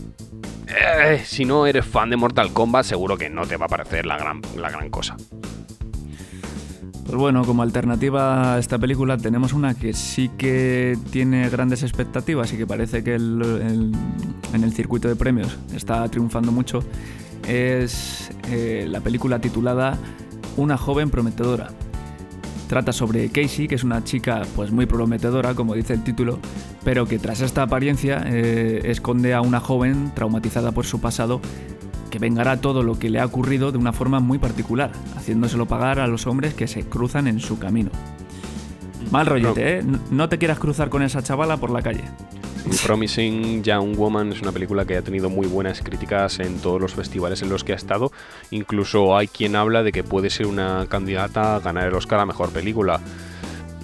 eh, 0.68 1.22
si 1.24 1.44
no 1.44 1.66
eres 1.66 1.84
fan 1.86 2.10
de 2.10 2.16
Mortal 2.16 2.52
Kombat, 2.52 2.84
seguro 2.84 3.16
que 3.16 3.28
no 3.30 3.46
te 3.46 3.56
va 3.56 3.66
a 3.66 3.68
parecer 3.68 4.04
la 4.06 4.16
gran, 4.18 4.40
la 4.56 4.70
gran 4.70 4.90
cosa. 4.90 5.16
Pues 7.06 7.18
bueno, 7.18 7.44
como 7.44 7.62
alternativa 7.62 8.54
a 8.54 8.58
esta 8.58 8.78
película 8.78 9.16
tenemos 9.16 9.52
una 9.52 9.74
que 9.74 9.92
sí 9.92 10.28
que 10.36 10.98
tiene 11.12 11.48
grandes 11.48 11.84
expectativas 11.84 12.52
y 12.52 12.56
que 12.56 12.66
parece 12.66 13.04
que 13.04 13.14
en 13.14 13.92
el 14.52 14.72
circuito 14.72 15.06
de 15.06 15.14
premios 15.14 15.56
está 15.72 16.08
triunfando 16.08 16.50
mucho. 16.50 16.82
Es 17.46 18.28
eh, 18.50 18.86
la 18.88 19.00
película 19.00 19.38
titulada 19.38 19.96
Una 20.56 20.76
joven 20.76 21.08
prometedora. 21.10 21.68
Trata 22.66 22.92
sobre 22.92 23.28
Casey, 23.28 23.68
que 23.68 23.76
es 23.76 23.84
una 23.84 24.02
chica 24.02 24.42
pues 24.56 24.72
muy 24.72 24.86
prometedora, 24.86 25.54
como 25.54 25.74
dice 25.74 25.92
el 25.92 26.02
título, 26.02 26.40
pero 26.84 27.06
que 27.06 27.20
tras 27.20 27.40
esta 27.40 27.62
apariencia 27.62 28.24
eh, 28.26 28.80
esconde 28.86 29.32
a 29.32 29.42
una 29.42 29.60
joven 29.60 30.10
traumatizada 30.12 30.72
por 30.72 30.84
su 30.84 31.00
pasado 31.00 31.40
que 32.06 32.18
vengará 32.18 32.60
todo 32.60 32.82
lo 32.82 32.98
que 32.98 33.10
le 33.10 33.20
ha 33.20 33.26
ocurrido 33.26 33.72
de 33.72 33.78
una 33.78 33.92
forma 33.92 34.20
muy 34.20 34.38
particular, 34.38 34.92
haciéndoselo 35.16 35.66
pagar 35.66 36.00
a 36.00 36.06
los 36.06 36.26
hombres 36.26 36.54
que 36.54 36.66
se 36.66 36.84
cruzan 36.84 37.26
en 37.28 37.40
su 37.40 37.58
camino. 37.58 37.90
Mal 39.10 39.26
rollete, 39.26 39.78
¿eh? 39.78 39.84
No- 40.10 40.28
te 40.28 40.38
quieras 40.38 40.58
cruzar 40.58 40.88
con 40.88 41.02
esa 41.02 41.22
chavala 41.22 41.56
por 41.58 41.70
la 41.70 41.82
calle. 41.82 42.04
Promising 42.84 43.62
Young 43.62 43.96
Woman 43.96 44.32
es 44.32 44.42
una 44.42 44.50
película 44.50 44.84
que 44.84 44.96
ha 44.96 45.02
tenido 45.02 45.30
muy 45.30 45.46
buenas 45.46 45.80
críticas 45.82 46.40
en 46.40 46.58
todos 46.58 46.80
los 46.80 46.94
festivales 46.94 47.40
en 47.42 47.48
los 47.48 47.62
que 47.62 47.72
ha 47.72 47.76
estado. 47.76 48.10
Incluso 48.50 49.16
hay 49.16 49.28
quien 49.28 49.54
habla 49.54 49.82
de 49.84 49.92
que 49.92 50.02
puede 50.02 50.30
ser 50.30 50.46
una 50.46 50.86
candidata 50.88 51.56
a 51.56 51.60
ganar 51.60 51.86
el 51.86 51.94
Oscar 51.94 52.18
a 52.18 52.26
Mejor 52.26 52.50
Película. 52.50 53.00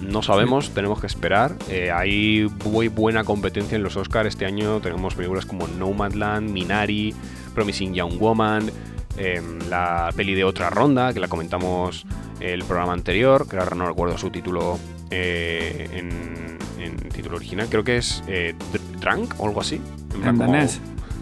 No 0.01 0.21
sabemos, 0.21 0.71
tenemos 0.71 0.99
que 0.99 1.07
esperar. 1.07 1.55
Eh, 1.69 1.89
hay 1.89 2.51
muy 2.65 2.89
buena 2.89 3.23
competencia 3.23 3.77
en 3.77 3.83
los 3.83 3.95
Oscars. 3.95 4.27
Este 4.27 4.45
año 4.45 4.81
tenemos 4.81 5.15
películas 5.15 5.45
como 5.45 5.65
Nomadland, 5.67 6.49
Minari, 6.49 7.15
Promising 7.53 7.93
Young 7.93 8.17
Woman, 8.19 8.69
em, 9.17 9.59
la 9.69 10.09
peli 10.15 10.33
de 10.35 10.43
otra 10.43 10.69
ronda, 10.69 11.13
que 11.13 11.19
la 11.19 11.27
comentamos 11.27 12.05
el 12.39 12.63
programa 12.63 12.93
anterior, 12.93 13.47
que 13.47 13.57
ahora 13.57 13.75
no 13.75 13.87
recuerdo 13.87 14.17
su 14.17 14.29
título 14.29 14.79
eh, 15.09 15.89
en, 15.93 16.57
en 16.83 16.97
título 17.09 17.37
original. 17.37 17.67
Creo 17.69 17.83
que 17.83 17.97
es 17.97 18.23
eh, 18.27 18.55
Dr- 18.73 18.99
Drunk 18.99 19.33
o 19.39 19.47
algo 19.47 19.61
así. 19.61 19.79
En 20.15 20.37
danés. 20.37 20.79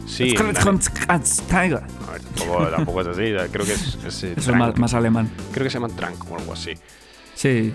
Sí, 0.07 0.29
en 0.37 0.53
danés. 0.53 1.41
Tiger. 1.47 1.83
A 2.07 2.11
ver, 2.11 2.21
tampoco, 2.35 2.65
tampoco 2.67 3.01
es 3.01 3.07
así. 3.07 3.21
Creo 3.51 3.65
que 3.65 3.73
es, 3.73 3.97
es, 4.05 4.23
eh, 4.23 4.33
es 4.35 4.47
más, 4.55 4.77
más 4.77 4.93
alemán. 4.93 5.29
Creo 5.51 5.63
que 5.65 5.69
se 5.69 5.79
llama 5.79 5.93
Drunk 5.93 6.31
o 6.31 6.37
algo 6.37 6.53
así. 6.53 6.73
Sí, 7.35 7.73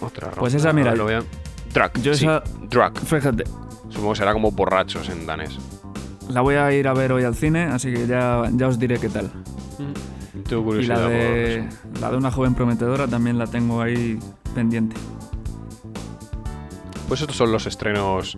Otra 0.00 0.30
Pues 0.30 0.52
ronda, 0.52 0.68
esa, 0.68 0.72
mira, 0.72 0.94
lo. 0.94 1.06
Drunk. 1.06 1.98
yo 2.02 2.14
sí, 2.14 2.24
esa- 2.26 2.42
Drunk. 2.68 2.98
fíjate. 3.00 3.44
Supongo 3.88 4.12
que 4.12 4.18
será 4.18 4.32
como 4.32 4.50
borrachos 4.52 5.08
en 5.08 5.26
danés. 5.26 5.58
La 6.28 6.40
voy 6.42 6.56
a 6.56 6.72
ir 6.72 6.88
a 6.88 6.94
ver 6.94 7.12
hoy 7.12 7.24
al 7.24 7.34
cine, 7.34 7.64
así 7.64 7.92
que 7.92 8.06
ya, 8.06 8.42
ya 8.52 8.68
os 8.68 8.78
diré 8.78 8.98
qué 8.98 9.08
tal. 9.08 9.30
Tengo 10.48 10.76
Y 10.76 10.86
la 10.86 11.00
de, 11.00 11.68
la 12.00 12.10
de 12.10 12.16
una 12.16 12.30
joven 12.30 12.54
prometedora 12.54 13.06
también 13.06 13.38
la 13.38 13.46
tengo 13.46 13.80
ahí 13.80 14.18
pendiente. 14.54 14.96
Pues 17.08 17.20
estos 17.20 17.36
son 17.36 17.52
los 17.52 17.66
estrenos 17.66 18.36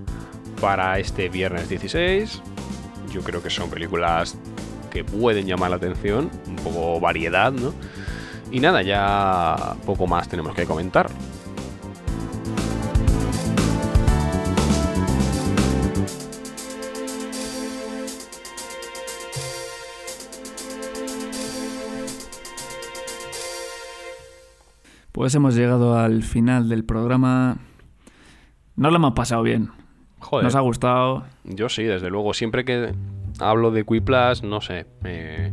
para 0.61 0.99
este 0.99 1.28
viernes 1.28 1.68
16. 1.68 2.41
Yo 3.12 3.22
creo 3.22 3.43
que 3.43 3.51
son 3.51 3.68
películas 3.70 4.36
que 4.91 5.05
pueden 5.05 5.47
llamar 5.47 5.70
la 5.70 5.76
atención, 5.76 6.30
un 6.47 6.57
poco 6.57 7.01
variedad, 7.01 7.53
¿no? 7.53 7.72
Y 8.53 8.61
nada, 8.61 8.82
ya 8.82 9.76
poco 9.86 10.07
más 10.07 10.28
tenemos 10.28 10.55
que 10.55 10.66
comentar. 10.66 11.09
Pues 25.21 25.35
hemos 25.35 25.55
llegado 25.55 25.99
al 25.99 26.23
final 26.23 26.71
del 26.71 26.83
programa. 26.83 27.59
Nos 28.75 28.91
lo 28.91 28.97
hemos 28.97 29.12
pasado 29.12 29.43
bien. 29.43 29.68
Joder. 30.18 30.45
Nos 30.45 30.55
ha 30.55 30.61
gustado. 30.61 31.25
Yo 31.45 31.68
sí, 31.68 31.83
desde 31.83 32.09
luego. 32.09 32.33
Siempre 32.33 32.64
que 32.64 32.95
hablo 33.39 33.71
de 33.71 33.85
Quiplas, 33.85 34.43
no 34.43 34.62
sé, 34.62 34.87
me, 35.03 35.53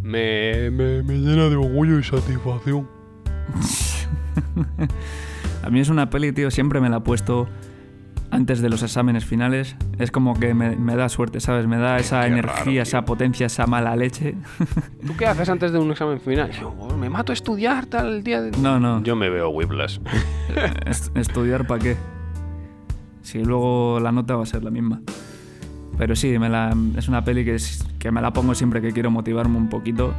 me, 0.00 0.70
me, 0.70 1.02
me 1.02 1.18
llena 1.18 1.50
de 1.50 1.56
orgullo 1.56 1.98
y 1.98 2.02
satisfacción. 2.02 2.88
A 5.62 5.68
mí 5.68 5.80
es 5.80 5.90
una 5.90 6.08
peli, 6.08 6.32
tío, 6.32 6.50
siempre 6.50 6.80
me 6.80 6.88
la 6.88 6.96
he 6.96 7.00
puesto 7.00 7.48
antes 8.30 8.60
de 8.60 8.68
los 8.68 8.82
exámenes 8.82 9.24
finales. 9.24 9.76
Es 9.98 10.10
como 10.10 10.38
que 10.38 10.54
me, 10.54 10.76
me 10.76 10.96
da 10.96 11.08
suerte, 11.08 11.40
¿sabes? 11.40 11.66
Me 11.66 11.78
da 11.78 11.96
esa 11.96 12.22
Qué 12.22 12.26
energía, 12.28 12.64
raro, 12.64 12.82
esa 12.82 13.04
potencia, 13.04 13.46
esa 13.46 13.66
mala 13.66 13.96
leche. 13.96 14.34
¿Tú 15.06 15.16
qué 15.16 15.26
haces 15.26 15.48
antes 15.48 15.72
de 15.72 15.78
un 15.78 15.90
examen 15.90 16.20
final? 16.20 16.50
Yo, 16.52 16.74
"Oh, 16.78 16.94
me 16.96 17.08
mato 17.10 17.32
a 17.32 17.34
estudiar 17.34 17.86
tal 17.86 18.22
día 18.22 18.40
de... 18.42 18.50
No, 18.58 18.78
no. 18.78 19.02
Yo 19.02 19.16
me 19.16 19.28
veo 19.30 19.48
Whiplash. 19.50 19.98
Est- 20.86 21.16
¿Estudiar 21.16 21.66
para 21.66 21.82
qué? 21.82 21.96
Si 23.22 23.42
luego 23.44 23.98
la 24.00 24.12
nota 24.12 24.36
va 24.36 24.42
a 24.42 24.46
ser 24.46 24.62
la 24.64 24.70
misma. 24.70 25.00
Pero 25.96 26.14
sí, 26.14 26.38
me 26.38 26.48
la- 26.48 26.74
es 26.96 27.08
una 27.08 27.24
peli 27.24 27.44
que, 27.44 27.54
es- 27.54 27.86
que 27.98 28.10
me 28.10 28.20
la 28.22 28.32
pongo 28.32 28.54
siempre 28.54 28.80
que 28.80 28.92
quiero 28.92 29.10
motivarme 29.10 29.56
un 29.56 29.68
poquito. 29.68 30.14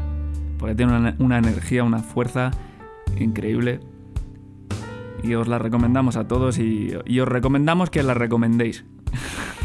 Porque 0.58 0.76
tiene 0.76 0.98
una, 0.98 1.16
una 1.20 1.38
energía, 1.38 1.84
una 1.84 2.00
fuerza 2.00 2.52
increíble. 3.18 3.80
Y 5.24 5.34
os 5.36 5.48
la 5.48 5.60
recomendamos 5.60 6.16
a 6.16 6.28
todos 6.28 6.60
y, 6.60 6.94
y 7.06 7.20
os 7.20 7.28
recomendamos 7.28 7.90
que 7.90 8.04
la 8.04 8.14
recomendéis. 8.14 8.86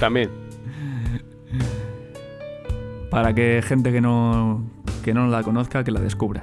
También. 0.00 0.30
Para 3.10 3.34
que 3.34 3.62
gente 3.64 3.92
que 3.92 4.00
no, 4.00 4.64
que 5.04 5.14
no 5.14 5.28
la 5.28 5.42
conozca, 5.42 5.84
que 5.84 5.90
la 5.90 6.00
descubra. 6.00 6.42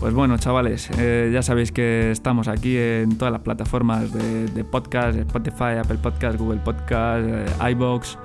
Pues 0.00 0.14
bueno, 0.14 0.36
chavales, 0.36 0.90
eh, 0.98 1.30
ya 1.32 1.42
sabéis 1.42 1.70
que 1.70 2.10
estamos 2.10 2.48
aquí 2.48 2.76
en 2.76 3.16
todas 3.18 3.30
las 3.30 3.42
plataformas 3.42 4.12
de, 4.12 4.46
de 4.46 4.64
podcast, 4.64 5.16
Spotify, 5.16 5.78
Apple 5.80 5.98
Podcast, 5.98 6.38
Google 6.38 6.58
Podcast, 6.58 7.24
eh, 7.24 7.70
iBox, 7.70 8.18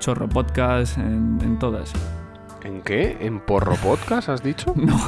Chorro 0.00 0.28
Podcast, 0.28 0.98
en, 0.98 1.38
en 1.42 1.60
todas. 1.60 1.92
¿En 2.64 2.80
qué? 2.82 3.16
¿En 3.20 3.38
Porro 3.38 3.76
Podcast 3.76 4.30
has 4.30 4.42
dicho? 4.42 4.74
No, 4.82 4.98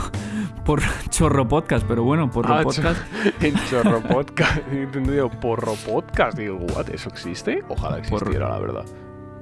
por 0.65 0.81
Chorro 1.11 1.47
Podcast, 1.47 1.87
pero 1.87 2.03
bueno, 2.05 2.31
Porro 2.31 2.55
Ah, 2.55 2.63
Podcast. 2.63 3.01
en 3.43 3.55
Chorro 3.71 4.01
Podcast. 4.01 4.59
He 4.73 4.83
entendido 4.83 5.31
Porro 5.31 5.75
Podcast. 5.87 6.39
Digo, 6.39 6.57
¿what? 6.75 6.89
¿Eso 6.91 7.09
existe? 7.11 7.63
Ojalá 7.69 7.99
existiera, 7.99 8.49
la 8.49 8.59
verdad. 8.59 8.85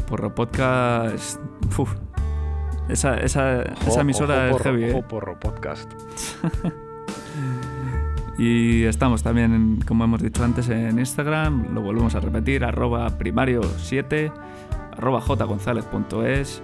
Porro 0.08 0.34
Podcast. 0.34 1.40
uf. 1.78 1.94
Esa, 2.88 3.16
esa, 3.18 3.62
esa 3.62 4.00
emisora 4.00 4.34
ojo, 4.34 4.44
es 4.44 4.50
porro, 4.52 4.64
heavy, 4.64 4.84
¿eh? 4.84 5.04
Porro 5.08 5.38
Podcast. 5.40 5.90
Y 8.38 8.84
estamos 8.84 9.22
también, 9.22 9.80
como 9.86 10.04
hemos 10.04 10.22
dicho 10.22 10.42
antes, 10.42 10.68
en 10.70 10.98
Instagram, 10.98 11.74
lo 11.74 11.82
volvemos 11.82 12.14
a 12.14 12.20
repetir, 12.20 12.64
arroba 12.64 13.06
primario7, 13.18 14.32
arroba 14.96 15.20
jgonzalez.es. 15.20 16.62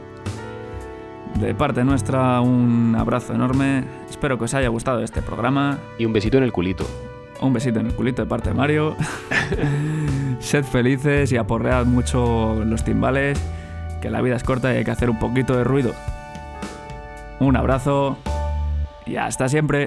De 1.40 1.54
parte 1.54 1.84
nuestra, 1.84 2.40
un 2.40 2.96
abrazo 2.98 3.32
enorme. 3.32 3.84
Espero 4.10 4.38
que 4.38 4.44
os 4.44 4.54
haya 4.54 4.68
gustado 4.68 5.04
este 5.04 5.22
programa. 5.22 5.78
Y 5.96 6.04
un 6.04 6.12
besito 6.12 6.36
en 6.36 6.42
el 6.42 6.52
culito. 6.52 6.84
Un 7.40 7.52
besito 7.52 7.78
en 7.78 7.86
el 7.86 7.94
culito 7.94 8.22
de 8.22 8.28
parte 8.28 8.48
de 8.48 8.56
Mario. 8.56 8.96
Sed 10.40 10.64
felices 10.64 11.30
y 11.30 11.36
aporread 11.36 11.86
mucho 11.86 12.60
los 12.64 12.82
timbales, 12.82 13.40
que 14.02 14.10
la 14.10 14.20
vida 14.20 14.34
es 14.34 14.42
corta 14.42 14.74
y 14.74 14.78
hay 14.78 14.84
que 14.84 14.90
hacer 14.90 15.10
un 15.10 15.20
poquito 15.20 15.56
de 15.56 15.62
ruido. 15.62 15.92
Un 17.38 17.56
abrazo 17.56 18.18
y 19.06 19.14
hasta 19.14 19.48
siempre. 19.48 19.86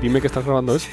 Dime 0.00 0.20
que 0.20 0.28
estás 0.28 0.44
grabando 0.44 0.74
eso. 0.76 0.88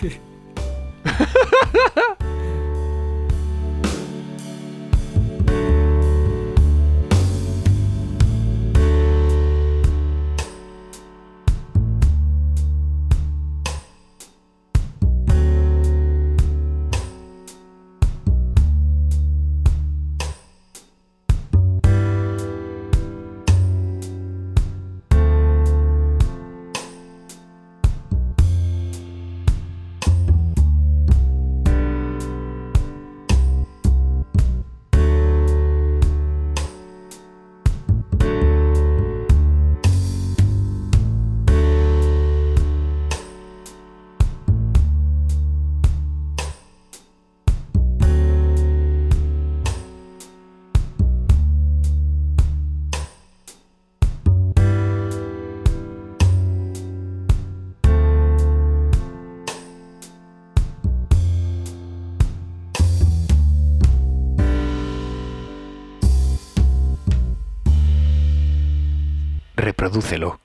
Reprodúcelo. 69.95 70.39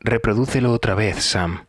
Reprodúcelo 0.00 0.72
otra 0.72 0.96
vez, 0.96 1.22
Sam. 1.22 1.64